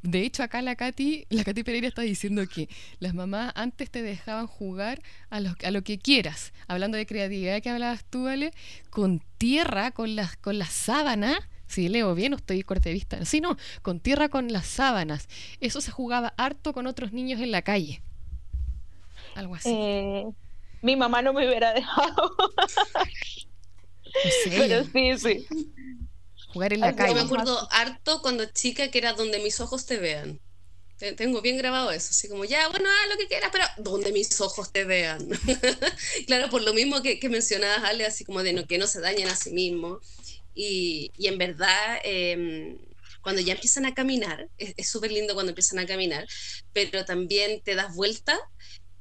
De 0.03 0.21
hecho, 0.21 0.43
acá 0.43 0.61
la 0.61 0.75
Katy, 0.75 1.27
la 1.29 1.45
Katy 1.45 1.63
Pereira 1.63 1.87
está 1.87 2.01
diciendo 2.01 2.43
que 2.45 2.67
las 2.99 3.13
mamás 3.13 3.53
antes 3.55 3.89
te 3.89 4.01
dejaban 4.01 4.47
jugar 4.47 5.01
a 5.29 5.39
lo, 5.39 5.55
a 5.63 5.71
lo 5.71 5.81
que 5.81 5.97
quieras. 5.97 6.51
Hablando 6.67 6.97
de 6.97 7.05
creatividad 7.05 7.61
que 7.61 7.69
hablabas 7.69 8.03
tú, 8.03 8.27
Ale, 8.27 8.51
con 8.89 9.21
tierra, 9.37 9.91
con 9.91 10.17
las, 10.17 10.35
con 10.35 10.59
las 10.59 10.73
sábanas. 10.73 11.37
Si 11.67 11.87
leo 11.87 12.13
bien 12.15 12.33
estoy 12.33 12.63
corte 12.63 12.89
de 12.89 12.93
vista. 12.93 13.23
Sí, 13.23 13.39
no, 13.39 13.57
con 13.81 14.01
tierra 14.01 14.27
con 14.27 14.51
las 14.51 14.67
sábanas. 14.67 15.29
Eso 15.61 15.79
se 15.79 15.91
jugaba 15.91 16.33
harto 16.35 16.73
con 16.73 16.85
otros 16.85 17.13
niños 17.13 17.39
en 17.39 17.51
la 17.51 17.61
calle. 17.61 18.01
Algo 19.35 19.55
así. 19.55 19.69
Eh, 19.71 20.25
mi 20.81 20.97
mamá 20.97 21.21
no 21.21 21.31
me 21.31 21.47
hubiera 21.47 21.73
dejado, 21.73 22.35
pero 24.57 24.83
sí, 24.83 25.17
sí. 25.17 25.47
Jugar 26.53 26.73
en 26.73 26.83
la 26.83 26.93
Ay, 26.93 27.05
Yo 27.05 27.13
me 27.13 27.21
calle. 27.21 27.21
acuerdo 27.21 27.67
harto 27.71 28.21
cuando 28.21 28.45
chica 28.45 28.91
que 28.91 28.97
era 28.99 29.13
donde 29.13 29.39
mis 29.39 29.59
ojos 29.59 29.85
te 29.85 29.97
vean. 29.97 30.39
Te- 30.97 31.13
Tengo 31.13 31.41
bien 31.41 31.57
grabado 31.57 31.91
eso, 31.91 32.09
así 32.11 32.29
como, 32.29 32.45
ya, 32.45 32.69
bueno, 32.69 32.89
haz 32.89 33.09
lo 33.09 33.17
que 33.17 33.27
quieras, 33.27 33.49
pero 33.51 33.65
donde 33.77 34.11
mis 34.11 34.39
ojos 34.41 34.71
te 34.71 34.85
vean. 34.85 35.27
claro, 36.27 36.49
por 36.49 36.61
lo 36.63 36.73
mismo 36.73 37.01
que, 37.01 37.19
que 37.19 37.29
mencionabas, 37.29 37.83
Ale, 37.85 38.05
así 38.05 38.25
como 38.25 38.43
de 38.43 38.53
no, 38.53 38.67
que 38.67 38.77
no 38.77 38.87
se 38.87 39.01
dañen 39.01 39.29
a 39.29 39.35
sí 39.35 39.51
mismos. 39.51 39.99
y, 40.53 41.11
y 41.17 41.27
en 41.27 41.37
verdad... 41.37 41.99
em, 42.03 42.77
cuando 43.21 43.41
ya 43.41 43.53
empiezan 43.53 43.85
a 43.85 43.93
caminar, 43.93 44.49
es 44.57 44.89
súper 44.89 45.09
lindo 45.11 45.33
cuando 45.33 45.51
empiezan 45.51 45.79
a 45.79 45.85
caminar, 45.85 46.27
pero 46.73 47.05
también 47.05 47.61
te 47.63 47.73
das 47.75 47.95
vuelta 47.95 48.37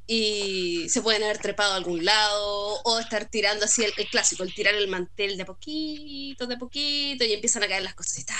y 0.07 0.88
se 0.88 1.03
pueden 1.03 1.22
haber 1.22 1.38
trepado 1.38 1.72
a 1.72 1.76
algún 1.76 2.05
lado 2.05 2.82
o 2.84 2.98
estar 2.98 3.26
tirando 3.26 3.64
así 3.64 3.84
el, 3.84 3.92
el 3.96 4.09
clásico, 4.09 4.42
el 4.42 4.55
tirar 4.55 4.74
el 4.74 4.88
mantel 4.88 5.36
de 5.36 5.44
a 5.44 5.46
poquito, 5.46 6.46
de 6.46 6.55
a 6.55 6.59
poquito 6.59 7.24
y 7.24 7.32
empiezan 7.32 7.62
a 7.62 7.68
caer 7.68 7.82
las 7.82 7.94
cosas 7.94 8.18
y 8.18 8.24
ta, 8.24 8.34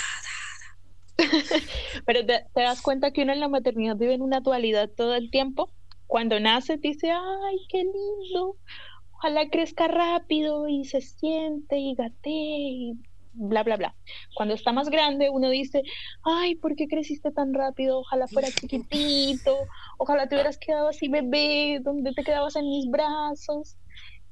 Pero 2.05 2.25
te, 2.25 2.43
das 2.55 2.81
cuenta 2.81 3.11
que 3.11 3.23
uno 3.23 3.33
en 3.33 3.39
la 3.39 3.47
maternidad 3.47 3.95
vive 3.95 4.13
en 4.13 4.21
una 4.21 4.39
dualidad 4.39 4.89
todo 4.89 5.15
el 5.15 5.29
tiempo. 5.29 5.71
Cuando 6.07 6.39
nace 6.39 6.77
dice, 6.77 7.11
ay, 7.11 7.57
qué 7.69 7.83
lindo, 7.83 8.57
ojalá 9.13 9.49
crezca 9.49 9.87
rápido 9.87 10.67
y 10.67 10.85
se 10.85 11.01
siente 11.01 11.77
y 11.77 11.95
gatee 11.95 12.95
bla, 13.33 13.63
bla, 13.63 13.77
bla. 13.77 13.95
Cuando 14.35 14.53
está 14.53 14.71
más 14.71 14.89
grande 14.89 15.29
uno 15.29 15.49
dice, 15.49 15.83
ay, 16.23 16.55
¿por 16.55 16.75
qué 16.75 16.87
creciste 16.87 17.31
tan 17.31 17.53
rápido? 17.53 17.99
Ojalá 17.99 18.27
fuera 18.27 18.49
chiquitito, 18.59 19.57
ojalá 19.97 20.27
te 20.27 20.35
hubieras 20.35 20.57
quedado 20.57 20.87
así 20.87 21.07
bebé, 21.07 21.79
donde 21.81 22.13
te 22.13 22.23
quedabas 22.23 22.55
en 22.55 22.65
mis 22.69 22.89
brazos. 22.89 23.77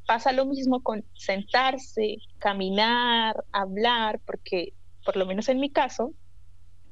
Pasa 0.08 0.32
lo 0.32 0.45
mismo 0.45 0.82
con 0.82 1.06
sentarse, 1.14 2.18
caminar, 2.39 3.43
hablar, 3.52 4.20
porque 4.26 4.74
por 5.06 5.16
lo 5.18 5.26
menos 5.26 5.49
en 5.49 5.60
mi 5.60 5.72
caso, 5.72 6.14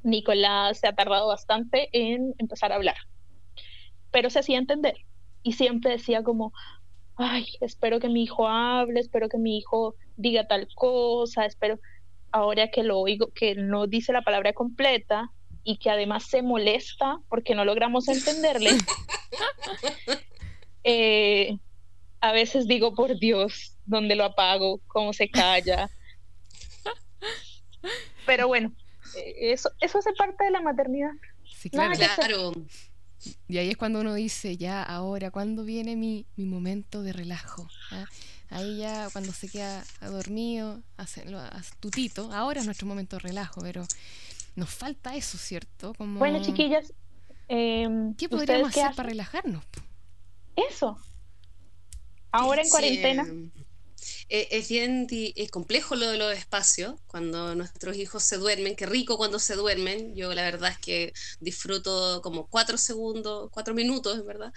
Nicolás 0.03 0.79
se 0.79 0.87
ha 0.87 0.95
tardado 0.95 1.27
bastante 1.27 1.89
en 1.91 2.33
empezar 2.37 2.71
a 2.71 2.75
hablar, 2.75 2.95
pero 4.11 4.29
se 4.29 4.39
hacía 4.39 4.57
entender 4.57 4.95
y 5.43 5.53
siempre 5.53 5.91
decía 5.91 6.23
como, 6.23 6.53
ay, 7.15 7.45
espero 7.61 7.99
que 7.99 8.09
mi 8.09 8.23
hijo 8.23 8.47
hable, 8.47 8.99
espero 8.99 9.29
que 9.29 9.37
mi 9.37 9.57
hijo 9.57 9.95
diga 10.15 10.47
tal 10.47 10.67
cosa, 10.75 11.45
espero, 11.45 11.79
ahora 12.31 12.69
que 12.69 12.83
lo 12.83 12.99
oigo, 12.99 13.31
que 13.33 13.55
no 13.55 13.87
dice 13.87 14.13
la 14.13 14.21
palabra 14.21 14.53
completa 14.53 15.31
y 15.63 15.77
que 15.77 15.89
además 15.89 16.23
se 16.23 16.41
molesta 16.41 17.19
porque 17.29 17.55
no 17.55 17.65
logramos 17.65 18.07
entenderle, 18.07 18.71
eh, 20.83 21.57
a 22.21 22.31
veces 22.31 22.67
digo, 22.67 22.93
por 22.93 23.17
Dios, 23.19 23.75
¿dónde 23.85 24.15
lo 24.15 24.25
apago? 24.25 24.81
¿Cómo 24.87 25.13
se 25.13 25.29
calla? 25.29 25.89
Pero 28.25 28.47
bueno, 28.47 28.73
eh, 29.15 29.51
eso, 29.51 29.71
eso 29.79 29.99
hace 29.99 30.13
parte 30.13 30.45
de 30.45 30.51
la 30.51 30.61
maternidad. 30.61 31.11
Sí, 31.45 31.69
claro. 31.69 32.53
Y 33.47 33.57
ahí 33.57 33.69
es 33.69 33.77
cuando 33.77 33.99
uno 33.99 34.13
dice, 34.13 34.55
ya, 34.55 34.81
ahora, 34.81 35.29
¿cuándo 35.29 35.65
viene 35.65 35.95
mi, 35.95 36.25
mi 36.37 36.45
momento 36.45 37.03
de 37.03 37.11
relajo? 37.11 37.67
¿Ah? 37.91 38.05
Ahí 38.49 38.77
ya, 38.77 39.09
cuando 39.11 39.31
se 39.31 39.47
queda 39.49 39.83
dormido, 40.01 40.81
hace, 40.97 41.25
lo, 41.29 41.39
hace 41.39 41.71
tutito, 41.79 42.31
ahora 42.33 42.59
es 42.61 42.65
nuestro 42.65 42.87
momento 42.87 43.17
de 43.17 43.21
relajo, 43.21 43.61
pero 43.61 43.85
nos 44.55 44.69
falta 44.69 45.15
eso, 45.15 45.37
¿cierto? 45.37 45.93
Como, 45.93 46.19
Bueno, 46.19 46.41
chiquillas, 46.43 46.93
em, 47.47 48.15
¿Qué 48.15 48.25
¿ustedes 48.25 48.39
podríamos 48.39 48.73
qué 48.73 48.81
hacer 48.81 48.95
para 48.95 49.09
relajarnos? 49.09 49.63
Eso. 50.55 50.97
Ahora 52.31 52.61
en 52.61 52.65
Sí, 52.65 52.71
cuarentena. 52.71 53.25
eh, 54.29 54.47
es 54.51 54.69
bien 54.69 55.07
es 55.09 55.49
complejo 55.51 55.95
lo 55.95 56.09
de 56.11 56.17
los 56.17 56.37
espacios, 56.37 56.95
cuando 57.07 57.55
nuestros 57.55 57.97
hijos 57.97 58.23
se 58.23 58.37
duermen, 58.37 58.75
qué 58.75 58.85
rico 58.85 59.17
cuando 59.17 59.39
se 59.39 59.55
duermen. 59.55 60.15
Yo 60.15 60.33
la 60.33 60.43
verdad 60.43 60.71
es 60.71 60.79
que 60.79 61.13
disfruto 61.39 62.21
como 62.21 62.47
cuatro 62.47 62.77
segundos, 62.77 63.49
cuatro 63.51 63.73
minutos, 63.73 64.19
en 64.19 64.27
verdad, 64.27 64.53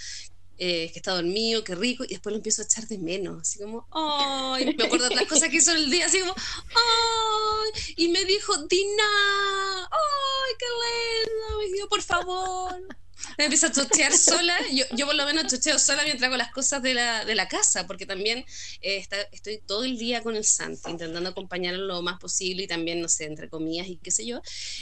eh, 0.59 0.91
que 0.93 0.99
está 0.99 1.15
dormido, 1.15 1.65
qué 1.65 1.75
rico, 1.75 2.05
y 2.05 2.09
después 2.09 2.33
lo 2.33 2.37
empiezo 2.37 2.63
a 2.63 2.65
echar 2.65 2.87
de 2.87 2.99
menos, 2.99 3.41
así 3.41 3.59
como, 3.59 3.87
¡ay! 3.91 4.75
Me 4.77 4.85
acuerdo 4.85 5.09
de 5.09 5.17
las 5.17 5.27
cosas 5.27 5.49
que 5.49 5.57
hizo 5.57 5.73
el 5.73 5.91
día, 5.91 6.07
así 6.07 6.21
como, 6.21 6.35
¡ay! 6.37 7.95
Y 7.97 8.09
me 8.09 8.25
dijo, 8.25 8.57
Dina, 8.69 9.89
¡ay, 9.91 10.55
qué 10.59 10.67
lindo! 10.67 11.59
Me 11.59 11.73
dijo, 11.73 11.89
por 11.89 12.03
favor. 12.03 13.02
Me 13.39 13.45
empieza 13.45 13.69
a 13.69 13.73
chochear 13.73 14.13
sola. 14.13 14.55
Yo, 14.73 14.85
yo 14.97 15.07
por 15.07 15.15
lo 15.15 15.25
menos 15.27 15.47
chocheo 15.47 15.79
sola 15.79 16.03
mientras 16.05 16.29
hago 16.29 16.37
las 16.37 16.51
cosas 16.53 16.83
de 16.83 16.95
la, 16.95 17.25
de 17.25 17.35
la 17.35 17.49
casa, 17.49 17.87
porque 17.87 18.07
también 18.07 18.39
eh, 18.81 18.97
está- 18.97 19.23
estoy 19.33 19.59
todo 19.67 19.85
el 19.85 19.99
día 19.99 20.23
con 20.23 20.37
el 20.37 20.45
Santi, 20.45 20.91
intentando 20.91 21.29
acompañarlo 21.31 21.85
lo 21.87 22.03
más 22.03 22.19
posible 22.19 22.65
y 22.65 22.67
también, 22.67 23.01
no 23.01 23.09
sé, 23.09 23.25
entre 23.25 23.49
comillas 23.49 23.87
y 23.89 23.97
qué 23.97 24.11
sé 24.11 24.27
yo. 24.27 24.41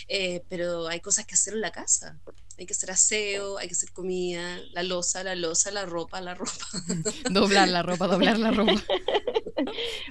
Eh, 0.08 0.42
pero 0.48 0.88
hay 0.88 1.00
cosas 1.00 1.26
que 1.26 1.34
hacer 1.34 1.54
en 1.54 1.60
la 1.60 1.72
casa. 1.72 2.18
Hay 2.58 2.66
que 2.66 2.74
hacer 2.74 2.90
aseo, 2.90 3.56
hay 3.58 3.68
que 3.68 3.74
hacer 3.74 3.90
comida, 3.92 4.58
la 4.72 4.82
losa, 4.82 5.24
la 5.24 5.34
losa, 5.34 5.70
la 5.70 5.86
ropa, 5.86 6.20
la 6.20 6.34
ropa, 6.34 6.52
Doblar 7.30 7.68
la 7.68 7.82
ropa, 7.82 8.06
doblar 8.06 8.38
la 8.38 8.50
ropa. 8.50 8.72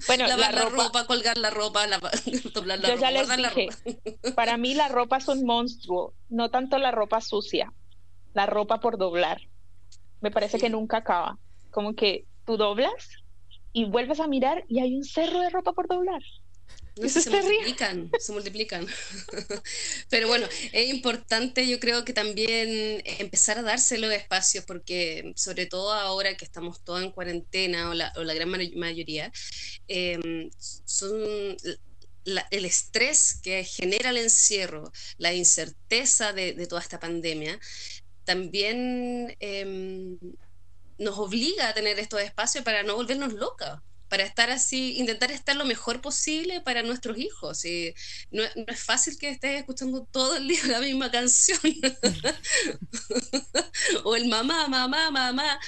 Bueno, 0.08 0.24
la 0.28 0.38
lavar 0.38 0.54
la 0.54 0.62
ropa, 0.70 0.84
ropa, 0.84 1.08
colgar 1.08 1.38
la 1.38 1.50
ropa, 1.50 1.86
lava- 1.88 2.12
doblar 2.54 2.80
la 2.80 2.88
yo 2.90 2.96
ropa, 2.96 3.08
ya 3.08 3.12
les 3.12 3.28
guardar 3.28 3.40
la 3.40 3.50
dije, 3.50 3.70
ropa. 3.86 4.36
para 4.36 4.58
mí 4.58 4.74
la 4.74 4.88
ropa 4.88 5.18
es 5.18 5.28
un 5.28 5.44
monstruo, 5.44 6.14
no 6.30 6.50
tanto 6.50 6.78
la 6.78 6.92
ropa 6.92 7.20
sucia, 7.20 7.74
la 8.34 8.46
ropa 8.46 8.80
por 8.80 8.98
doblar. 8.98 9.42
Me 10.22 10.32
parece 10.32 10.58
Sí. 10.58 10.62
que 10.64 10.70
nunca 10.70 10.98
acaba. 10.98 11.38
Como 11.72 11.96
que 11.96 12.26
tú 12.46 12.58
doblas 12.58 12.94
y 13.74 13.86
vuelves 13.86 14.20
a 14.20 14.28
mirar 14.28 14.66
y 14.68 14.80
hay 14.80 14.96
un 14.96 15.04
cerro 15.04 15.40
de 15.42 15.50
ropa 15.50 15.74
por 15.74 15.88
doblar. 15.88 16.22
No 16.98 17.06
Eso 17.06 17.22
se 17.22 17.30
multiplican, 17.30 18.12
se 18.20 18.32
multiplican. 18.34 18.86
Pero 20.10 20.28
bueno, 20.28 20.48
es 20.74 20.90
importante 20.90 21.68
yo 21.68 21.80
creo 21.80 22.04
que 22.04 22.14
también 22.14 23.02
empezar 23.06 23.58
a 23.58 23.62
darse 23.62 23.98
los 23.98 24.12
espacios 24.12 24.66
porque 24.66 25.32
sobre 25.36 25.66
todo 25.66 25.94
ahora 25.94 26.36
que 26.36 26.46
estamos 26.46 26.84
todos 26.84 27.02
en 27.02 27.12
cuarentena 27.12 27.90
o 27.90 27.94
la, 27.94 28.12
o 28.18 28.24
la 28.24 28.34
gran 28.34 28.50
ma- 28.50 28.58
mayoría, 28.76 29.32
eh, 29.88 30.50
son 30.86 31.58
la- 32.26 32.48
el 32.52 32.66
estrés 32.66 33.40
que 33.42 33.64
genera 33.64 34.10
el 34.10 34.18
encierro, 34.18 34.92
la 35.18 35.34
incerteza 35.34 36.34
de, 36.34 36.54
de 36.54 36.68
toda 36.68 36.82
esta 36.82 37.00
pandemia, 37.00 37.58
también 38.30 39.36
eh, 39.40 40.16
nos 41.00 41.18
obliga 41.18 41.68
a 41.68 41.74
tener 41.74 41.98
estos 41.98 42.22
espacios 42.22 42.64
para 42.64 42.84
no 42.84 42.94
volvernos 42.94 43.34
locas 43.34 43.82
para 44.08 44.24
estar 44.24 44.52
así, 44.52 45.00
intentar 45.00 45.32
estar 45.32 45.56
lo 45.56 45.66
mejor 45.66 46.00
posible 46.00 46.62
para 46.62 46.84
nuestros 46.84 47.18
hijos. 47.18 47.64
No, 48.30 48.44
no 48.56 48.66
es 48.68 48.84
fácil 48.84 49.18
que 49.18 49.30
estés 49.30 49.60
escuchando 49.60 50.08
todo 50.12 50.38
el 50.38 50.48
día 50.48 50.60
la 50.68 50.80
misma 50.80 51.10
canción. 51.10 51.60
o 54.04 54.16
el 54.16 54.28
mamá, 54.28 54.68
mamá, 54.68 55.10
mamá. 55.10 55.60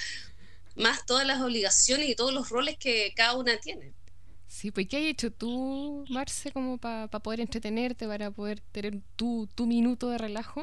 Más 0.76 1.04
todas 1.04 1.26
las 1.26 1.40
obligaciones 1.40 2.08
y 2.08 2.14
todos 2.14 2.32
los 2.32 2.48
roles 2.48 2.76
que 2.78 3.12
cada 3.16 3.36
una 3.36 3.58
tiene. 3.58 3.92
Sí, 4.46 4.70
pues 4.70 4.86
¿qué 4.86 4.98
has 4.98 5.02
hecho 5.02 5.32
tú, 5.32 6.04
Marce, 6.10 6.52
como 6.52 6.78
para 6.78 7.08
poder 7.08 7.40
entretenerte, 7.40 8.06
para 8.06 8.30
poder 8.30 8.60
tener 8.72 9.00
tu, 9.16 9.48
tu 9.52 9.66
minuto 9.66 10.10
de 10.10 10.18
relajo? 10.18 10.62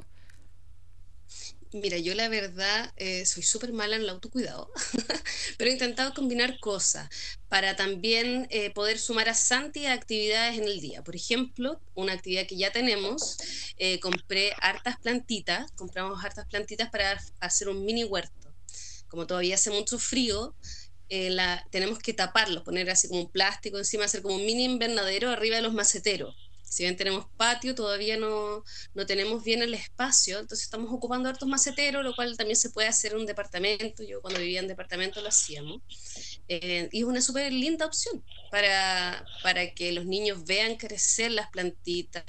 Mira, 1.71 1.99
yo 1.99 2.15
la 2.15 2.29
verdad 2.29 2.91
eh, 2.97 3.27
soy 3.27 3.43
súper 3.43 3.73
mala 3.73 3.95
en 3.95 4.01
el 4.01 4.09
autocuidado, 4.09 4.71
pero 5.57 5.69
he 5.69 5.73
intentado 5.73 6.15
combinar 6.15 6.59
cosas 6.59 7.07
para 7.47 7.75
también 7.75 8.47
eh, 8.49 8.71
poder 8.71 8.97
sumar 8.97 9.29
a 9.29 9.35
Santi 9.35 9.85
actividades 9.85 10.57
en 10.57 10.63
el 10.63 10.79
día. 10.81 11.03
Por 11.03 11.15
ejemplo, 11.15 11.79
una 11.93 12.13
actividad 12.13 12.47
que 12.47 12.57
ya 12.57 12.71
tenemos, 12.71 13.37
eh, 13.77 13.99
compré 13.99 14.51
hartas 14.59 14.97
plantitas, 14.97 15.71
compramos 15.73 16.25
hartas 16.25 16.47
plantitas 16.47 16.89
para 16.89 17.21
hacer 17.39 17.69
un 17.69 17.85
mini 17.85 18.03
huerto. 18.03 18.51
Como 19.07 19.27
todavía 19.27 19.53
hace 19.53 19.69
mucho 19.69 19.99
frío, 19.99 20.55
tenemos 21.71 21.99
que 21.99 22.13
taparlos, 22.13 22.63
poner 22.63 22.89
así 22.89 23.07
como 23.07 23.21
un 23.21 23.31
plástico 23.31 23.77
encima, 23.77 24.05
hacer 24.05 24.23
como 24.23 24.35
un 24.35 24.45
mini 24.45 24.63
invernadero 24.63 25.29
arriba 25.29 25.57
de 25.57 25.63
los 25.63 25.73
maceteros. 25.73 26.48
Si 26.69 26.83
bien 26.83 26.95
tenemos 26.97 27.25
patio, 27.37 27.75
todavía 27.75 28.17
no, 28.17 28.63
no 28.93 29.05
tenemos 29.05 29.43
bien 29.43 29.61
el 29.63 29.73
espacio, 29.73 30.39
entonces 30.39 30.65
estamos 30.65 30.91
ocupando 30.93 31.29
hartos 31.29 31.47
maceteros, 31.49 32.03
lo 32.03 32.15
cual 32.15 32.37
también 32.37 32.57
se 32.57 32.69
puede 32.69 32.87
hacer 32.87 33.13
en 33.13 33.19
un 33.19 33.25
departamento. 33.25 34.03
Yo 34.03 34.21
cuando 34.21 34.39
vivía 34.39 34.59
en 34.59 34.67
departamento 34.67 35.21
lo 35.21 35.29
hacíamos. 35.29 35.81
Eh, 36.47 36.89
y 36.91 36.99
es 36.99 37.05
una 37.05 37.21
súper 37.21 37.51
linda 37.53 37.85
opción 37.85 38.23
para, 38.49 39.23
para 39.43 39.73
que 39.73 39.91
los 39.91 40.05
niños 40.05 40.45
vean 40.45 40.77
crecer 40.77 41.31
las 41.31 41.49
plantitas, 41.49 42.23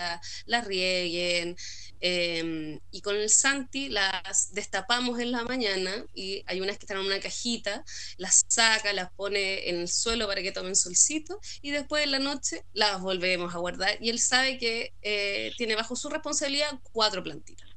las 0.47 0.67
rieguen. 0.67 1.57
eh, 2.01 2.81
y 2.91 3.01
con 3.03 3.17
el 3.17 3.29
Santi 3.31 3.89
las 3.89 4.53
destapamos 4.55 5.19
en 5.21 5.33
la 5.33 5.45
mañana 5.45 6.05
y 6.15 6.43
hay 6.47 6.61
unas 6.61 6.79
que 6.79 6.85
están 6.85 6.99
en 6.99 7.07
una 7.07 7.21
cajita, 7.21 7.85
las 8.17 8.43
saca, 8.49 8.93
las 8.93 9.11
pone 9.13 9.69
en 9.69 9.81
el 9.81 9.89
suelo 9.89 10.27
para 10.27 10.43
que 10.43 10.53
tomen 10.53 10.77
solcito 10.77 11.41
y 11.63 11.71
después 11.71 12.05
en 12.05 12.13
la 12.13 12.19
noche 12.19 12.65
las 12.73 13.01
volvemos 13.01 13.55
a 13.55 13.59
guardar 13.59 13.99
y 14.01 14.11
él 14.11 14.19
sabe 14.31 14.59
que 14.59 14.95
eh, 15.03 15.53
tiene 15.59 15.75
bajo 15.75 15.97
su 15.97 16.09
responsabilidad 16.09 16.79
cuatro 16.93 17.23
plantitas. 17.23 17.69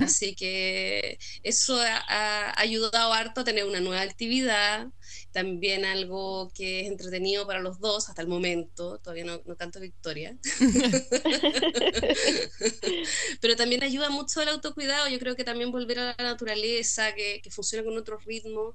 Así 0.00 0.34
que 0.34 1.20
eso 1.44 1.80
ha, 1.80 2.02
ha 2.08 2.60
ayudado 2.60 3.12
harto 3.12 3.42
a 3.42 3.44
tener 3.44 3.64
una 3.64 3.78
nueva 3.78 4.02
actividad, 4.02 4.88
también 5.30 5.84
algo 5.84 6.50
que 6.52 6.80
es 6.80 6.88
entretenido 6.88 7.46
para 7.46 7.60
los 7.60 7.78
dos 7.78 8.08
hasta 8.08 8.22
el 8.22 8.26
momento, 8.26 8.98
todavía 8.98 9.24
no, 9.24 9.40
no 9.46 9.54
tanto 9.54 9.78
Victoria, 9.78 10.36
pero 13.40 13.54
también 13.54 13.84
ayuda 13.84 14.10
mucho 14.10 14.42
el 14.42 14.48
autocuidado, 14.48 15.08
yo 15.08 15.20
creo 15.20 15.36
que 15.36 15.44
también 15.44 15.70
volver 15.70 16.00
a 16.00 16.16
la 16.18 16.24
naturaleza, 16.24 17.14
que, 17.14 17.40
que 17.40 17.50
funciona 17.52 17.84
con 17.84 17.96
otro 17.96 18.18
ritmo, 18.18 18.74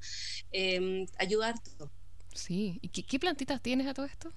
eh, 0.53 1.05
ayuda 1.17 1.49
harto. 1.49 1.91
Sí. 2.33 2.79
¿Y 2.81 2.89
qué, 2.89 3.03
qué 3.03 3.19
plantitas 3.19 3.61
tienes 3.61 3.87
a 3.87 3.93
todo 3.93 4.05
esto? 4.05 4.31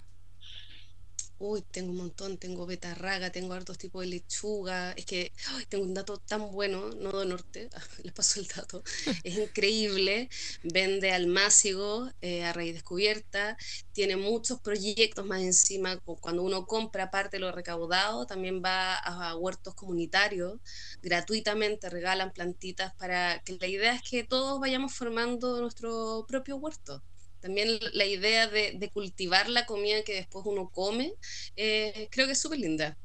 Uy, 1.39 1.63
tengo 1.71 1.91
un 1.91 1.99
montón, 1.99 2.39
tengo 2.39 2.65
betarraga, 2.67 3.31
tengo 3.31 3.53
hartos 3.53 3.77
tipos 3.79 4.03
de 4.03 4.09
lechuga. 4.09 4.93
Es 4.93 5.05
que 5.05 5.33
tengo 5.69 5.85
un 5.85 5.93
dato 5.95 6.19
tan 6.19 6.51
bueno, 6.51 6.89
Nodo 6.91 7.25
Norte, 7.27 7.69
les 8.03 8.13
paso 8.15 8.41
el 8.41 8.47
dato. 8.49 8.83
Es 9.25 9.37
increíble. 9.37 10.31
Vende 10.63 11.13
almácigo 11.13 12.11
eh, 12.23 12.45
a 12.45 12.53
raíz 12.55 12.73
descubierta. 12.75 13.57
Tiene 13.93 14.17
muchos 14.17 14.61
proyectos 14.61 15.27
más 15.27 15.43
encima. 15.43 15.99
Cuando 16.21 16.43
uno 16.43 16.67
compra 16.67 17.11
parte 17.11 17.37
de 17.37 17.41
lo 17.41 17.53
recaudado, 17.53 18.27
también 18.27 18.63
va 18.65 18.95
a 18.95 19.37
huertos 19.37 19.75
comunitarios. 19.75 20.59
Gratuitamente 21.03 21.91
regalan 21.91 22.33
plantitas 22.33 22.95
para 22.95 23.41
que 23.45 23.59
la 23.61 23.67
idea 23.67 23.95
es 23.95 24.03
que 24.03 24.25
todos 24.25 24.59
vayamos 24.61 24.95
formando 24.95 25.61
nuestro 25.61 26.25
propio 26.27 26.57
huerto. 26.57 27.03
También 27.47 27.79
la 27.93 28.05
idea 28.05 28.49
de, 28.49 28.91
cultivar 28.93 29.49
la 29.49 29.67
comida 29.67 30.03
que 30.03 30.15
después 30.15 30.45
uno 30.47 30.69
come, 30.69 31.13
eh, 31.55 32.09
creo 32.11 32.27
que 32.27 32.33
es 32.33 32.41
súper 32.41 32.59
linda. 32.59 32.99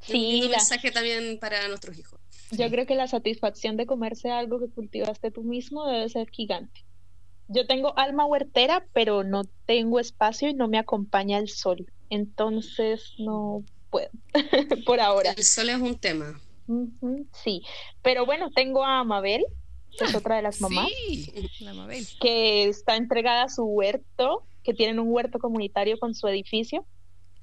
Sí, 0.00 0.40
un 0.42 0.50
mensaje 0.50 0.90
también 0.90 1.38
para 1.38 1.68
nuestros 1.68 1.98
hijos. 1.98 2.18
Yo 2.50 2.70
creo 2.70 2.86
que 2.86 2.94
la 2.94 3.08
satisfacción 3.08 3.76
de 3.76 3.84
comerse 3.84 4.30
algo 4.30 4.58
que 4.58 4.70
cultivaste 4.72 5.30
tú 5.30 5.42
mismo 5.42 5.86
debe 5.86 6.08
ser 6.08 6.30
gigante. 6.30 6.86
Yo 7.48 7.66
tengo 7.66 7.92
alma 7.98 8.24
huertera, 8.24 8.86
pero 8.94 9.22
no 9.22 9.44
tengo 9.66 10.00
espacio 10.00 10.48
y 10.48 10.54
no 10.54 10.66
me 10.66 10.78
acompaña 10.78 11.36
el 11.36 11.50
sol. 11.50 11.84
Entonces 12.08 13.12
no 13.18 13.64
puedo, 13.90 14.08
por 14.86 15.00
ahora. 15.00 15.32
El 15.36 15.44
sol 15.44 15.68
es 15.68 15.76
un 15.76 15.98
tema. 15.98 16.40
sí, 17.34 17.62
pero 18.00 18.24
bueno, 18.24 18.50
tengo 18.50 18.82
a 18.82 19.04
Mabel, 19.04 19.44
que 19.98 20.04
es 20.04 20.14
otra 20.14 20.36
de 20.36 20.42
las 20.42 20.60
mamás, 20.60 20.88
que 22.20 22.64
está 22.64 22.96
entregada 22.96 23.44
a 23.44 23.48
su 23.48 23.64
huerto, 23.64 24.44
que 24.62 24.74
tienen 24.74 24.98
un 24.98 25.08
huerto 25.10 25.38
comunitario 25.38 25.98
con 25.98 26.14
su 26.14 26.26
edificio. 26.28 26.86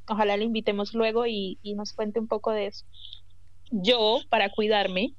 Ojalá 0.08 0.38
le 0.38 0.46
invitemos 0.46 0.94
luego 0.94 1.26
y, 1.28 1.58
nos 1.76 1.94
cuente 1.94 2.20
un 2.20 2.28
poco 2.28 2.52
de 2.52 2.68
eso. 2.68 2.86
Yo, 3.70 4.20
para 4.30 4.50
cuidarme, 4.50 5.14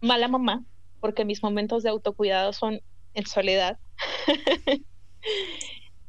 mala 0.00 0.28
mamá, 0.28 0.64
porque 1.00 1.24
mis 1.24 1.42
momentos 1.42 1.82
de 1.82 1.90
autocuidado 1.90 2.52
son 2.52 2.80
en 3.14 3.26
soledad. 3.26 3.78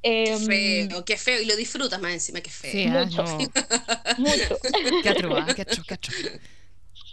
Qué 0.03 0.33
em, 0.33 0.45
feo, 0.45 1.05
qué 1.05 1.15
feo. 1.15 1.41
Y 1.41 1.45
lo 1.45 1.55
disfrutas 1.55 2.01
más 2.01 2.11
encima, 2.11 2.41
qué 2.41 2.49
feo. 2.49 2.71
Sí, 2.71 2.85
ah, 2.87 3.05
mucho. 3.05 3.23
mucho. 4.17 4.57
Qué 5.01 5.09
atro, 5.09 5.29
qué 5.55 5.61
atro, 5.61 5.83
qué 5.87 5.93
atro. 5.93 6.13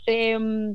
Em, 0.07 0.75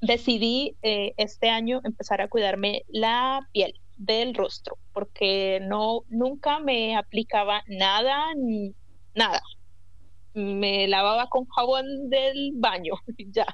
decidí 0.00 0.76
eh, 0.82 1.14
este 1.16 1.48
año 1.50 1.80
empezar 1.84 2.20
a 2.20 2.28
cuidarme 2.28 2.84
la 2.88 3.48
piel 3.52 3.74
del 3.96 4.34
rostro, 4.34 4.78
porque 4.92 5.60
no, 5.62 6.02
nunca 6.08 6.60
me 6.60 6.96
aplicaba 6.96 7.62
nada, 7.66 8.34
ni 8.36 8.74
nada. 9.14 9.42
Me 10.34 10.86
lavaba 10.86 11.28
con 11.28 11.46
jabón 11.46 12.10
del 12.10 12.52
baño, 12.54 12.94
ya 13.32 13.46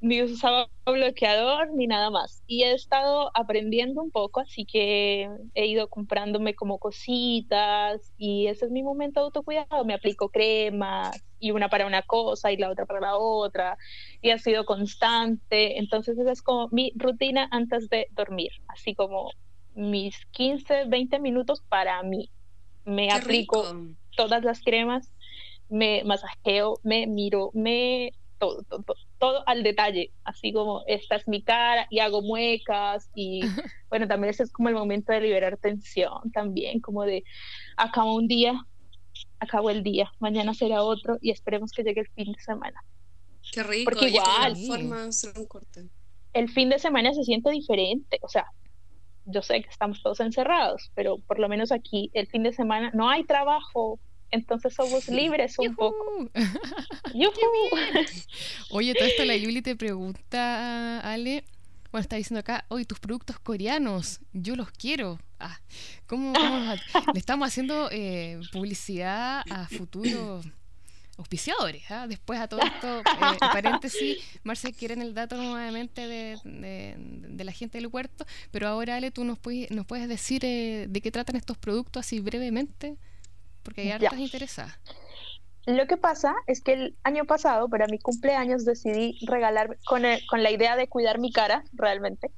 ni 0.00 0.22
usaba 0.22 0.68
bloqueador 0.84 1.72
ni 1.74 1.86
nada 1.86 2.10
más. 2.10 2.42
Y 2.46 2.62
he 2.62 2.72
estado 2.72 3.30
aprendiendo 3.34 4.02
un 4.02 4.10
poco, 4.10 4.40
así 4.40 4.64
que 4.64 5.28
he 5.54 5.66
ido 5.66 5.88
comprándome 5.88 6.54
como 6.54 6.78
cositas 6.78 8.12
y 8.16 8.46
ese 8.46 8.66
es 8.66 8.70
mi 8.70 8.82
momento 8.82 9.20
de 9.20 9.26
autocuidado. 9.26 9.84
Me 9.84 9.94
aplico 9.94 10.28
cremas 10.30 11.25
y 11.38 11.50
una 11.50 11.68
para 11.68 11.86
una 11.86 12.02
cosa 12.02 12.52
y 12.52 12.56
la 12.56 12.70
otra 12.70 12.86
para 12.86 13.00
la 13.00 13.16
otra 13.16 13.76
y 14.20 14.30
ha 14.30 14.38
sido 14.38 14.64
constante. 14.64 15.78
Entonces 15.78 16.18
esa 16.18 16.32
es 16.32 16.42
como 16.42 16.68
mi 16.70 16.92
rutina 16.96 17.48
antes 17.50 17.88
de 17.88 18.08
dormir, 18.10 18.50
así 18.68 18.94
como 18.94 19.30
mis 19.74 20.16
15, 20.32 20.84
20 20.86 21.18
minutos 21.18 21.62
para 21.68 22.02
mí. 22.02 22.30
Me 22.84 23.10
aplico 23.10 23.64
todas 24.16 24.44
las 24.44 24.62
cremas, 24.62 25.12
me 25.68 26.02
masajeo, 26.04 26.78
me 26.82 27.06
miro, 27.06 27.50
me 27.52 28.12
todo, 28.38 28.62
todo, 28.64 28.84
todo, 29.18 29.42
al 29.46 29.62
detalle, 29.62 30.12
así 30.24 30.52
como 30.52 30.82
esta 30.86 31.16
es 31.16 31.26
mi 31.26 31.42
cara 31.42 31.86
y 31.90 32.00
hago 32.00 32.22
muecas 32.22 33.10
y 33.14 33.40
bueno, 33.90 34.06
también 34.06 34.30
ese 34.30 34.42
es 34.42 34.52
como 34.52 34.68
el 34.68 34.74
momento 34.74 35.12
de 35.12 35.20
liberar 35.20 35.56
tensión 35.56 36.30
también, 36.32 36.80
como 36.80 37.04
de 37.04 37.24
acabo 37.76 38.14
un 38.14 38.28
día, 38.28 38.54
acabo 39.40 39.70
el 39.70 39.82
día, 39.82 40.10
mañana 40.18 40.54
será 40.54 40.82
otro 40.82 41.18
y 41.20 41.30
esperemos 41.30 41.72
que 41.72 41.82
llegue 41.82 42.00
el 42.02 42.08
fin 42.08 42.32
de 42.32 42.40
semana. 42.40 42.82
Qué 43.52 43.62
rico. 43.62 43.90
Porque 43.90 44.08
igual, 44.08 44.56
el 46.32 46.50
fin 46.50 46.68
de 46.68 46.78
semana 46.78 47.14
se 47.14 47.24
siente 47.24 47.50
diferente, 47.50 48.18
o 48.22 48.28
sea, 48.28 48.46
yo 49.24 49.42
sé 49.42 49.62
que 49.62 49.70
estamos 49.70 50.02
todos 50.02 50.20
encerrados, 50.20 50.90
pero 50.94 51.18
por 51.18 51.38
lo 51.38 51.48
menos 51.48 51.72
aquí 51.72 52.10
el 52.12 52.26
fin 52.26 52.42
de 52.42 52.52
semana 52.52 52.90
no 52.94 53.08
hay 53.08 53.24
trabajo, 53.24 53.98
entonces 54.30 54.74
somos 54.74 55.08
libres 55.08 55.58
un 55.58 55.74
poco. 55.74 56.28
Oye, 58.70 58.94
todo 58.94 59.08
esto 59.08 59.24
la 59.24 59.36
Yuli 59.36 59.62
te 59.62 59.76
pregunta, 59.76 61.00
Ale, 61.00 61.44
bueno, 61.92 62.02
está 62.02 62.16
diciendo 62.16 62.40
acá, 62.40 62.64
oye, 62.68 62.84
tus 62.84 62.98
productos 63.00 63.38
coreanos, 63.38 64.20
yo 64.32 64.56
los 64.56 64.70
quiero. 64.70 65.18
Ah, 65.38 65.60
¿cómo, 66.06 66.32
le 67.14 67.18
estamos 67.18 67.48
haciendo 67.48 67.88
eh, 67.90 68.40
publicidad 68.52 69.42
a 69.50 69.68
futuros 69.68 70.46
auspiciadores? 71.18 71.90
¿ah? 71.90 72.06
Después 72.06 72.40
a 72.40 72.48
todo 72.48 72.60
esto, 72.60 73.00
eh, 73.00 73.38
paréntesis, 73.40 74.18
Marce, 74.44 74.72
quieren 74.72 75.02
el 75.02 75.14
dato 75.14 75.36
nuevamente 75.36 76.06
de, 76.06 76.38
de, 76.44 77.44
la 77.44 77.52
gente 77.52 77.78
del 77.78 77.88
huerto, 77.88 78.26
pero 78.50 78.68
ahora 78.68 78.96
Ale, 78.96 79.10
tú 79.10 79.24
nos 79.24 79.38
puedes, 79.38 79.70
nos 79.70 79.86
puedes 79.86 80.08
decir 80.08 80.44
eh, 80.44 80.86
de 80.88 81.00
qué 81.00 81.10
tratan 81.10 81.36
estos 81.36 81.58
productos 81.58 82.06
así 82.06 82.20
brevemente 82.20 82.96
porque 83.66 83.80
hay 83.80 83.90
hartas 83.90 84.20
interesadas. 84.20 84.78
Lo 85.66 85.86
que 85.88 85.96
pasa 85.96 86.34
es 86.46 86.62
que 86.62 86.72
el 86.74 86.96
año 87.02 87.24
pasado, 87.24 87.68
para 87.68 87.88
mi 87.88 87.98
cumpleaños, 87.98 88.64
decidí 88.64 89.18
regalar, 89.26 89.76
con, 89.84 90.02
con 90.28 90.42
la 90.42 90.52
idea 90.52 90.76
de 90.76 90.88
cuidar 90.88 91.18
mi 91.18 91.32
cara, 91.32 91.64
realmente, 91.72 92.30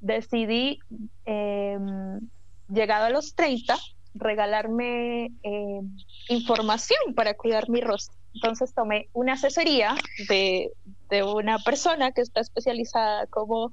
decidí, 0.00 0.78
em, 1.26 2.20
llegado 2.68 3.04
a 3.04 3.10
los 3.10 3.34
30, 3.34 3.76
regalarme 4.14 5.32
em, 5.42 5.96
información 6.28 7.14
para 7.14 7.34
cuidar 7.34 7.68
mi 7.68 7.82
rostro. 7.82 8.16
Entonces 8.34 8.74
tomé 8.74 9.08
una 9.12 9.34
asesoría 9.34 9.94
de, 10.28 10.72
de 11.12 11.22
una 11.22 11.58
persona 11.58 12.12
que 12.12 12.22
está 12.22 12.40
especializada 12.40 13.26
como 13.26 13.70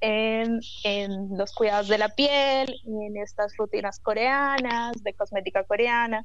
en, 0.00 0.58
en, 0.84 1.36
los 1.36 1.52
cuidados 1.52 1.86
de 1.88 1.98
la 1.98 2.08
piel 2.08 2.74
en 2.86 3.18
estas 3.18 3.54
rutinas 3.58 4.00
coreanas, 4.00 5.02
de 5.02 5.12
cosmética 5.12 5.64
coreana, 5.64 6.24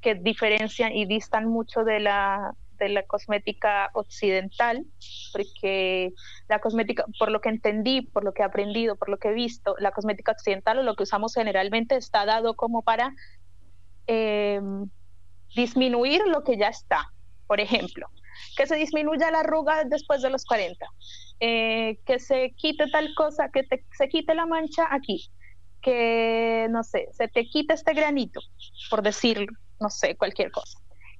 que 0.00 0.14
diferencian 0.14 0.92
y 0.92 1.06
distan 1.06 1.46
mucho 1.46 1.82
de 1.82 1.98
la, 1.98 2.54
de 2.78 2.90
la 2.90 3.02
cosmética 3.02 3.90
occidental, 3.92 4.86
porque 5.32 6.12
la 6.46 6.60
cosmética, 6.60 7.06
por 7.18 7.32
lo 7.32 7.40
que 7.40 7.48
entendí, 7.48 8.02
por 8.02 8.22
lo 8.22 8.32
que 8.32 8.42
he 8.42 8.44
aprendido, 8.44 8.94
por 8.94 9.08
lo 9.08 9.18
que 9.18 9.30
he 9.30 9.34
visto, 9.34 9.74
la 9.80 9.90
cosmética 9.90 10.30
occidental 10.30 10.78
o 10.78 10.84
lo 10.84 10.94
que 10.94 11.02
usamos 11.02 11.34
generalmente 11.34 11.96
está 11.96 12.24
dado 12.24 12.54
como 12.54 12.82
para 12.82 13.12
em, 14.06 14.88
disminuir 15.56 16.22
lo 16.28 16.44
que 16.44 16.56
ya 16.56 16.68
está. 16.68 17.10
Por 17.46 17.60
ejemplo, 17.60 18.08
que 18.56 18.66
se 18.66 18.76
disminuya 18.76 19.30
la 19.30 19.40
arruga 19.40 19.84
después 19.84 20.22
de 20.22 20.30
los 20.30 20.44
40, 20.44 20.86
eh, 21.40 21.98
que 22.06 22.18
se 22.18 22.54
quite 22.56 22.86
tal 22.90 23.14
cosa, 23.14 23.50
que 23.52 23.66
se 23.96 24.08
quite 24.08 24.34
la 24.34 24.46
mancha 24.46 24.86
aquí, 24.90 25.30
que, 25.82 26.66
no 26.70 26.82
sé, 26.82 27.08
se 27.12 27.28
te 27.28 27.46
quite 27.46 27.74
este 27.74 27.92
granito, 27.92 28.40
por 28.90 29.02
decir, 29.02 29.46
no 29.80 29.90
sé, 29.90 30.16
cualquier 30.16 30.50
cosa. 30.50 30.78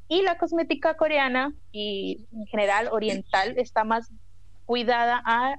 Y 0.08 0.22
la 0.22 0.36
cosmética 0.38 0.96
coreana 0.96 1.52
y 1.72 2.26
en 2.32 2.46
general 2.46 2.88
oriental 2.92 3.54
está 3.58 3.84
más 3.84 4.10
cuidada 4.64 5.22
a 5.24 5.54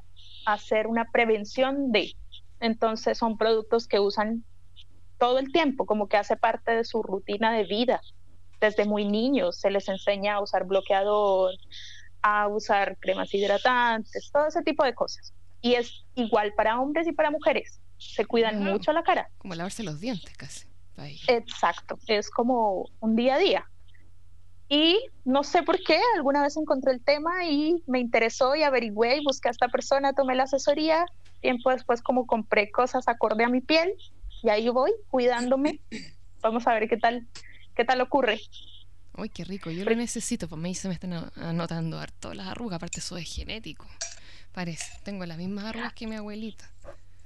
hacer 0.46 0.88
una 0.88 1.06
prevención 1.12 1.92
de. 1.92 2.14
Entonces 2.60 3.18
son 3.18 3.38
productos 3.38 3.88
que 3.88 4.00
usan 4.00 4.44
todo 5.18 5.40
el 5.40 5.52
tiempo, 5.52 5.86
como 5.86 6.08
que 6.08 6.18
hace 6.18 6.36
parte 6.36 6.72
de 6.72 6.84
su 6.84 7.02
rutina 7.02 7.52
de 7.54 7.64
vida 7.64 8.02
desde 8.60 8.86
muy 8.86 9.06
niños 9.06 9.58
se 9.58 9.70
les 9.70 9.88
enseña 9.90 10.36
a 10.36 10.42
usar 10.42 10.66
bloqueador, 10.66 11.54
a 12.22 12.48
usar 12.48 12.98
cremas 13.00 13.34
hidratantes, 13.34 14.32
todo 14.32 14.48
ese 14.48 14.62
tipo 14.64 14.84
de 14.84 14.94
cosas. 14.94 15.34
Y 15.62 15.74
es 15.76 16.06
igual 16.16 16.54
para 16.54 16.80
hombres 16.80 17.08
y 17.08 17.12
para 17.12 17.32
mujeres. 17.32 17.80
Se 17.98 18.26
cuidan 18.26 18.64
mucho 18.64 18.92
la 18.94 19.04
cara. 19.04 19.30
Como 19.38 19.56
lavarse 19.56 19.84
los 19.84 20.00
dientes 20.00 20.36
casi. 20.36 20.68
Exacto, 21.28 21.98
es 22.08 22.30
como 22.30 22.90
un 23.00 23.16
día 23.16 23.36
a 23.36 23.40
día. 23.40 23.66
Y 24.68 25.00
no 25.26 25.44
sé 25.44 25.62
por 25.64 25.80
qué, 25.84 26.00
alguna 26.16 26.42
vez 26.42 26.58
encontré 26.58 26.92
el 26.94 27.04
tema 27.04 27.46
y 27.46 27.84
me 27.86 28.00
interesó 28.00 28.56
y 28.56 28.64
averigüé 28.64 29.18
y 29.18 29.24
busqué 29.24 29.50
a 29.50 29.52
esta 29.52 29.68
persona, 29.68 30.14
tomé 30.14 30.36
la 30.36 30.44
asesoría. 30.44 31.06
Tiempo 31.42 31.70
después 31.70 32.02
como 32.02 32.26
compré 32.26 32.72
cosas 32.72 33.08
acorde 33.08 33.44
a 33.44 33.50
mi 33.50 33.62
piel 33.62 33.94
y 34.42 34.50
ahí 34.50 34.70
voy 34.70 34.92
cuidándome. 35.10 35.82
Vamos 36.42 36.66
a 36.66 36.74
ver 36.74 36.90
qué 36.90 36.98
tal 36.98 37.28
¿Qué 37.76 37.84
tal 37.84 38.02
ocurre? 38.02 38.40
Uy, 39.18 39.30
qué 39.30 39.44
rico. 39.44 39.70
Yo 39.70 39.84
lo 39.86 39.96
necesito. 39.96 40.48
Pues 40.48 40.62
me 40.62 40.74
se 40.74 40.88
me 40.88 40.94
están 40.94 41.32
anotando 41.36 42.00
harto 42.00 42.34
las 42.34 42.48
arrugas. 42.48 42.78
Aparte, 42.78 43.00
eso 43.00 43.18
es 43.18 43.34
genético. 43.34 43.86
Parece. 44.54 45.00
Tengo 45.04 45.26
las 45.26 45.38
mismas 45.38 45.66
arrugas 45.66 45.94
que 45.94 46.08
mi 46.08 46.16
abuelita. 46.16 46.70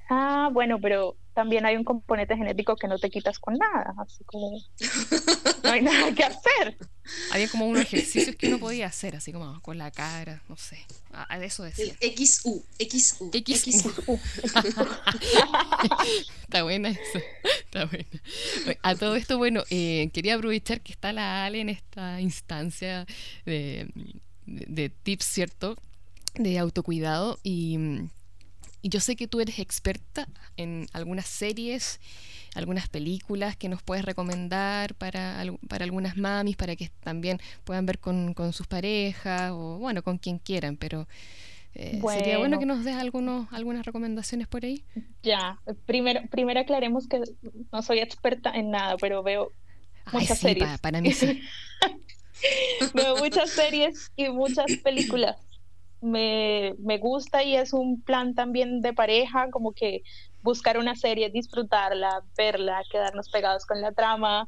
Ah, 0.09 0.49
bueno, 0.51 0.79
pero 0.81 1.15
también 1.35 1.65
hay 1.65 1.77
un 1.77 1.83
componente 1.83 2.35
genético 2.35 2.75
que 2.75 2.87
no 2.87 2.97
te 2.97 3.11
quitas 3.11 3.37
con 3.37 3.55
nada, 3.55 3.93
así 3.99 4.23
como 4.23 4.57
no 5.63 5.69
hay 5.69 5.81
nada 5.83 6.11
que 6.15 6.23
hacer. 6.23 6.77
Había 7.31 7.49
como 7.49 7.65
unos 7.65 7.81
ejercicios 7.93 8.35
que 8.35 8.47
uno 8.47 8.59
podía 8.59 8.87
hacer, 8.87 9.15
así 9.15 9.31
como 9.31 9.61
con 9.61 9.77
la 9.77 9.91
cara, 9.91 10.41
no 10.49 10.57
sé. 10.57 10.77
De 11.37 11.45
eso 11.45 11.63
decía. 11.63 11.95
El 11.99 12.15
XU, 12.15 12.63
XU. 12.79 13.31
XU. 13.31 13.93
Está 16.43 16.63
buena 16.63 16.89
eso. 16.89 17.19
Está 17.65 17.85
buena. 17.85 18.77
A 18.83 18.95
todo 18.95 19.15
esto, 19.15 19.37
bueno, 19.37 19.63
eh, 19.69 20.09
quería 20.13 20.35
aprovechar 20.35 20.81
que 20.81 20.91
está 20.91 21.13
la 21.13 21.45
Ale 21.45 21.61
en 21.61 21.69
esta 21.69 22.21
instancia 22.21 23.05
de, 23.45 23.87
de, 24.45 24.65
de 24.67 24.89
tips, 24.89 25.25
¿cierto? 25.25 25.77
De 26.35 26.59
autocuidado 26.59 27.39
y 27.43 27.77
y 28.81 28.89
yo 28.89 28.99
sé 28.99 29.15
que 29.15 29.27
tú 29.27 29.39
eres 29.41 29.59
experta 29.59 30.27
en 30.57 30.87
algunas 30.93 31.25
series, 31.25 31.99
algunas 32.55 32.87
películas 32.87 33.55
que 33.55 33.69
nos 33.69 33.83
puedes 33.83 34.05
recomendar 34.05 34.95
para, 34.95 35.43
para 35.67 35.83
algunas 35.83 36.17
mamis, 36.17 36.55
para 36.55 36.75
que 36.75 36.89
también 37.01 37.39
puedan 37.63 37.85
ver 37.85 37.99
con, 37.99 38.33
sus 38.53 38.67
parejas 38.67 39.51
o, 39.53 39.77
bueno, 39.79 40.01
con 40.01 40.17
quien 40.17 40.39
quieran, 40.39 40.77
pero 40.77 41.07
eh, 41.75 42.01
sería 42.09 42.37
bueno 42.37 42.57
que 42.57 42.65
nos 42.65 42.83
des 42.83 42.95
algunos, 42.95 43.51
algunas 43.51 43.85
recomendaciones 43.85 44.47
por 44.47 44.63
ahí. 44.63 44.83
Ya, 45.23 45.59
primero, 45.85 46.21
primero 46.29 46.59
aclaremos 46.59 47.07
que 47.07 47.21
no 47.71 47.81
soy 47.81 47.99
experta 47.99 48.51
en 48.51 48.71
nada, 48.71 48.97
pero 48.97 49.23
veo 49.23 49.51
muchas 50.13 50.39
series. 50.39 50.79
para 50.79 51.01
mí 51.01 51.11
sí. 51.11 51.41
veo 52.93 53.17
muchas 53.17 53.49
series 53.49 54.11
y 54.15 54.29
muchas 54.29 54.67
películas 54.83 55.35
me, 56.01 56.75
me, 56.79 56.97
gusta 56.97 57.43
y 57.43 57.55
es 57.55 57.73
un 57.73 58.01
plan 58.01 58.33
también 58.33 58.81
de 58.81 58.93
pareja, 58.93 59.49
como 59.51 59.73
que 59.73 60.03
buscar 60.41 60.77
una 60.77 60.95
serie, 60.95 61.29
disfrutarla, 61.29 62.23
verla, 62.37 62.81
quedarnos 62.89 63.29
pegados 63.29 63.65
con 63.65 63.81
la 63.81 63.91
trama. 63.91 64.47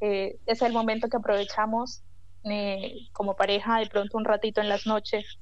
Eh, 0.00 0.38
es 0.46 0.62
el 0.62 0.72
momento 0.72 1.08
que 1.08 1.16
aprovechamos 1.16 2.02
eh, 2.44 2.94
como 3.12 3.36
pareja 3.36 3.78
de 3.78 3.86
pronto 3.86 4.16
un 4.16 4.24
ratito 4.24 4.60
en 4.60 4.68
las 4.68 4.86
noches. 4.86 5.38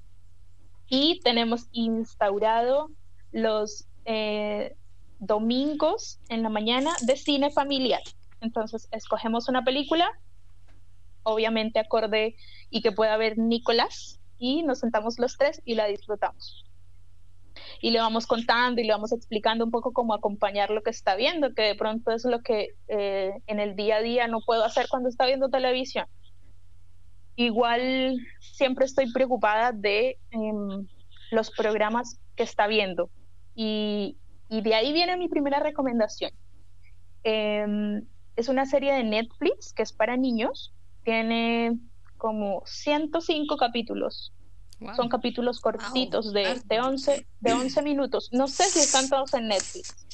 Y 0.88 1.20
tenemos 1.20 1.68
instaurado 1.72 2.90
los 3.32 3.86
eh, 4.04 4.74
domingos 5.18 6.18
en 6.28 6.42
la 6.42 6.48
mañana 6.48 6.92
de 7.02 7.16
cine 7.16 7.50
familiar. 7.50 8.02
Entonces, 8.40 8.88
escogemos 8.92 9.48
una 9.48 9.64
película, 9.64 10.10
obviamente 11.24 11.78
acorde 11.78 12.36
y 12.70 12.82
que 12.82 12.92
pueda 12.92 13.16
ver 13.16 13.36
Nicolás, 13.38 14.17
y 14.38 14.62
nos 14.62 14.80
sentamos 14.80 15.18
los 15.18 15.36
tres 15.36 15.60
y 15.64 15.74
la 15.74 15.86
disfrutamos. 15.86 16.64
Y 17.80 17.90
le 17.90 17.98
vamos 17.98 18.26
contando 18.26 18.80
y 18.80 18.84
le 18.84 18.92
vamos 18.92 19.12
explicando 19.12 19.64
un 19.64 19.70
poco 19.70 19.92
cómo 19.92 20.14
acompañar 20.14 20.70
lo 20.70 20.82
que 20.82 20.90
está 20.90 21.16
viendo, 21.16 21.54
que 21.54 21.62
de 21.62 21.74
pronto 21.74 22.12
es 22.12 22.24
lo 22.24 22.40
que 22.40 22.76
eh, 22.88 23.32
en 23.46 23.60
el 23.60 23.74
día 23.74 23.96
a 23.96 24.02
día 24.02 24.28
no 24.28 24.40
puedo 24.40 24.64
hacer 24.64 24.86
cuando 24.88 25.08
está 25.08 25.26
viendo 25.26 25.48
televisión. 25.48 26.06
Igual 27.36 28.18
siempre 28.40 28.84
estoy 28.84 29.12
preocupada 29.12 29.72
de 29.72 30.18
em, 30.30 30.86
los 31.30 31.50
programas 31.50 32.20
que 32.36 32.42
está 32.42 32.66
viendo. 32.66 33.10
Y, 33.54 34.16
y, 34.48 34.60
de 34.62 34.74
ahí 34.74 34.92
viene 34.92 35.16
mi 35.16 35.28
primera 35.28 35.60
recomendación. 35.60 36.32
Em, 37.24 38.04
es 38.36 38.48
una 38.48 38.66
serie 38.66 38.92
de 38.92 39.04
Netflix 39.04 39.72
que 39.72 39.82
es 39.82 39.92
para 39.92 40.16
niños. 40.16 40.72
Tiene 41.04 41.78
como 42.18 42.62
105 42.66 43.56
capítulos. 43.56 44.32
Son 44.94 45.08
capítulos 45.08 45.60
cortitos 45.60 46.32
de, 46.32 46.60
de, 46.66 46.80
11, 46.80 47.26
de 47.40 47.52
11 47.52 47.82
minutos. 47.82 48.28
No 48.30 48.46
sé 48.46 48.64
si 48.64 48.78
están 48.78 49.08
todos 49.08 49.34
en 49.34 49.48
Netflix. 49.48 50.06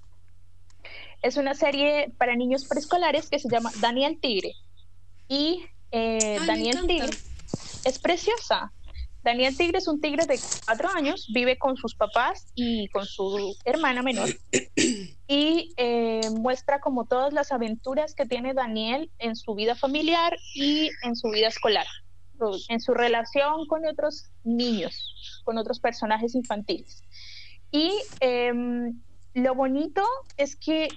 Es 1.20 1.36
una 1.36 1.54
serie 1.54 2.14
para 2.16 2.34
niños 2.34 2.64
preescolares 2.66 3.28
que 3.28 3.38
se 3.38 3.48
llama 3.50 3.70
Daniel 3.80 4.18
Tigre. 4.20 4.52
Y 5.28 5.66
eh, 5.90 6.38
Daniel 6.46 6.86
Tigre 6.86 7.10
es 7.84 7.98
preciosa. 7.98 8.72
Daniel 9.24 9.56
Tigre 9.56 9.78
es 9.78 9.88
un 9.88 10.02
tigre 10.02 10.26
de 10.26 10.38
cuatro 10.66 10.90
años, 10.94 11.28
vive 11.32 11.56
con 11.56 11.78
sus 11.78 11.94
papás 11.94 12.52
y 12.54 12.88
con 12.88 13.06
su 13.06 13.56
hermana 13.64 14.02
menor 14.02 14.28
y 15.26 15.72
eh, 15.78 16.20
muestra 16.30 16.78
como 16.80 17.06
todas 17.06 17.32
las 17.32 17.50
aventuras 17.50 18.14
que 18.14 18.26
tiene 18.26 18.52
Daniel 18.52 19.10
en 19.18 19.34
su 19.34 19.54
vida 19.54 19.74
familiar 19.76 20.36
y 20.54 20.90
en 21.02 21.16
su 21.16 21.30
vida 21.30 21.48
escolar, 21.48 21.86
en 22.68 22.80
su 22.80 22.92
relación 22.92 23.66
con 23.66 23.86
otros 23.86 24.30
niños, 24.44 25.42
con 25.44 25.56
otros 25.56 25.80
personajes 25.80 26.34
infantiles. 26.34 27.02
Y 27.70 27.92
em, 28.20 29.00
lo 29.32 29.54
bonito 29.54 30.02
es 30.36 30.54
que 30.54 30.88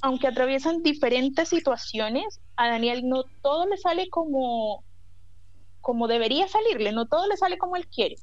aunque 0.00 0.26
atraviesan 0.26 0.82
diferentes 0.82 1.50
situaciones, 1.50 2.40
a 2.56 2.68
Daniel 2.68 3.06
no 3.06 3.24
todo 3.42 3.66
le 3.66 3.76
sale 3.76 4.08
como 4.08 4.84
como 5.84 6.08
debería 6.08 6.48
salirle, 6.48 6.92
no 6.92 7.06
todo 7.06 7.28
le 7.28 7.36
sale 7.36 7.58
como 7.58 7.76
él 7.76 7.86
quiere. 7.86 8.16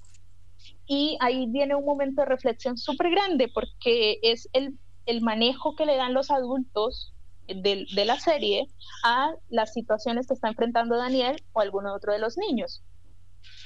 Y 0.88 1.16
ahí 1.22 1.46
viene 1.48 1.76
un 1.76 1.86
momento 1.86 2.24
de 2.24 2.28
reflexión 2.28 2.76
súper 2.76 3.12
grande 3.12 3.50
porque 3.54 4.20
es 4.24 4.50
el, 4.52 4.78
el, 5.06 5.22
manejo 5.22 5.76
que 5.76 5.86
le 5.86 5.96
dan 5.96 6.14
los 6.14 6.32
adultos 6.32 7.14
de, 7.48 7.86
de, 7.96 8.06
la 8.06 8.20
serie 8.20 8.68
a 9.04 9.32
las 9.50 9.74
situaciones 9.74 10.28
que 10.28 10.34
está 10.34 10.50
enfrentando 10.50 10.98
Daniel 10.98 11.42
o 11.54 11.62
alguno 11.62 11.94
otro 11.94 12.14
de 12.14 12.20
los 12.20 12.36
niños. 12.36 12.84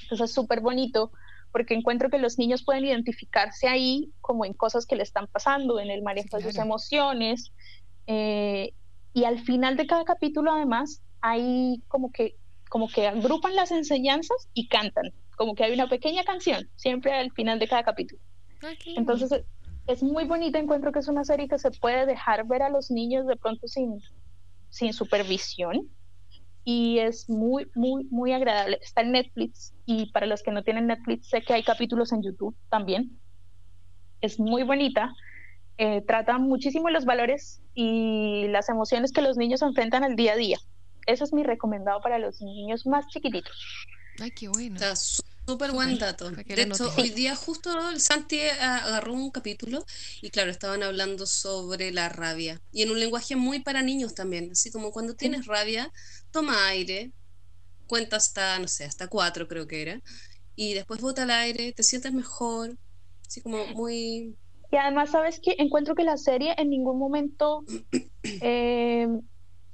Entonces 0.02 0.30
es 0.30 0.34
súper 0.34 0.60
bonito 0.60 1.10
porque 1.52 1.72
encuentro 1.72 2.10
que 2.10 2.18
los 2.18 2.38
niños 2.38 2.64
pueden 2.64 2.84
identificarse 2.84 3.66
ahí 3.66 4.12
como 4.20 4.44
en 4.44 4.52
cosas 4.52 4.84
que 4.84 4.94
le 4.94 5.02
están 5.02 5.26
pasando, 5.26 5.80
en 5.80 5.90
el 5.90 6.02
manejo 6.02 6.36
de 6.36 6.42
sus 6.42 6.58
emociones. 6.58 7.50
Eh, 8.06 8.74
y 9.14 9.24
al 9.24 9.40
final 9.40 9.78
de 9.78 9.86
cada 9.86 10.04
capítulo 10.04 10.52
además 10.52 11.00
hay 11.22 11.82
como 11.88 12.12
que 12.12 12.36
como 12.76 12.88
que 12.88 13.06
agrupan 13.06 13.56
las 13.56 13.70
enseñanzas 13.70 14.50
y 14.52 14.68
cantan, 14.68 15.10
como 15.34 15.54
que 15.54 15.64
hay 15.64 15.72
una 15.72 15.88
pequeña 15.88 16.24
canción 16.24 16.68
siempre 16.76 17.10
al 17.14 17.32
final 17.32 17.58
de 17.58 17.68
cada 17.68 17.82
capítulo. 17.84 18.20
Entonces 18.96 19.30
es 19.86 20.02
muy 20.02 20.26
bonita, 20.26 20.58
encuentro 20.58 20.92
que 20.92 20.98
es 20.98 21.08
una 21.08 21.24
serie 21.24 21.48
que 21.48 21.58
se 21.58 21.70
puede 21.70 22.04
dejar 22.04 22.46
ver 22.46 22.60
a 22.60 22.68
los 22.68 22.90
niños 22.90 23.26
de 23.26 23.36
pronto 23.36 23.66
sin, 23.66 24.02
sin 24.68 24.92
supervisión 24.92 25.88
y 26.64 26.98
es 26.98 27.30
muy, 27.30 27.66
muy, 27.74 28.04
muy 28.10 28.34
agradable. 28.34 28.78
Está 28.82 29.00
en 29.00 29.12
Netflix 29.12 29.72
y 29.86 30.12
para 30.12 30.26
los 30.26 30.42
que 30.42 30.50
no 30.50 30.62
tienen 30.62 30.86
Netflix 30.86 31.30
sé 31.30 31.40
que 31.40 31.54
hay 31.54 31.62
capítulos 31.62 32.12
en 32.12 32.22
YouTube 32.22 32.54
también. 32.68 33.18
Es 34.20 34.38
muy 34.38 34.64
bonita. 34.64 35.14
Eh, 35.78 36.02
trata 36.06 36.36
muchísimo 36.36 36.90
los 36.90 37.06
valores 37.06 37.62
y 37.72 38.48
las 38.48 38.68
emociones 38.68 39.12
que 39.12 39.22
los 39.22 39.38
niños 39.38 39.62
enfrentan 39.62 40.04
al 40.04 40.14
día 40.14 40.34
a 40.34 40.36
día. 40.36 40.58
Eso 41.06 41.24
es 41.24 41.32
mi 41.32 41.44
recomendado 41.44 42.00
para 42.00 42.18
los 42.18 42.40
niños 42.40 42.86
más 42.86 43.06
chiquititos. 43.08 43.56
Ay, 44.18 44.30
qué 44.32 44.48
bueno. 44.48 44.74
Está 44.74 44.96
súper 44.96 45.72
buen 45.72 45.98
dato. 45.98 46.30
De 46.30 46.62
hecho, 46.62 46.92
hoy 46.96 47.10
día 47.10 47.36
justo 47.36 47.90
el 47.90 48.00
Santi 48.00 48.40
agarró 48.40 49.12
un 49.12 49.30
capítulo 49.30 49.84
y 50.20 50.30
claro, 50.30 50.50
estaban 50.50 50.82
hablando 50.82 51.26
sobre 51.26 51.92
la 51.92 52.08
rabia. 52.08 52.60
Y 52.72 52.82
en 52.82 52.90
un 52.90 52.98
lenguaje 52.98 53.36
muy 53.36 53.60
para 53.60 53.82
niños 53.82 54.14
también. 54.14 54.50
Así 54.52 54.70
como 54.70 54.90
cuando 54.90 55.14
tienes 55.14 55.46
rabia, 55.46 55.92
toma 56.30 56.66
aire, 56.68 57.12
cuenta 57.86 58.16
hasta, 58.16 58.58
no 58.58 58.68
sé, 58.68 58.84
hasta 58.84 59.08
cuatro 59.08 59.46
creo 59.46 59.66
que 59.66 59.82
era. 59.82 60.02
Y 60.56 60.74
después 60.74 61.00
bota 61.00 61.24
el 61.24 61.30
aire, 61.30 61.72
te 61.72 61.82
sientes 61.82 62.12
mejor. 62.12 62.76
Así 63.26 63.40
como 63.42 63.66
muy... 63.66 64.36
Y 64.72 64.76
además, 64.76 65.10
¿sabes 65.10 65.38
qué? 65.40 65.54
Encuentro 65.58 65.94
que 65.94 66.02
la 66.02 66.16
serie 66.16 66.54
en 66.58 66.70
ningún 66.70 66.98
momento... 66.98 67.64
Eh, 68.42 69.06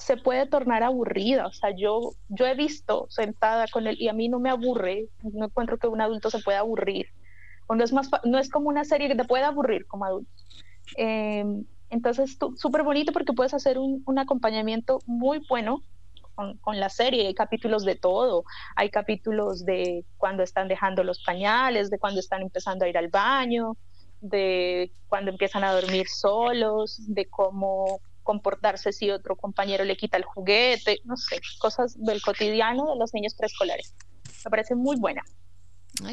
se 0.03 0.17
puede 0.17 0.47
tornar 0.47 0.83
aburrida. 0.83 1.47
O 1.47 1.53
sea, 1.53 1.71
yo, 1.75 2.13
yo 2.29 2.47
he 2.47 2.55
visto 2.55 3.07
sentada 3.09 3.67
con 3.69 3.87
él 3.87 3.97
y 3.99 4.09
a 4.09 4.13
mí 4.13 4.29
no 4.29 4.41
me 4.41 4.51
aburre, 4.51 5.09
no 5.23 5.47
encuentro 5.47 5.79
que 5.79 5.87
un 5.87 6.01
adulto 6.01 6.31
se 6.31 6.41
pueda 6.41 6.59
aburrir. 6.59 7.07
O 7.69 7.75
no 7.75 7.85
es, 7.85 7.93
más, 7.93 8.11
no 8.25 8.39
es 8.39 8.51
como 8.51 8.69
una 8.69 8.85
serie 8.85 9.09
que 9.09 9.15
te 9.15 9.25
puede 9.25 9.45
aburrir 9.45 9.87
como 9.87 10.05
adulto. 10.05 10.31
Eh, 10.97 11.45
entonces, 11.91 12.37
súper 12.57 12.83
bonito 12.83 13.13
porque 13.13 13.33
puedes 13.33 13.55
hacer 13.55 13.79
un, 13.79 14.03
un 14.05 14.19
acompañamiento 14.19 14.99
muy 15.07 15.41
bueno 15.49 15.83
con, 16.35 16.57
con, 16.59 16.81
la 16.81 16.89
serie. 16.89 17.29
Hay 17.29 17.35
capítulos 17.35 17.85
de 17.85 17.95
todo. 17.95 18.45
Hay 18.75 18.91
capítulos 18.91 19.65
de 19.65 20.05
cuando 20.17 20.43
están 20.43 20.67
dejando 20.67 21.05
los 21.05 21.23
pañales, 21.23 21.91
de 21.91 21.99
cuando 21.99 22.19
están 22.19 22.43
empezando 22.43 22.85
a 22.85 22.89
ir 22.89 22.99
al 22.99 23.09
baño, 23.09 23.77
de 24.21 24.91
cuando 25.09 25.31
empiezan 25.31 25.63
a 25.63 25.73
dormir 25.73 26.09
solos, 26.09 26.97
de 27.07 27.27
cómo 27.27 28.01
comportarse 28.23 28.93
si 28.93 29.11
otro 29.11 29.37
compañero 29.37 29.85
le 29.85 29.97
quita 29.97 30.17
el 30.17 30.25
juguete, 30.25 31.01
no 31.05 31.17
sé, 31.17 31.41
cosas 31.59 31.95
del 31.99 32.23
cotidiano 32.23 32.93
de 32.93 32.99
los 32.99 33.13
niños 33.15 33.35
preescolares. 33.35 33.95
Me 34.45 34.51
parece 34.51 34.75
muy 34.75 34.97
buena. 34.99 35.23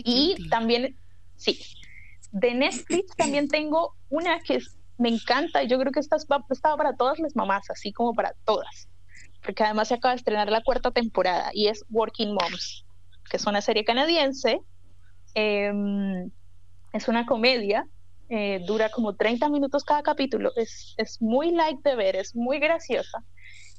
y 0.03 0.49
también, 0.49 0.97
sí, 1.35 1.59
de 2.31 2.53
Netflix 2.53 3.15
también 3.17 3.47
tengo 3.47 3.95
una 4.09 4.39
que 4.39 4.59
me 4.97 5.09
encanta 5.09 5.63
y 5.63 5.67
yo 5.67 5.79
creo 5.79 5.91
que 5.91 6.01
esta 6.01 6.17
estaba 6.17 6.77
para 6.77 6.95
todas 6.95 7.19
las 7.19 7.35
mamás, 7.35 7.69
así 7.69 7.93
como 7.93 8.13
para 8.13 8.33
todas, 8.45 8.89
porque 9.43 9.63
además 9.63 9.87
se 9.87 9.95
acaba 9.95 10.13
de 10.13 10.17
estrenar 10.17 10.49
la 10.49 10.61
cuarta 10.61 10.91
temporada 10.91 11.51
y 11.53 11.67
es 11.67 11.85
Working 11.89 12.33
Moms, 12.33 12.85
que 13.29 13.37
es 13.37 13.45
una 13.45 13.61
serie 13.61 13.85
canadiense, 13.85 14.59
em, 15.35 16.29
es 16.91 17.07
una 17.07 17.25
comedia 17.25 17.85
eh, 18.29 18.61
dura 18.65 18.89
como 18.89 19.15
30 19.15 19.49
minutos 19.49 19.83
cada 19.83 20.03
capítulo, 20.03 20.51
es, 20.55 20.93
es 20.97 21.21
muy 21.21 21.51
light 21.51 21.79
de 21.83 21.95
ver, 21.95 22.15
es 22.15 22.35
muy 22.35 22.59
graciosa 22.59 23.23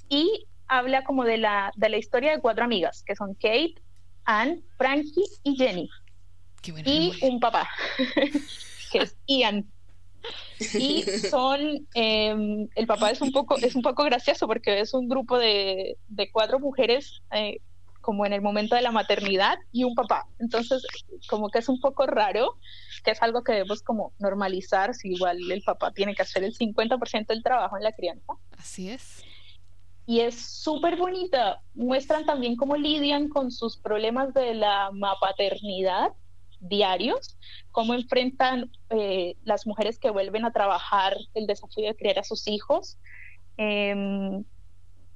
y 0.09 0.47
habla 0.67 1.05
como 1.05 1.25
de 1.25 1.39
la, 1.39 1.73
de 1.77 1.89
la 1.89 1.99
historia 1.99 2.33
de 2.33 2.41
cuatro 2.41 2.65
amigas, 2.65 3.03
que 3.07 3.17
son 3.17 3.35
Kate, 3.35 3.75
Anne, 4.25 4.63
Frankie 4.77 5.25
y 5.43 5.57
Jenny. 5.57 5.89
y 6.85 7.13
un 7.23 7.41
papá, 7.41 7.69
que 8.93 8.99
es 8.99 9.17
Ian. 9.27 9.71
Y 10.75 11.03
son, 11.03 11.87
em, 11.95 12.69
el 12.75 12.87
papá 12.87 13.11
es 13.11 13.23
un 13.23 13.33
poco, 13.33 13.57
es 13.57 13.75
un 13.75 13.83
poco 13.83 14.05
gracioso 14.05 14.47
porque 14.47 14.81
es 14.81 14.93
un 14.93 15.09
grupo 15.09 15.39
de, 15.39 15.97
de 16.09 16.31
cuatro 16.31 16.61
mujeres 16.61 17.23
eh, 17.33 17.61
como 18.01 18.27
en 18.27 18.33
el 18.33 18.43
momento 18.43 18.75
de 18.75 18.83
la 18.83 18.91
maternidad 18.91 19.59
y 19.73 19.85
un 19.85 19.95
papá. 19.95 20.27
Entonces, 20.39 20.83
como 21.29 21.51
que 21.51 21.59
es 21.59 21.69
un 21.69 21.81
poco 21.81 22.07
raro, 22.07 22.57
que 23.05 23.11
es 23.11 23.23
algo 23.23 23.43
que 23.45 23.53
debemos 23.53 23.83
como 23.83 24.13
normalizar, 24.19 24.95
si 24.95 25.13
igual 25.13 25.39
el 25.51 25.63
papá 25.63 25.93
tiene 25.93 26.15
que 26.15 26.23
hacer 26.23 26.45
el 26.45 26.55
50% 26.55 27.27
del 27.27 27.43
trabajo 27.43 27.77
en 27.77 27.83
la 27.83 27.93
crianza. 27.93 28.33
Así 28.57 28.91
es. 28.91 29.25
Y 30.07 30.21
es 30.21 30.35
súper 30.35 30.97
bonita. 30.97 31.63
Muestran 31.75 32.27
también 32.27 32.57
cómo 32.57 32.77
lidian 32.77 33.29
con 33.29 33.51
sus 33.51 33.77
problemas 33.77 34.35
de 34.35 34.55
la 34.55 34.91
paternidad 35.21 36.13
diarios, 36.61 37.39
cómo 37.73 37.95
enfrentan 37.95 38.71
eh, 38.91 39.37
las 39.45 39.67
mujeres 39.67 39.99
que 39.99 40.11
vuelven 40.11 40.45
a 40.45 40.53
trabajar 40.53 41.17
el 41.35 41.47
desafío 41.47 41.87
de 41.87 41.97
criar 41.97 42.19
a 42.19 42.25
sus 42.25 42.47
hijos. 42.47 42.99
Em, 43.57 44.45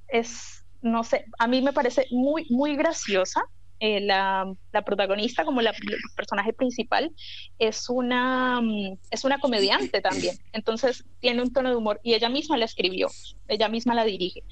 es 0.07 0.54
no 0.85 1.03
sé, 1.03 1.25
a 1.39 1.47
mí 1.47 1.61
me 1.61 1.73
parece 1.73 2.07
muy, 2.11 2.45
muy 2.49 2.75
graciosa. 2.75 3.43
Eh, 3.81 3.99
la, 3.99 4.55
protagonista, 4.85 5.43
como 5.43 5.61
la, 5.61 5.71
el 5.71 5.97
personaje 6.15 6.53
principal, 6.53 7.11
es 7.59 7.89
una, 7.89 8.61
mm, 8.61 8.97
es 9.11 9.25
una 9.25 9.39
comediante 9.39 9.99
también. 9.99 10.37
Entonces 10.53 11.03
tiene 11.19 11.41
un 11.41 11.51
tono 11.51 11.69
de 11.69 11.75
humor 11.75 11.99
y 12.01 12.13
ella 12.13 12.29
misma 12.29 12.55
la 12.55 12.65
escribió, 12.65 13.09
ella 13.49 13.67
misma 13.67 13.93
la 13.93 14.05
dirige. 14.05 14.43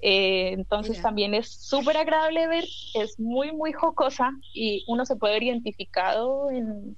Eh, 0.00 0.50
entonces 0.52 1.02
también 1.02 1.34
es 1.34 1.50
súper 1.50 1.96
agradable 1.96 2.46
ver, 2.46 2.64
es 2.94 3.18
muy, 3.18 3.50
muy 3.50 3.72
jocosa 3.72 4.30
y 4.54 4.84
uno 4.86 5.04
se 5.04 5.16
puede 5.16 5.34
ver 5.34 5.42
identificado 5.42 6.50
en, 6.52 6.96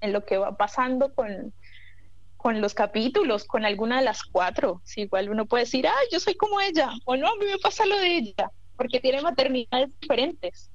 en 0.00 0.12
lo 0.12 0.24
que 0.24 0.38
va 0.38 0.56
pasando 0.56 1.14
con, 1.14 1.54
con 2.42 2.60
los 2.60 2.74
capítulos, 2.74 3.44
con 3.44 3.64
alguna 3.64 4.00
de 4.00 4.04
las 4.04 4.24
cuatro. 4.24 4.82
Si 4.84 5.02
igual 5.02 5.30
uno 5.30 5.46
puede 5.46 5.62
decir, 5.62 5.86
ah, 5.86 5.94
yo 6.10 6.18
soy 6.18 6.34
como 6.34 6.60
ella, 6.60 6.90
o 7.04 7.16
no, 7.16 7.28
a 7.28 7.36
mí 7.36 7.46
me 7.46 7.56
pasa 7.58 7.86
lo 7.86 7.96
de 7.96 8.16
ella, 8.16 8.50
porque 8.76 8.98
tiene 8.98 9.22
maternidades 9.22 9.90
diferentes. 10.00 10.68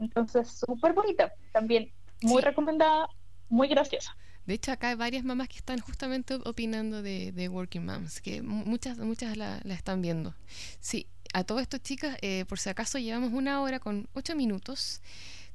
Entonces, 0.00 0.48
súper 0.50 0.94
bonita, 0.94 1.32
también 1.52 1.92
muy 2.22 2.42
recomendada, 2.42 3.08
muy 3.48 3.68
graciosa. 3.68 4.16
De 4.46 4.54
hecho, 4.54 4.72
acá 4.72 4.88
hay 4.88 4.96
varias 4.96 5.22
mamás 5.22 5.48
que 5.48 5.58
están 5.58 5.78
justamente 5.78 6.34
opinando 6.44 7.02
de, 7.02 7.48
Working 7.48 7.84
Moms, 7.84 8.20
que 8.20 8.42
muchas, 8.42 8.98
muchas 8.98 9.36
la, 9.36 9.58
están 9.58 10.02
viendo. 10.02 10.34
Sí, 10.80 11.06
a 11.34 11.44
todo 11.44 11.60
esto, 11.60 11.78
chicas, 11.78 12.18
eh, 12.20 12.46
por 12.48 12.58
si 12.58 12.68
acaso 12.68 12.98
llevamos 12.98 13.32
una 13.32 13.62
hora 13.62 13.78
con 13.78 14.08
ocho 14.12 14.34
minutos. 14.34 15.02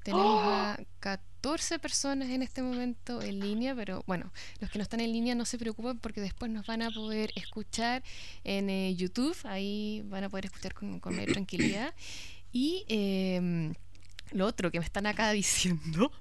Tenemos 0.04 0.42
a 0.46 0.78
14 1.44 1.78
personas 1.80 2.30
en 2.30 2.42
este 2.42 2.62
momento 2.62 3.22
en 3.22 3.42
línea, 3.42 3.76
pero 3.76 4.02
bueno, 4.08 4.32
los 4.62 4.70
que 4.72 4.80
no 4.80 4.84
están 4.84 5.02
en 5.02 5.12
línea 5.12 5.36
no 5.36 5.44
se 5.44 5.58
preocupen 5.58 6.00
porque 6.00 6.22
después 6.22 6.50
nos 6.50 6.66
van 6.66 6.82
a 6.82 6.90
poder 6.90 7.34
escuchar 7.36 8.02
en 8.46 8.70
eh, 8.70 8.96
YouTube, 8.96 9.36
ahí 9.44 10.04
van 10.06 10.24
a 10.24 10.30
poder 10.30 10.46
escuchar 10.46 10.74
con, 10.74 11.02
con 11.02 11.14
mayor 11.14 11.34
tranquilidad. 11.34 11.94
Y 12.54 12.86
em, 12.88 13.74
lo 14.32 14.46
otro 14.48 14.72
que 14.72 14.80
me 14.80 14.86
están 14.86 15.06
acá 15.06 15.32
diciendo 15.34 16.14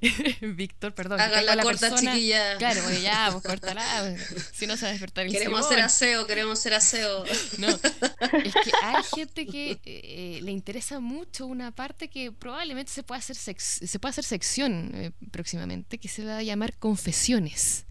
Víctor, 0.40 0.94
perdón. 0.94 1.20
Hagan 1.20 1.46
la, 1.46 1.62
corta, 1.62 1.94
chiquilla. 1.94 2.56
Claro, 2.58 2.80
pues 2.84 3.02
ya, 3.02 3.28
pues 3.30 3.44
córtala. 3.44 4.16
Si 4.52 4.66
no 4.66 4.76
se 4.76 4.84
va 4.84 4.88
a 4.88 4.92
despertar 4.92 5.26
el 5.26 5.32
Queremos 5.32 5.68
ser 5.68 5.80
aseo, 5.80 6.26
queremos 6.26 6.58
ser 6.58 6.74
aseo. 6.74 7.24
No, 7.58 7.68
es 7.68 8.54
que 8.54 8.72
hay 8.82 9.02
gente 9.14 9.46
que 9.46 9.80
eh, 9.84 10.40
le 10.42 10.52
interesa 10.52 11.00
mucho 11.00 11.46
una 11.46 11.70
parte 11.70 12.08
que 12.08 12.32
probablemente 12.32 12.92
se 12.92 13.02
pueda 13.02 13.18
hacer, 13.18 13.36
se 13.36 13.98
puede 13.98 14.10
hacer 14.10 14.24
sección 14.24 14.90
eh, 14.94 15.12
próximamente, 15.30 15.98
que 15.98 16.08
se 16.08 16.24
va 16.24 16.38
a 16.38 16.42
llamar 16.42 16.74
confesiones. 16.78 17.86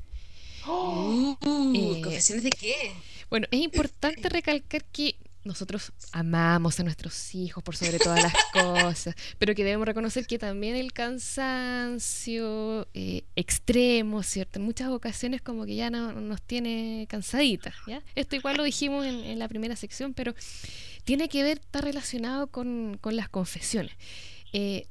Eh, 1.43 2.01
¿Confesiones 2.03 2.43
de 2.43 2.49
qué? 2.51 2.93
Bueno, 3.29 3.47
es 3.49 3.61
importante 3.61 4.29
recalcar 4.29 4.83
que 4.85 5.15
nosotros 5.43 5.91
amamos 6.11 6.79
a 6.79 6.83
nuestros 6.83 7.33
hijos 7.33 7.63
por 7.63 7.75
sobre 7.75 7.97
todas 7.97 8.21
las 8.21 8.33
cosas, 8.53 9.15
pero 9.39 9.55
que 9.55 9.63
debemos 9.63 9.87
reconocer 9.87 10.27
que 10.27 10.37
también 10.37 10.75
el 10.75 10.93
cansancio 10.93 12.87
eh, 12.93 13.23
extremo, 13.35 14.21
¿cierto? 14.23 14.59
En 14.59 14.65
muchas 14.65 14.89
ocasiones 14.89 15.41
como 15.41 15.65
que 15.65 15.75
ya 15.75 15.89
no, 15.89 16.13
nos 16.13 16.41
tiene 16.41 17.07
cansaditas, 17.09 17.73
¿ya? 17.87 18.03
Esto 18.15 18.35
igual 18.35 18.57
lo 18.57 18.63
dijimos 18.63 19.05
en, 19.05 19.39
la 19.39 19.47
primera 19.47 19.75
sección, 19.75 20.13
pero 20.13 20.35
tiene 21.03 21.27
que 21.27 21.41
ver, 21.41 21.59
está 21.59 21.81
relacionado 21.81 22.47
con, 22.47 22.99
las 23.03 23.29
confesiones. 23.29 23.93
Eh, 24.53 24.85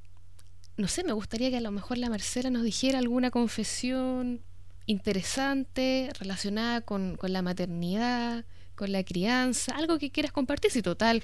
no 0.77 0.89
sé, 0.89 1.05
me 1.05 1.13
gustaría 1.13 1.51
que 1.51 1.59
a 1.59 1.61
lo 1.61 1.71
mejor 1.71 1.99
la 1.99 2.11
Marcela 2.11 2.51
nos 2.51 2.65
dijera 2.65 2.99
alguna 2.99 3.31
confesión 3.31 4.41
interesante 4.87 6.11
relacionada 6.19 6.81
con, 6.81 7.17
con 7.17 7.33
la 7.33 7.43
maternidad, 7.43 8.45
con 8.81 8.93
la 8.93 9.05
crianza, 9.05 9.77
algo 9.77 9.99
que 9.99 10.11
quieras 10.11 10.33
compartir, 10.33 10.71
si 10.71 10.81
total. 10.81 11.23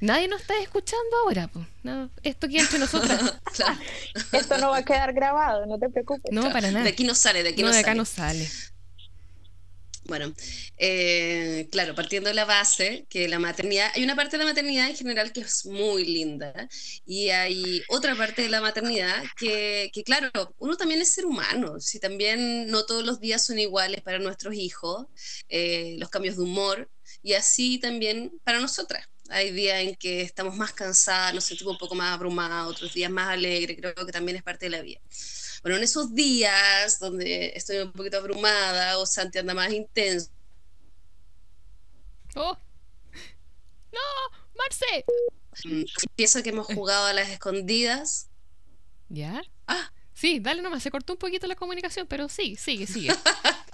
Nadie 0.00 0.28
nos 0.28 0.40
está 0.40 0.54
escuchando 0.62 1.14
ahora, 1.24 1.46
pues. 1.48 1.66
No, 1.82 2.10
esto 2.22 2.46
aquí 2.46 2.58
entre 2.58 2.78
nosotras. 2.78 3.20
Esto 4.32 4.56
no 4.58 4.70
va 4.70 4.78
a 4.78 4.82
quedar 4.82 5.12
grabado, 5.12 5.66
no 5.66 5.78
te 5.78 5.90
preocupes. 5.90 6.32
No, 6.32 6.50
para 6.52 6.70
nada. 6.70 6.84
De 6.84 6.90
aquí 6.90 7.04
no 7.04 7.14
sale, 7.14 7.42
de 7.42 7.50
aquí 7.50 7.62
no, 7.62 7.70
de 7.70 7.78
acá 7.78 7.94
no 7.94 8.06
sale. 8.06 8.48
Bueno, 10.06 10.32
eh, 10.76 11.68
claro, 11.72 11.94
partiendo 11.96 12.28
de 12.28 12.34
la 12.34 12.44
base 12.44 13.06
que 13.08 13.28
la 13.28 13.40
maternidad, 13.40 13.90
hay 13.94 14.04
una 14.04 14.14
parte 14.14 14.38
de 14.38 14.44
la 14.44 14.50
maternidad 14.50 14.88
en 14.88 14.96
general 14.96 15.32
que 15.32 15.40
es 15.40 15.66
muy 15.66 16.04
linda 16.04 16.68
y 17.04 17.30
hay 17.30 17.82
otra 17.88 18.14
parte 18.14 18.42
de 18.42 18.48
la 18.48 18.60
maternidad 18.60 19.24
que, 19.36 19.90
que 19.92 20.04
claro, 20.04 20.30
uno 20.58 20.76
también 20.76 21.00
es 21.00 21.12
ser 21.12 21.26
humano, 21.26 21.80
si 21.80 21.98
también 21.98 22.68
no 22.68 22.84
todos 22.86 23.04
los 23.04 23.18
días 23.20 23.44
son 23.44 23.58
iguales 23.58 24.00
para 24.02 24.20
nuestros 24.20 24.54
hijos, 24.54 25.06
eh, 25.48 25.96
los 25.98 26.08
cambios 26.08 26.36
de 26.36 26.42
humor 26.42 26.88
y 27.22 27.32
así 27.32 27.78
también 27.78 28.32
para 28.44 28.60
nosotras. 28.60 29.08
Hay 29.28 29.50
días 29.50 29.80
en 29.80 29.96
que 29.96 30.20
estamos 30.20 30.56
más 30.56 30.72
cansadas, 30.72 31.34
nos 31.34 31.44
sentimos 31.44 31.72
un 31.72 31.78
poco 31.78 31.96
más 31.96 32.14
abrumadas, 32.14 32.66
otros 32.68 32.94
días 32.94 33.10
más 33.10 33.28
alegres, 33.28 33.76
creo 33.78 33.94
que 33.94 34.12
también 34.12 34.36
es 34.36 34.44
parte 34.44 34.66
de 34.66 34.70
la 34.70 34.82
vida. 34.82 35.00
Bueno, 35.62 35.78
en 35.78 35.84
esos 35.84 36.14
días 36.14 36.98
donde 36.98 37.52
estoy 37.54 37.78
un 37.78 37.92
poquito 37.92 38.18
abrumada 38.18 38.98
o 38.98 39.06
Santi 39.06 39.38
anda 39.38 39.54
más 39.54 39.72
intenso. 39.72 40.30
¡Oh! 42.34 42.56
¡No! 43.92 44.00
¡Marce! 44.56 45.04
Mm, 45.64 45.82
pienso 46.14 46.42
que 46.42 46.50
hemos 46.50 46.66
jugado 46.66 47.06
a 47.06 47.12
las 47.12 47.30
escondidas. 47.30 48.28
¿Ya? 49.08 49.42
Ah. 49.66 49.90
Sí, 50.12 50.40
dale 50.40 50.62
nomás, 50.62 50.82
se 50.82 50.90
cortó 50.90 51.12
un 51.12 51.18
poquito 51.18 51.46
la 51.46 51.56
comunicación, 51.56 52.06
pero 52.06 52.28
sí, 52.28 52.56
sigue, 52.56 52.86
sigue. 52.86 53.10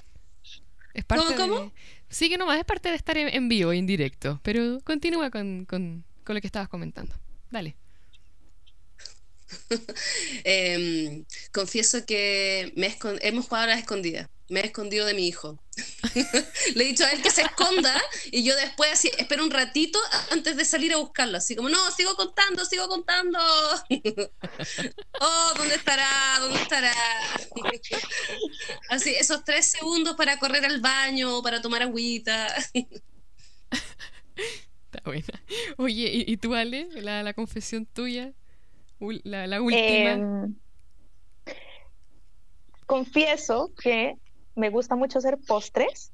Es 0.95 1.07
parte 1.07 1.35
¿Cómo, 1.37 1.55
cómo? 1.55 1.73
Sigue 2.11 2.37
nomás, 2.37 2.59
es 2.59 2.67
parte 2.67 2.91
de 2.91 2.97
estar 2.97 3.17
en, 3.17 3.49
vivo, 3.49 3.73
en 3.73 3.87
directo, 3.87 4.41
pero 4.43 4.79
continúa 4.85 5.31
con, 5.31 5.65
con 5.65 6.05
lo 6.27 6.39
que 6.39 6.47
estabas 6.47 6.69
comentando. 6.69 7.15
Dale. 7.51 7.77
Em, 10.45 11.25
confieso 11.53 12.05
que 12.07 12.73
me 12.77 12.97
hemos 13.21 13.47
jugado 13.47 13.65
a 13.65 13.69
las 13.69 13.79
escondidas. 13.81 14.29
Me 14.49 14.61
he 14.61 14.67
escondido 14.67 15.07
de 15.07 15.15
mi 15.15 15.27
hijo. 15.27 15.59
Le 16.75 16.85
he 16.85 16.89
dicho 16.89 17.05
a 17.05 17.11
él 17.11 17.23
que 17.23 17.31
se 17.31 17.41
esconda 17.41 17.99
y 18.31 18.45
yo 18.45 18.55
después 18.55 18.93
así, 18.93 19.11
espero 19.17 19.45
un 19.45 19.51
ratito 19.51 19.99
antes 20.31 20.57
de 20.57 20.65
salir 20.65 20.93
a 20.93 20.99
buscarlo. 20.99 21.39
Así 21.39 21.57
como, 21.57 21.71
no, 21.71 21.91
sigo 21.91 22.15
contando, 22.17 22.65
sigo 22.67 22.87
contando. 22.89 23.39
oh, 25.21 25.53
¿dónde 25.57 25.75
estará? 25.75 26.37
¿Dónde 26.41 26.61
estará? 26.61 26.93
así, 28.91 29.11
esos 29.15 29.43
tres 29.45 29.71
segundos 29.71 30.17
para 30.17 30.39
correr 30.39 30.67
al 30.67 30.81
baño, 30.81 31.43
para 31.43 31.63
tomar 31.63 31.83
agüita. 31.83 32.55
Está 34.93 35.01
buena. 35.05 35.43
Oye, 35.79 36.25
¿y, 36.27 36.37
tú, 36.37 36.55
Ale? 36.55 36.89
La, 36.97 37.23
la 37.23 37.33
confesión 37.33 37.87
tuya. 37.87 38.35
La, 39.25 39.61
última. 39.61 40.13
Em, 40.13 40.55
confieso 42.87 43.73
que 43.83 44.15
me 44.55 44.71
gusta 44.71 44.95
mucho 44.95 45.19
hacer 45.19 45.39
postres, 45.47 46.13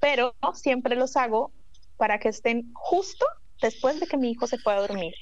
pero 0.00 0.34
siempre 0.54 0.96
los 0.96 1.16
hago 1.16 1.52
para 1.96 2.18
que 2.18 2.30
estén 2.30 2.72
justo 2.74 3.24
después 3.60 4.00
de 4.00 4.06
que 4.06 4.16
mi 4.16 4.32
hijo 4.32 4.46
se 4.46 4.58
pueda 4.58 4.80
dormir. 4.80 5.14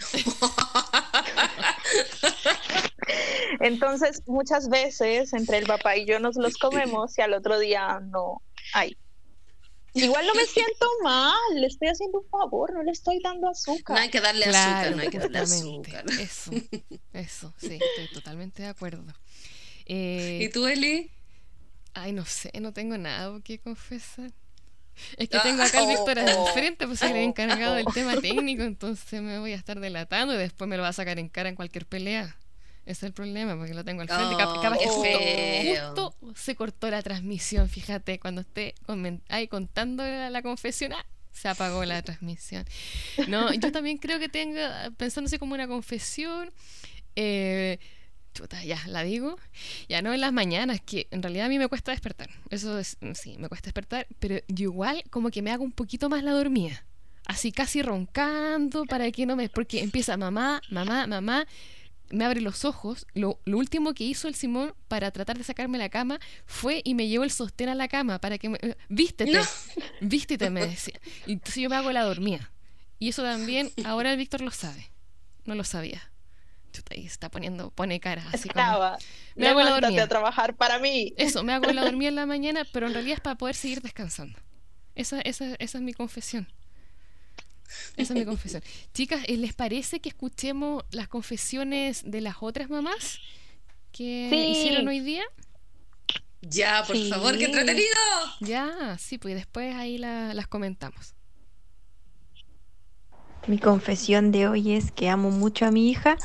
Entonces, 3.60 4.22
muchas 4.26 4.68
veces 4.68 5.32
entre 5.32 5.58
el 5.58 5.66
papá 5.66 5.96
y 5.96 6.06
yo 6.06 6.18
nos 6.18 6.36
los 6.36 6.56
comemos 6.56 7.16
y 7.18 7.22
al 7.22 7.34
otro 7.34 7.58
día 7.58 8.00
no 8.00 8.42
hay. 8.72 8.96
Igual 9.94 10.26
no 10.26 10.34
me 10.34 10.44
siento 10.44 10.86
mal, 11.04 11.34
le 11.54 11.68
estoy 11.68 11.88
haciendo 11.88 12.20
un 12.20 12.28
favor, 12.28 12.72
no 12.72 12.82
le 12.82 12.90
estoy 12.90 13.20
dando 13.22 13.48
azúcar. 13.48 13.96
No 13.96 14.02
hay 14.02 14.10
que 14.10 14.20
darle 14.20 14.46
azúcar, 14.46 14.96
no 14.96 15.02
hay 15.02 15.08
que 15.08 15.18
darle 15.18 15.38
azúcar. 15.38 16.04
Eso, 16.20 16.50
eso, 17.12 17.54
sí, 17.58 17.78
estoy 17.80 18.08
totalmente 18.12 18.62
de 18.62 18.68
acuerdo. 18.68 19.04
Eh, 19.86 20.40
¿Y 20.42 20.48
tú, 20.48 20.66
Eli? 20.66 21.10
Ay, 21.92 22.12
no 22.12 22.24
sé, 22.24 22.50
no 22.60 22.72
tengo 22.72 22.98
nada 22.98 23.38
que 23.44 23.60
confesar. 23.60 24.32
Es 25.16 25.28
que 25.28 25.38
tengo 25.40 25.62
acá 25.62 25.80
al 25.80 25.88
Víctor 25.88 26.18
al 26.18 26.46
frente, 26.52 26.86
pues 26.86 26.98
soy 26.98 27.10
el 27.10 27.16
encargado 27.18 27.74
del 27.74 27.86
tema 27.86 28.20
técnico, 28.20 28.62
entonces 28.62 29.22
me 29.22 29.38
voy 29.38 29.52
a 29.52 29.56
estar 29.56 29.78
delatando 29.78 30.34
y 30.34 30.38
después 30.38 30.68
me 30.68 30.76
lo 30.76 30.82
va 30.82 30.88
a 30.88 30.92
sacar 30.92 31.18
en 31.18 31.28
cara 31.28 31.48
en 31.48 31.56
cualquier 31.56 31.86
pelea. 31.86 32.36
Ese 32.86 32.92
es 32.92 33.02
el 33.04 33.12
problema, 33.12 33.56
porque 33.56 33.74
lo 33.74 33.84
tengo 33.84 34.02
al 34.02 34.08
frente. 34.08 34.34
Oh, 34.34 34.38
capaz 34.38 34.78
que 34.78 34.84
qué 34.84 34.90
justo, 34.90 36.14
justo 36.20 36.34
se 36.36 36.54
cortó 36.54 36.90
la 36.90 37.02
transmisión, 37.02 37.68
fíjate, 37.68 38.18
cuando 38.18 38.42
esté 38.42 38.74
ahí 39.28 39.48
contando 39.48 40.02
la, 40.04 40.28
la 40.30 40.42
confesión, 40.42 40.92
¡ah! 40.92 41.06
se 41.34 41.48
apagó 41.48 41.84
la 41.84 42.00
transmisión. 42.02 42.64
No, 43.28 43.52
yo 43.52 43.72
también 43.72 43.98
creo 43.98 44.18
que 44.18 44.28
tengo, 44.28 44.58
pensándose 44.96 45.38
como 45.38 45.54
una 45.54 45.66
confesión, 45.66 46.50
eh, 47.16 47.78
chuta, 48.32 48.62
ya, 48.64 48.80
la 48.86 49.02
digo, 49.02 49.36
ya 49.88 50.00
no 50.00 50.12
en 50.12 50.20
las 50.20 50.32
mañanas, 50.32 50.80
que 50.80 51.06
en 51.10 51.22
realidad 51.22 51.46
a 51.46 51.48
mí 51.48 51.58
me 51.58 51.68
cuesta 51.68 51.92
despertar, 51.92 52.30
eso 52.50 52.78
es, 52.78 52.96
sí, 53.14 53.36
me 53.38 53.48
cuesta 53.48 53.66
despertar, 53.66 54.06
pero 54.18 54.36
yo 54.48 54.64
igual 54.64 55.02
como 55.10 55.30
que 55.30 55.42
me 55.42 55.50
hago 55.50 55.64
un 55.64 55.72
poquito 55.72 56.08
más 56.08 56.22
la 56.22 56.32
dormida, 56.32 56.84
así 57.26 57.52
casi 57.52 57.82
roncando 57.82 58.84
para 58.84 59.10
que 59.10 59.26
no 59.26 59.36
me, 59.36 59.48
porque 59.48 59.80
empieza 59.80 60.16
mamá, 60.16 60.60
mamá, 60.70 61.06
mamá, 61.06 61.46
me 62.14 62.24
abre 62.24 62.40
los 62.40 62.64
ojos. 62.64 63.06
Lo, 63.14 63.40
lo 63.44 63.58
último 63.58 63.92
que 63.94 64.04
hizo 64.04 64.28
el 64.28 64.34
Simón 64.34 64.74
para 64.88 65.10
tratar 65.10 65.36
de 65.36 65.44
sacarme 65.44 65.78
la 65.78 65.88
cama 65.88 66.18
fue 66.46 66.80
y 66.84 66.94
me 66.94 67.08
llevó 67.08 67.24
el 67.24 67.30
sostén 67.30 67.68
a 67.68 67.74
la 67.74 67.88
cama 67.88 68.20
para 68.20 68.38
que 68.38 68.48
me. 68.48 68.58
eh, 68.62 68.76
Vístete, 68.88 69.32
No. 69.32 69.42
vístete, 70.00 70.50
me 70.50 70.66
decía. 70.66 70.98
Y 71.26 71.32
entonces 71.32 71.62
yo 71.62 71.68
me 71.68 71.76
hago 71.76 71.92
la 71.92 72.02
dormida. 72.02 72.50
Y 72.98 73.08
eso 73.10 73.22
también, 73.22 73.70
ahora 73.84 74.12
el 74.12 74.16
Víctor 74.18 74.40
lo 74.40 74.50
sabe. 74.50 74.90
No 75.44 75.54
lo 75.54 75.64
sabía. 75.64 76.10
Chuta, 76.72 76.94
está 76.94 77.30
poniendo, 77.30 77.70
pone 77.70 78.00
cara 78.00 78.24
así 78.32 78.48
como. 78.48 78.64
Estaba. 78.64 78.98
Me 79.36 79.46
hago 79.48 79.60
la 79.62 79.78
dormida. 79.80 80.04
a 80.04 80.08
trabajar 80.08 80.56
para 80.56 80.78
mí. 80.78 81.12
Eso, 81.16 81.44
me 81.44 81.52
hago 81.52 81.70
la 81.72 81.84
dormida 81.84 82.08
en 82.08 82.16
la 82.16 82.26
mañana, 82.34 82.64
pero 82.72 82.86
en 82.88 82.94
realidad 82.94 83.14
es 83.16 83.20
para 83.20 83.36
poder 83.36 83.54
seguir 83.54 83.80
descansando. 83.80 84.38
Esa, 84.96 85.20
esa, 85.20 85.54
esa 85.58 85.78
es 85.78 85.84
mi 85.84 85.92
confesión. 85.92 86.48
Esa 87.96 88.12
es 88.14 88.18
mi 88.18 88.24
confesión. 88.24 88.62
Chicas, 88.94 89.24
¿eh, 89.26 89.36
¿les 89.36 89.54
parece 89.54 90.00
que 90.00 90.08
escuchemos 90.08 90.84
las 90.90 91.08
confesiones 91.08 92.02
de 92.04 92.20
las 92.20 92.36
otras 92.40 92.70
mamás 92.70 93.20
que 93.92 94.28
Sí. 94.30 94.36
hicieron 94.52 94.88
hoy 94.88 95.00
día? 95.00 95.22
Ya, 96.42 96.84
por 96.86 96.96
Sí. 96.96 97.08
favor, 97.10 97.38
qué 97.38 97.44
entretenido. 97.46 97.88
Ya, 98.40 98.96
sí, 98.98 99.18
pues 99.18 99.34
después 99.34 99.74
ahí 99.74 99.98
la- 99.98 100.34
las 100.34 100.46
comentamos. 100.46 101.14
Mi 103.46 103.58
confesión 103.58 104.32
de 104.32 104.48
hoy 104.48 104.72
es 104.72 104.90
que 104.90 105.08
amo 105.08 105.30
mucho 105.30 105.66
a 105.66 105.70
mi 105.70 105.90
hija, 105.90 106.16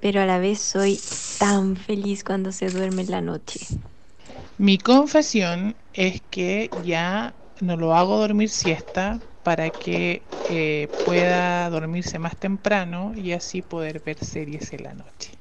pero 0.00 0.20
a 0.22 0.26
la 0.26 0.38
vez 0.38 0.60
soy 0.60 0.98
tan 1.38 1.76
feliz 1.76 2.24
cuando 2.24 2.52
se 2.52 2.70
duerme 2.70 3.02
en 3.02 3.10
la 3.10 3.20
noche. 3.20 3.60
Mi 4.58 4.78
confesión 4.78 5.74
es 5.92 6.22
que 6.30 6.70
ya 6.84 7.34
no 7.60 7.76
lo 7.76 7.94
hago 7.94 8.18
dormir 8.18 8.48
siesta 8.48 9.20
para 9.44 9.70
que 9.70 10.22
eh, 10.50 10.88
pueda 11.04 11.68
dormirse 11.70 12.18
más 12.18 12.36
temprano 12.36 13.12
y 13.14 13.32
así 13.32 13.62
poder 13.62 14.00
ver 14.00 14.18
series 14.24 14.72
en 14.72 14.82
la 14.82 14.94
noche. 14.94 15.32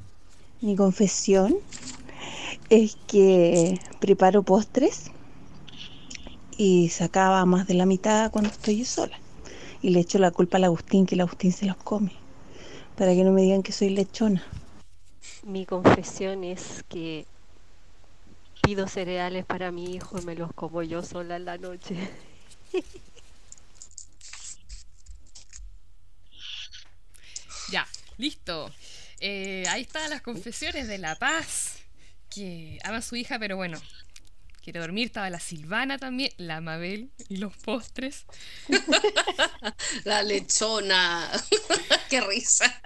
Mi 0.62 0.76
confesión 0.76 1.56
es 2.70 2.98
que 3.08 3.80
preparo 4.00 4.44
postres 4.44 5.10
y 6.58 6.90
sacaba 6.90 7.46
más 7.46 7.66
de 7.66 7.74
la 7.74 7.86
mitad 7.86 8.30
cuando 8.30 8.52
estoy 8.52 8.80
yo 8.80 8.86
sola. 8.86 9.18
Y 9.82 9.90
le 9.90 10.00
echo 10.00 10.20
la 10.20 10.32
culpa 10.32 10.58
al 10.58 10.66
Agustín, 10.66 11.06
que 11.06 11.16
el 11.16 11.22
Agustín 11.22 11.52
se 11.52 11.66
los 11.66 11.76
come, 11.78 12.14
para 12.98 13.14
que 13.14 13.24
no 13.24 13.32
me 13.32 13.42
digan 13.42 13.64
que 13.64 13.72
soy 13.72 13.90
lechona. 13.90 14.44
Mi 15.46 15.66
confesión 15.66 16.44
es 16.44 16.84
que 16.88 17.26
pido 18.62 18.88
cereales 18.88 19.46
para 19.46 19.72
mi 19.72 19.94
hijo 19.94 20.18
y 20.20 20.26
me 20.26 20.36
los 20.36 20.54
como 20.54 20.84
yo 20.84 21.04
sola 21.04 21.36
en 21.36 21.46
la 21.46 21.58
noche. 21.58 21.98
Ya, 27.74 27.88
listo. 28.20 28.72
Eh, 29.20 29.64
ahí 29.68 29.82
están 29.82 30.12
las 30.12 30.22
confesiones 30.22 30.88
de 30.88 31.00
La 31.00 31.16
Paz, 31.16 31.80
que 32.30 32.78
ama 32.84 32.98
a 32.98 33.02
su 33.02 33.16
hija, 33.16 33.40
pero 33.40 33.56
bueno, 33.58 33.82
quiere 34.62 34.80
dormir. 34.80 35.08
Estaba 35.08 35.28
la 35.32 35.40
Silvana 35.40 35.98
también, 35.98 36.32
la 36.38 36.62
Mabel 36.62 37.10
y 37.30 37.38
los 37.38 37.58
postres. 37.58 38.28
La 40.04 40.22
lechona. 40.22 41.32
qué 42.12 42.22
risa. 42.22 42.80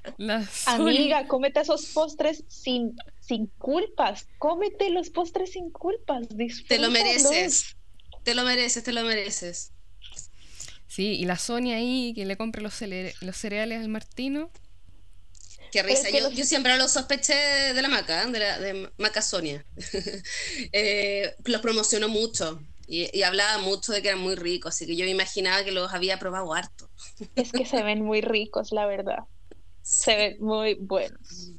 Amiga, 0.67 1.27
cómete 1.27 1.59
esos 1.59 1.87
postres 1.87 2.45
sin, 2.47 2.95
sin 3.19 3.47
culpas. 3.57 4.25
Cómete 4.37 4.89
los 4.89 5.09
postres 5.09 5.51
sin 5.51 5.69
culpas. 5.69 6.27
Te 6.69 6.79
lo 6.79 6.89
mereces. 6.91 7.75
Te 8.23 8.35
lo 8.35 8.45
mereces, 8.45 8.85
te 8.85 8.93
lo 8.93 9.03
mereces. 9.03 9.73
Sí, 10.87 11.07
y 11.19 11.25
la 11.25 11.37
Sonia 11.37 11.75
ahí 11.75 12.13
que 12.15 12.25
le 12.25 12.37
los, 12.37 12.81
cele- 12.81 13.13
los 13.19 13.35
cereales 13.35 13.81
al 13.81 13.89
Martino. 13.89 14.49
Qué 15.71 15.83
risa. 15.83 16.09
Yo, 16.09 16.29
yo 16.31 16.45
siempre 16.45 16.77
lo 16.77 16.87
sospeché 16.87 17.33
de 17.73 17.81
la 17.81 17.87
maca, 17.87 18.25
de, 18.25 18.39
la, 18.39 18.59
de 18.59 18.91
Maca 18.97 19.21
Sonia. 19.21 19.65
Eh, 20.71 21.33
los 21.45 21.61
promocionó 21.61 22.09
mucho 22.09 22.59
y, 22.87 23.15
y 23.17 23.23
hablaba 23.23 23.59
mucho 23.59 23.91
de 23.91 24.01
que 24.01 24.09
eran 24.09 24.21
muy 24.21 24.35
ricos, 24.35 24.75
así 24.75 24.85
que 24.85 24.95
yo 24.95 25.05
me 25.05 25.11
imaginaba 25.11 25.63
que 25.63 25.71
los 25.71 25.93
había 25.93 26.19
probado 26.19 26.53
harto. 26.53 26.89
Es 27.35 27.51
que 27.51 27.65
se 27.65 27.83
ven 27.83 28.03
muy 28.03 28.21
ricos, 28.21 28.71
la 28.71 28.85
verdad. 28.85 29.19
Se 29.81 30.15
ven 30.15 30.37
muy 30.39 30.75
buenos. 30.75 31.51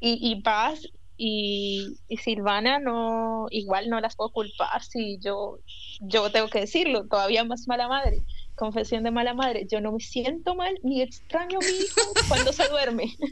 Y, 0.00 0.18
y 0.20 0.42
Paz 0.42 0.80
y, 1.16 1.96
y 2.08 2.16
Silvana 2.16 2.78
no, 2.78 3.46
igual 3.50 3.88
no 3.88 4.00
las 4.00 4.16
puedo 4.16 4.30
culpar 4.30 4.82
si 4.82 5.18
yo, 5.20 5.58
yo 6.00 6.30
tengo 6.30 6.48
que 6.48 6.60
decirlo, 6.60 7.06
todavía 7.06 7.44
más 7.44 7.68
mala 7.68 7.88
madre. 7.88 8.22
Confesión 8.54 9.02
de 9.02 9.10
mala 9.10 9.34
madre, 9.34 9.66
yo 9.70 9.80
no 9.80 9.92
me 9.92 10.00
siento 10.00 10.54
mal 10.54 10.78
ni 10.82 11.02
extraño 11.02 11.58
a 11.58 11.60
mi 11.60 11.70
hijo 11.70 12.00
cuando 12.28 12.52
se 12.52 12.68
duerme. 12.68 13.14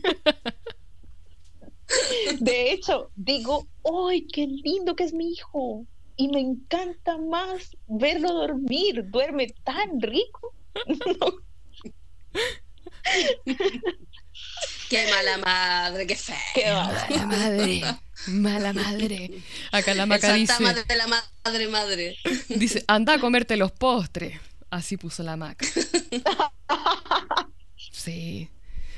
De 2.41 2.73
hecho, 2.73 3.11
digo, 3.15 3.69
¡ay, 4.09 4.27
qué 4.27 4.47
lindo 4.47 4.97
que 4.97 5.05
es 5.05 5.13
mi 5.13 5.33
hijo! 5.33 5.87
Y 6.17 6.29
me 6.29 6.41
encanta 6.41 7.19
más 7.19 7.77
verlo 7.87 8.33
dormir, 8.33 9.05
duerme 9.11 9.49
tan 9.65 10.01
rico. 10.01 10.55
Qué 14.89 15.11
mala 15.11 15.37
madre, 15.39 16.07
qué 16.07 16.17
feo. 16.17 16.37
Qué. 16.55 16.67
Mala 17.17 17.27
madre, 17.27 17.83
mala 18.27 18.73
madre. 18.75 19.31
Acá 19.71 19.95
la 19.95 20.05
Maca 20.05 20.35
dice, 20.35 20.53
fantasma 20.53 20.85
de 20.85 20.97
la 20.97 21.07
madre 21.07 21.69
madre. 21.69 22.19
dice, 22.49 22.85
anda 22.87 23.15
a 23.15 23.19
comerte 23.19 23.57
los 23.57 23.73
postres. 23.73 24.39
Así 24.73 24.97
puso 24.97 25.23
la 25.23 25.37
Maca. 25.37 25.67
Sí. 27.93 28.49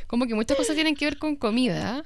Como 0.07 0.27
que 0.27 0.35
muchas 0.35 0.57
cosas 0.57 0.77
tienen 0.77 0.95
que 0.95 1.05
ver 1.05 1.19
con 1.19 1.35
comida. 1.37 2.05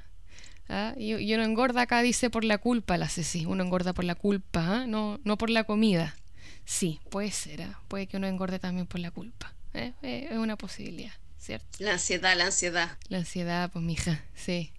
¿ah? 0.69 0.93
Y, 0.97 1.13
y 1.15 1.33
uno 1.35 1.43
engorda 1.43 1.81
acá, 1.81 2.01
dice, 2.01 2.29
por 2.29 2.43
la 2.43 2.57
culpa, 2.57 2.97
la 2.97 3.07
Ceci. 3.07 3.45
Uno 3.45 3.63
engorda 3.63 3.93
por 3.93 4.05
la 4.05 4.15
culpa, 4.15 4.81
¿ah? 4.81 4.87
no, 4.87 5.19
no 5.23 5.37
por 5.37 5.49
la 5.49 5.65
comida. 5.65 6.15
Sí, 6.65 6.99
puede 7.11 7.31
ser. 7.31 7.61
¿ah? 7.61 7.79
Puede 7.87 8.07
que 8.07 8.17
uno 8.17 8.27
engorde 8.27 8.57
también 8.59 8.87
por 8.87 8.99
la 8.99 9.11
culpa. 9.11 9.53
¿eh? 9.73 9.93
Eh, 10.01 10.27
Es 10.31 10.37
una 10.37 10.57
posibilidad, 10.57 11.13
¿cierto? 11.37 11.67
La 11.79 11.93
ansiedad, 11.93 12.35
la 12.35 12.45
ansiedad. 12.45 12.97
La 13.07 13.19
ansiedad, 13.19 13.69
pues, 13.71 13.85
mija, 13.85 14.23
sí. 14.35 14.73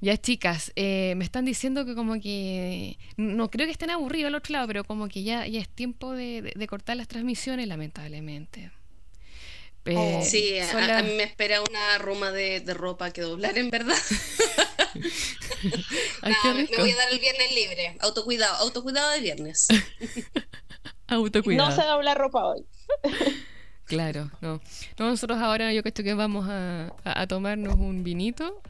Ya, 0.00 0.16
chicas, 0.16 0.72
eh, 0.76 1.14
me 1.16 1.24
están 1.24 1.44
diciendo 1.44 1.84
que 1.86 1.94
como 1.94 2.20
que... 2.20 2.98
No 3.16 3.50
creo 3.50 3.66
que 3.66 3.72
estén 3.72 3.90
aburridos 3.90 4.28
al 4.28 4.34
otro 4.34 4.52
lado, 4.52 4.66
pero 4.66 4.84
como 4.84 5.08
que 5.08 5.22
ya, 5.22 5.46
ya 5.46 5.60
es 5.60 5.68
tiempo 5.68 6.12
de, 6.12 6.42
de- 6.42 6.52
de 6.54 6.66
cortar 6.66 6.96
las 6.96 7.08
transmisiones, 7.08 7.66
lamentablemente. 7.66 8.70
Eh, 9.86 10.20
Sí, 10.24 10.58
a, 10.58 10.70
son 10.70 10.82
a 10.82 10.86
las- 10.88 11.04
mí 11.04 11.12
me 11.16 11.22
espera 11.22 11.60
una 11.62 11.98
ruma 11.98 12.30
de, 12.32 12.60
de 12.60 12.74
ropa 12.74 13.10
que 13.12 13.20
doblar, 13.22 13.56
en 13.56 13.70
verdad. 13.70 13.96
Ay, 16.22 16.34
me- 16.54 16.76
voy 16.78 16.90
a 16.90 16.96
dar 16.96 17.12
el 17.12 17.18
viernes 17.18 17.54
libre. 17.54 17.96
Autocuidado, 18.00 18.56
autocuidado 18.56 19.10
de 19.12 19.20
viernes. 19.20 19.68
Autocuidado. 21.08 21.70
No 21.70 21.74
se 21.76 21.82
dobla 21.86 22.14
ropa 22.14 22.44
hoy. 22.46 22.64
Claro, 23.84 24.30
no. 24.40 24.60
No, 24.98 25.06
Nosotros 25.10 25.38
ahora 25.38 25.72
yo 25.72 25.82
creo 25.82 25.94
que 25.94 26.14
vamos 26.14 26.46
a, 26.48 26.86
a- 27.04 27.20
a 27.22 27.26
tomarnos 27.26 27.76
un 27.76 28.02
vinito. 28.02 28.60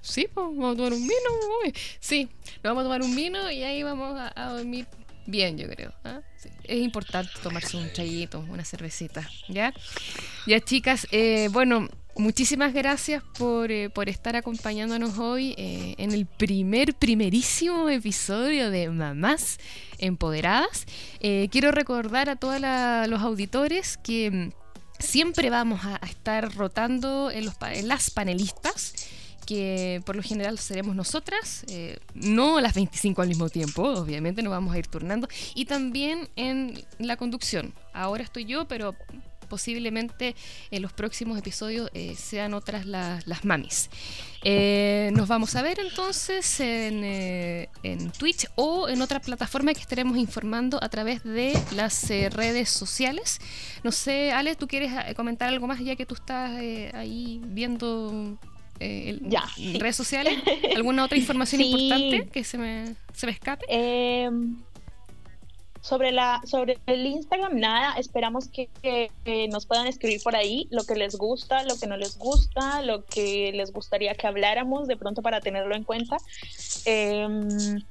Sí, 0.00 0.28
vamos 0.34 0.74
a 0.74 0.76
tomar 0.76 0.92
un 0.92 1.02
vino. 1.02 1.74
Sí, 2.00 2.28
nos 2.62 2.74
vamos 2.74 2.80
a 2.82 2.84
tomar 2.84 3.02
un 3.02 3.14
vino 3.14 3.50
y 3.50 3.62
ahí 3.62 3.82
vamos 3.82 4.18
a, 4.18 4.50
dormir 4.50 4.86
bien, 5.26 5.58
yo 5.58 5.68
creo. 5.68 5.92
Sí. 6.36 6.48
Es 6.64 6.78
importante 6.78 7.30
tomarse 7.42 7.76
un 7.76 7.92
chayito, 7.92 8.40
una 8.48 8.64
cervecita, 8.64 9.28
¿ya? 9.48 9.72
Ya, 10.46 10.60
chicas, 10.60 11.06
eh, 11.10 11.48
bueno, 11.52 11.88
muchísimas 12.16 12.72
gracias 12.72 13.22
por, 13.38 13.70
eh, 13.70 13.90
por 13.90 14.08
estar 14.08 14.36
acompañándonos 14.36 15.18
hoy 15.18 15.54
eh, 15.56 15.94
en 15.98 16.12
el 16.12 16.26
primer, 16.26 16.94
primerísimo 16.94 17.88
episodio 17.88 18.70
de 18.70 18.88
Mamás 18.90 19.58
Empoderadas. 19.98 20.86
Eh, 21.20 21.48
quiero 21.50 21.72
recordar 21.72 22.30
a 22.30 22.36
todos 22.36 22.60
los 22.60 23.20
auditores 23.20 23.96
que 23.98 24.52
siempre 24.98 25.50
vamos 25.50 25.84
a, 25.84 25.98
a 26.00 26.06
estar 26.06 26.54
rotando 26.54 27.30
en, 27.30 27.46
los, 27.46 27.54
en 27.62 27.88
las 27.88 28.10
panelistas 28.10 28.94
que 29.40 30.02
por 30.04 30.16
lo 30.16 30.22
general 30.22 30.58
seremos 30.58 30.94
nosotras, 30.94 31.64
eh, 31.68 31.98
no 32.14 32.60
las 32.60 32.74
25 32.74 33.22
al 33.22 33.28
mismo 33.28 33.48
tiempo, 33.48 33.82
obviamente 33.82 34.42
nos 34.42 34.50
vamos 34.50 34.74
a 34.74 34.78
ir 34.78 34.86
turnando, 34.86 35.28
y 35.54 35.64
también 35.64 36.28
en 36.36 36.84
la 36.98 37.16
conducción. 37.16 37.74
Ahora 37.92 38.22
estoy 38.22 38.44
yo, 38.44 38.66
pero 38.68 38.94
posiblemente 39.48 40.36
en 40.70 40.80
los 40.80 40.92
próximos 40.92 41.36
episodios 41.36 41.90
eh, 41.92 42.14
sean 42.16 42.54
otras 42.54 42.86
las 42.86 43.44
mamis. 43.44 43.90
Eh, 44.44 45.10
nos 45.12 45.26
vamos 45.26 45.56
a 45.56 45.62
ver 45.62 45.80
entonces 45.80 46.60
en, 46.60 47.02
en, 47.82 48.10
Twitch 48.12 48.46
o 48.54 48.88
en 48.88 49.02
otra 49.02 49.20
plataforma 49.20 49.74
que 49.74 49.80
estaremos 49.80 50.16
informando 50.18 50.78
a 50.80 50.88
través 50.88 51.24
de 51.24 51.60
las 51.74 52.08
redes 52.08 52.70
sociales. 52.70 53.40
No 53.82 53.90
sé, 53.90 54.30
Ale, 54.30 54.54
¿tú 54.54 54.68
quieres 54.68 54.92
comentar 55.16 55.48
algo 55.48 55.66
más 55.66 55.80
ya 55.80 55.96
que 55.96 56.06
tú 56.06 56.14
estás 56.14 56.52
ahí 56.94 57.40
viendo 57.44 58.38
ya, 58.80 59.44
redes 59.78 59.96
sociales? 59.96 60.38
¿Alguna 60.76 61.04
otra 61.04 61.18
información 61.18 61.60
importante 61.60 62.28
que 62.28 62.44
se 62.44 62.58
me, 62.58 62.94
se 63.12 63.26
me 63.26 63.32
escape? 63.32 63.64
Em, 63.68 64.56
sobre, 65.82 66.12
la, 66.12 66.40
sobre 66.44 66.78
el 66.86 67.06
Instagram, 67.06 67.58
nada, 67.58 67.94
esperamos 67.98 68.48
que, 68.48 68.68
nos 69.50 69.66
puedan 69.66 69.86
escribir 69.86 70.22
por 70.22 70.36
ahí 70.36 70.66
lo 70.70 70.84
que 70.84 70.94
les 70.94 71.16
gusta, 71.16 71.64
lo 71.64 71.76
que 71.76 71.86
no 71.86 71.96
les 71.96 72.18
gusta, 72.18 72.82
lo 72.82 73.04
que 73.04 73.52
les 73.54 73.72
gustaría 73.72 74.14
que 74.14 74.26
habláramos 74.26 74.88
de 74.88 74.96
pronto 74.96 75.22
para 75.22 75.40
tenerlo 75.40 75.74
en 75.74 75.84
cuenta. 75.84 76.16
Em, 76.84 77.82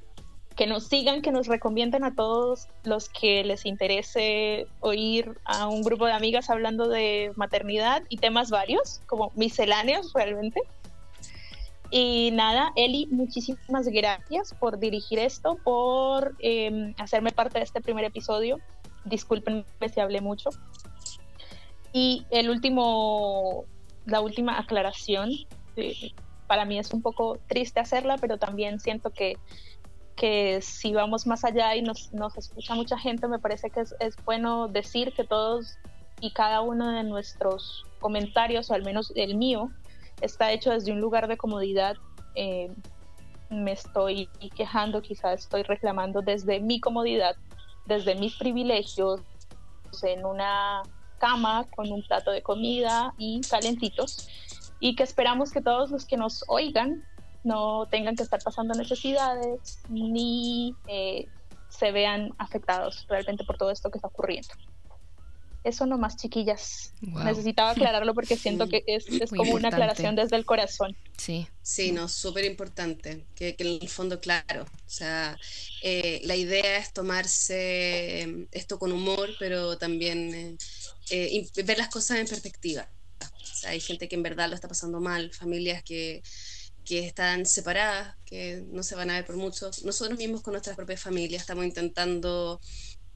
que 0.59 0.67
nos 0.67 0.87
sigan, 0.87 1.21
que 1.21 1.31
nos 1.31 1.47
recomienden 1.47 2.03
a 2.03 2.13
todos 2.13 2.67
los 2.83 3.07
que 3.07 3.45
les 3.45 3.65
interese 3.65 4.67
oír 4.81 5.37
a 5.45 5.69
un 5.69 5.83
grupo 5.83 6.05
de 6.05 6.11
amigas 6.11 6.49
hablando 6.49 6.89
de 6.89 7.31
maternidad 7.37 8.03
y 8.09 8.17
temas 8.17 8.49
varios, 8.49 8.99
como 9.07 9.31
misceláneos 9.35 10.11
realmente. 10.11 10.59
Y 11.91 12.29
nada, 12.31 12.71
Eli, 12.75 13.07
muchísimas 13.07 13.87
gracias 13.87 14.53
por 14.53 14.77
dirigir 14.77 15.17
esto, 15.17 15.57
por 15.63 16.35
em, 16.39 16.93
hacerme 16.99 17.31
parte 17.31 17.57
de 17.57 17.65
este 17.65 17.81
primer 17.81 18.05
episodio. 18.05 18.59
Discúlpenme 19.05 19.65
si 19.91 19.99
hablé 19.99 20.21
mucho. 20.21 20.51
Y 21.91 22.25
el 22.29 22.51
último, 22.51 23.65
la 24.05 24.21
última 24.21 24.59
aclaración, 24.59 25.31
eh, 25.75 26.11
para 26.45 26.65
mí 26.65 26.77
es 26.77 26.93
un 26.93 27.01
poco 27.01 27.39
triste 27.47 27.79
hacerla, 27.79 28.17
pero 28.17 28.37
también 28.37 28.79
siento 28.79 29.09
que, 29.09 29.37
que 30.15 30.61
si 30.61 30.93
vamos 30.93 31.25
más 31.25 31.43
allá 31.43 31.75
y 31.75 31.81
nos, 31.81 32.13
nos 32.13 32.37
escucha 32.37 32.75
mucha 32.75 32.99
gente, 32.99 33.27
me 33.27 33.39
parece 33.39 33.71
que 33.71 33.81
es, 33.81 33.95
es 33.99 34.15
bueno 34.25 34.67
decir 34.67 35.11
que 35.13 35.23
todos 35.23 35.77
y 36.21 36.33
cada 36.33 36.61
uno 36.61 36.91
de 36.91 37.03
nuestros 37.03 37.85
comentarios, 37.99 38.69
o 38.69 38.75
al 38.75 38.83
menos 38.83 39.11
el 39.15 39.35
mío, 39.35 39.71
está 40.21 40.51
hecho 40.51 40.71
desde 40.71 40.91
un 40.91 40.99
lugar 40.99 41.27
de 41.27 41.37
comodidad. 41.37 41.97
Eh, 42.35 42.71
me 43.49 43.71
estoy 43.71 44.29
quejando, 44.55 45.01
quizás 45.01 45.41
estoy 45.41 45.63
reclamando 45.63 46.21
desde 46.21 46.59
mi 46.59 46.79
comodidad, 46.79 47.35
desde 47.85 48.15
mis 48.15 48.35
privilegios, 48.35 49.21
en 50.03 50.25
una 50.25 50.83
cama 51.17 51.65
con 51.75 51.91
un 51.91 52.03
plato 52.03 52.31
de 52.31 52.43
comida 52.43 53.13
y 53.17 53.41
calentitos, 53.41 54.29
y 54.79 54.95
que 54.95 55.03
esperamos 55.03 55.51
que 55.51 55.61
todos 55.61 55.89
los 55.89 56.05
que 56.05 56.15
nos 56.15 56.45
oigan 56.47 57.03
no 57.43 57.87
tengan 57.87 58.15
que 58.15 58.23
estar 58.23 58.41
pasando 58.41 58.73
necesidades 58.73 59.79
ni 59.89 60.75
eh, 60.87 61.27
se 61.69 61.91
vean 61.91 62.33
afectados 62.37 63.05
realmente 63.09 63.43
por 63.43 63.57
todo 63.57 63.71
esto 63.71 63.89
que 63.89 63.97
está 63.97 64.07
ocurriendo. 64.07 64.49
Eso 65.63 65.85
nomás, 65.85 66.15
chiquillas. 66.15 66.93
Necesitaba 67.01 67.71
aclararlo 67.71 68.13
porque 68.13 68.37
siento 68.37 68.69
que 68.69 68.83
es, 68.87 69.05
como 69.29 69.55
una 69.55 69.67
aclaración 69.67 70.15
desde 70.15 70.37
el 70.37 70.45
corazón. 70.45 70.95
Sí. 71.17 71.47
Sí, 71.61 71.91
no, 71.91 72.07
súper 72.07 72.45
importante. 72.45 73.25
Que, 73.35 73.55
en 73.57 73.79
el 73.81 73.89
fondo, 73.89 74.21
claro. 74.21 74.63
O 74.63 74.89
sea, 74.89 75.37
eh, 75.83 76.21
la 76.23 76.35
idea 76.35 76.77
es 76.77 76.93
tomarse 76.93 78.21
em, 78.21 78.47
esto 78.51 78.79
con 78.79 78.91
humor, 78.91 79.29
pero 79.37 79.77
también 79.77 80.57
eh, 81.09 81.47
eh, 81.55 81.63
ver 81.63 81.77
las 81.77 81.89
cosas 81.89 82.19
en 82.19 82.27
perspectiva. 82.27 82.87
O 83.21 83.55
sea, 83.55 83.71
hay 83.71 83.81
gente 83.81 84.07
que 84.07 84.15
en 84.15 84.23
verdad 84.23 84.47
lo 84.47 84.55
está 84.55 84.69
pasando 84.69 85.01
mal, 85.01 85.33
familias 85.33 85.83
que, 85.83 86.23
que 86.85 87.05
están 87.05 87.45
separadas, 87.45 88.15
que 88.25 88.63
no 88.71 88.81
se 88.81 88.95
van 88.95 89.09
a 89.09 89.15
ver 89.15 89.25
por 89.25 89.35
mucho. 89.35 89.69
Nosotros 89.83 90.17
mismos 90.17 90.41
con 90.41 90.53
nuestras 90.53 90.77
propias 90.77 91.01
familias 91.01 91.41
estamos 91.41 91.65
intentando 91.65 92.61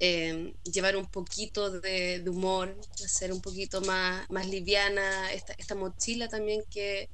Em, 0.06 0.54
llevar 0.66 0.98
un 0.98 1.06
poquito 1.06 1.72
de, 1.80 2.22
humor, 2.28 2.78
hacer 3.06 3.32
un 3.32 3.40
poquito 3.40 3.80
más, 3.80 4.30
más 4.30 4.46
liviana 4.50 5.32
esta, 5.32 5.54
esta 5.54 5.76
mochila 5.76 6.28
también 6.28 6.62
que, 6.70 7.10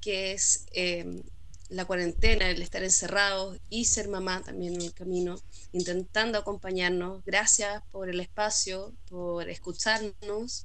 que 0.00 0.34
es 0.34 0.64
em, 0.70 1.20
la 1.68 1.84
cuarentena, 1.84 2.48
el 2.48 2.62
estar 2.62 2.84
encerrados 2.84 3.58
y 3.70 3.86
ser 3.86 4.06
mamá 4.08 4.40
también 4.40 4.74
en 4.74 4.82
el 4.82 4.94
camino, 4.94 5.34
intentando 5.72 6.38
acompañarnos. 6.38 7.24
Gracias 7.24 7.82
por 7.90 8.08
el 8.08 8.20
espacio, 8.20 8.94
por 9.08 9.50
escucharnos. 9.50 10.62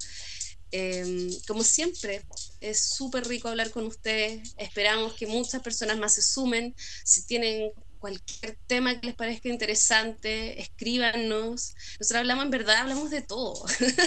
Em, 0.70 1.32
como 1.48 1.64
siempre, 1.64 2.24
es 2.62 2.82
súper 2.82 3.28
rico 3.28 3.48
hablar 3.48 3.72
con 3.72 3.88
ustedes. 3.88 4.54
Esperamos 4.58 5.14
que 5.14 5.26
muchas 5.26 5.64
personas 5.64 5.98
más 5.98 6.14
se 6.14 6.22
sumen. 6.22 6.76
Si 7.04 7.26
tienen 7.26 7.74
cualquier 8.04 8.58
tema 8.68 9.00
que 9.00 9.08
les 9.08 9.16
parezca 9.16 9.48
interesante, 9.48 10.60
escríbanos. 10.60 11.74
Nosotros 12.02 12.20
hablamos 12.20 12.44
en 12.44 12.52
verdad, 12.52 12.76
hablamos 12.80 13.10
de 13.10 13.22
todo. 13.22 13.66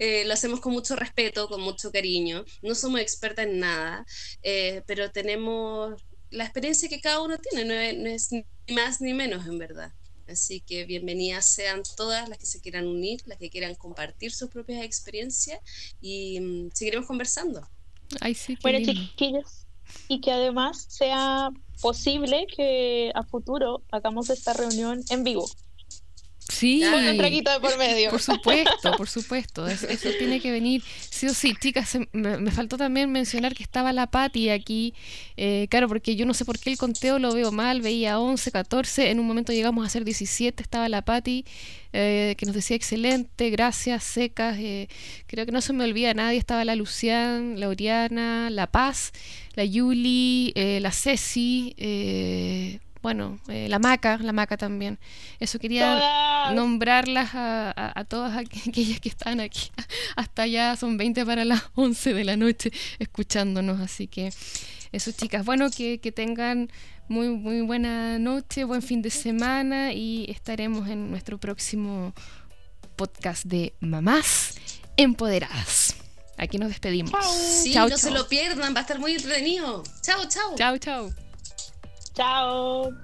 Eh, 0.00 0.24
lo 0.24 0.32
hacemos 0.32 0.60
con 0.60 0.72
mucho 0.72 0.96
respeto, 0.96 1.46
con 1.46 1.60
mucho 1.60 1.92
cariño. 1.92 2.46
No 2.62 2.74
somos 2.74 3.00
expertas 3.00 3.44
en 3.44 3.60
nada, 3.60 4.06
eh, 4.42 4.82
pero 4.86 5.10
tenemos 5.10 6.02
la 6.30 6.44
experiencia 6.44 6.88
que 6.88 7.02
cada 7.02 7.20
uno 7.20 7.36
tiene, 7.36 7.92
no 7.92 8.08
es, 8.08 8.32
ni 8.32 8.46
más 8.74 9.02
ni 9.02 9.12
menos 9.12 9.46
en 9.46 9.58
verdad. 9.58 9.92
Así 10.26 10.62
que 10.62 10.86
bienvenidas 10.86 11.44
sean 11.44 11.82
todas 11.98 12.30
las 12.30 12.38
que 12.38 12.46
se 12.46 12.62
quieran 12.62 12.86
unir, 12.86 13.20
las 13.26 13.36
que 13.36 13.50
quieran 13.50 13.74
compartir 13.74 14.32
sus 14.32 14.48
propias 14.48 14.82
experiencias 14.82 15.60
y 16.00 16.40
mm, 16.40 16.70
seguiremos 16.72 17.06
conversando. 17.06 17.68
Ay, 18.20 18.34
sí, 18.34 18.56
bueno, 18.62 18.78
chiquillos, 18.80 19.66
y 20.08 20.22
que 20.22 20.32
además 20.32 20.86
sea 20.88 21.50
posible 21.80 22.46
que 22.46 23.10
a 23.14 23.22
futuro 23.22 23.82
hagamos 23.90 24.30
esta 24.30 24.52
reunión 24.52 25.00
en 25.10 25.24
vivo. 25.24 25.46
Sí. 26.54 26.82
Con 26.88 27.04
un 27.04 27.16
traguito 27.16 27.50
de 27.50 27.58
por 27.58 27.76
medio. 27.76 28.10
Por 28.10 28.22
supuesto, 28.22 28.96
por 28.96 29.08
supuesto. 29.08 29.66
Eso, 29.66 30.08
tiene 30.18 30.40
que 30.40 30.52
venir. 30.52 30.82
Sí 31.10 31.26
o 31.26 31.34
sí, 31.34 31.54
chicas, 31.60 31.98
me, 32.12 32.50
faltó 32.52 32.76
también 32.76 33.10
mencionar 33.10 33.54
que 33.54 33.64
estaba 33.64 33.92
la 33.92 34.06
Patti 34.06 34.50
aquí. 34.50 34.94
Eh, 35.36 35.66
claro, 35.68 35.88
porque 35.88 36.14
yo 36.14 36.26
no 36.26 36.34
sé 36.34 36.44
por 36.44 36.58
qué 36.58 36.70
el 36.70 36.78
conteo 36.78 37.18
lo 37.18 37.32
veo 37.34 37.50
mal. 37.50 37.80
Veía 37.82 38.20
11, 38.20 38.52
14. 38.52 39.10
En 39.10 39.18
un 39.18 39.26
momento 39.26 39.52
llegamos 39.52 39.84
a 39.84 39.88
ser 39.88 40.04
17. 40.04 40.62
Estaba 40.62 40.88
la 40.88 41.02
Patti, 41.02 41.44
eh, 41.92 42.36
que 42.38 42.46
nos 42.46 42.54
decía 42.54 42.76
excelente, 42.76 43.50
gracias, 43.50 44.04
secas. 44.04 44.56
Eh, 44.60 44.88
creo 45.26 45.46
que 45.46 45.52
no 45.52 45.60
se 45.60 45.72
me 45.72 45.82
olvida 45.82 46.14
nadie. 46.14 46.38
Estaba 46.38 46.64
la 46.64 46.76
Lucian, 46.76 47.58
la 47.58 47.68
Oriana, 47.68 48.48
la 48.50 48.68
Paz, 48.68 49.12
la 49.56 49.64
Yuli, 49.64 50.52
la 50.54 50.92
Ceci 50.92 51.74
bueno, 53.04 53.38
eh, 53.48 53.68
la 53.68 53.78
maca, 53.78 54.16
la 54.16 54.32
maca 54.32 54.56
también. 54.56 54.98
Eso 55.38 55.58
quería 55.58 56.50
nombrarlas 56.54 57.32
a, 57.34 58.06
todas 58.08 58.34
aquellas 58.66 58.98
que 58.98 59.10
están 59.10 59.40
aquí. 59.40 59.70
Hasta 60.16 60.46
ya 60.46 60.74
son 60.74 60.96
20 60.96 61.26
para 61.26 61.44
las 61.44 61.64
11 61.74 62.14
de 62.14 62.24
la 62.24 62.38
noche 62.38 62.72
escuchándonos, 62.98 63.78
así 63.78 64.06
que 64.06 64.32
eso 64.90 65.12
chicas, 65.12 65.44
bueno, 65.44 65.70
que, 65.70 65.98
que 65.98 66.12
tengan 66.12 66.70
muy, 67.06 67.28
muy 67.28 67.60
buena 67.60 68.18
noche, 68.18 68.64
buen 68.64 68.80
fin 68.80 69.02
de 69.02 69.10
semana 69.10 69.92
y 69.92 70.24
estaremos 70.30 70.88
en 70.88 71.10
nuestro 71.10 71.36
próximo 71.36 72.14
podcast 72.96 73.44
de 73.44 73.74
Mamás 73.80 74.54
Empoderadas. 74.96 75.96
Aquí 76.38 76.56
nos 76.56 76.70
despedimos. 76.70 77.12
Sí, 77.62 77.74
no 77.74 77.98
se 77.98 78.10
lo 78.10 78.26
pierdan, 78.28 78.74
va 78.74 78.78
a 78.78 78.80
estar 78.80 78.98
muy 78.98 79.12
entretenido. 79.12 79.82
Chao, 80.00 80.26
chao. 80.26 80.54
Chao, 80.56 80.78
chao. 80.78 81.23
Chao. 82.14 83.03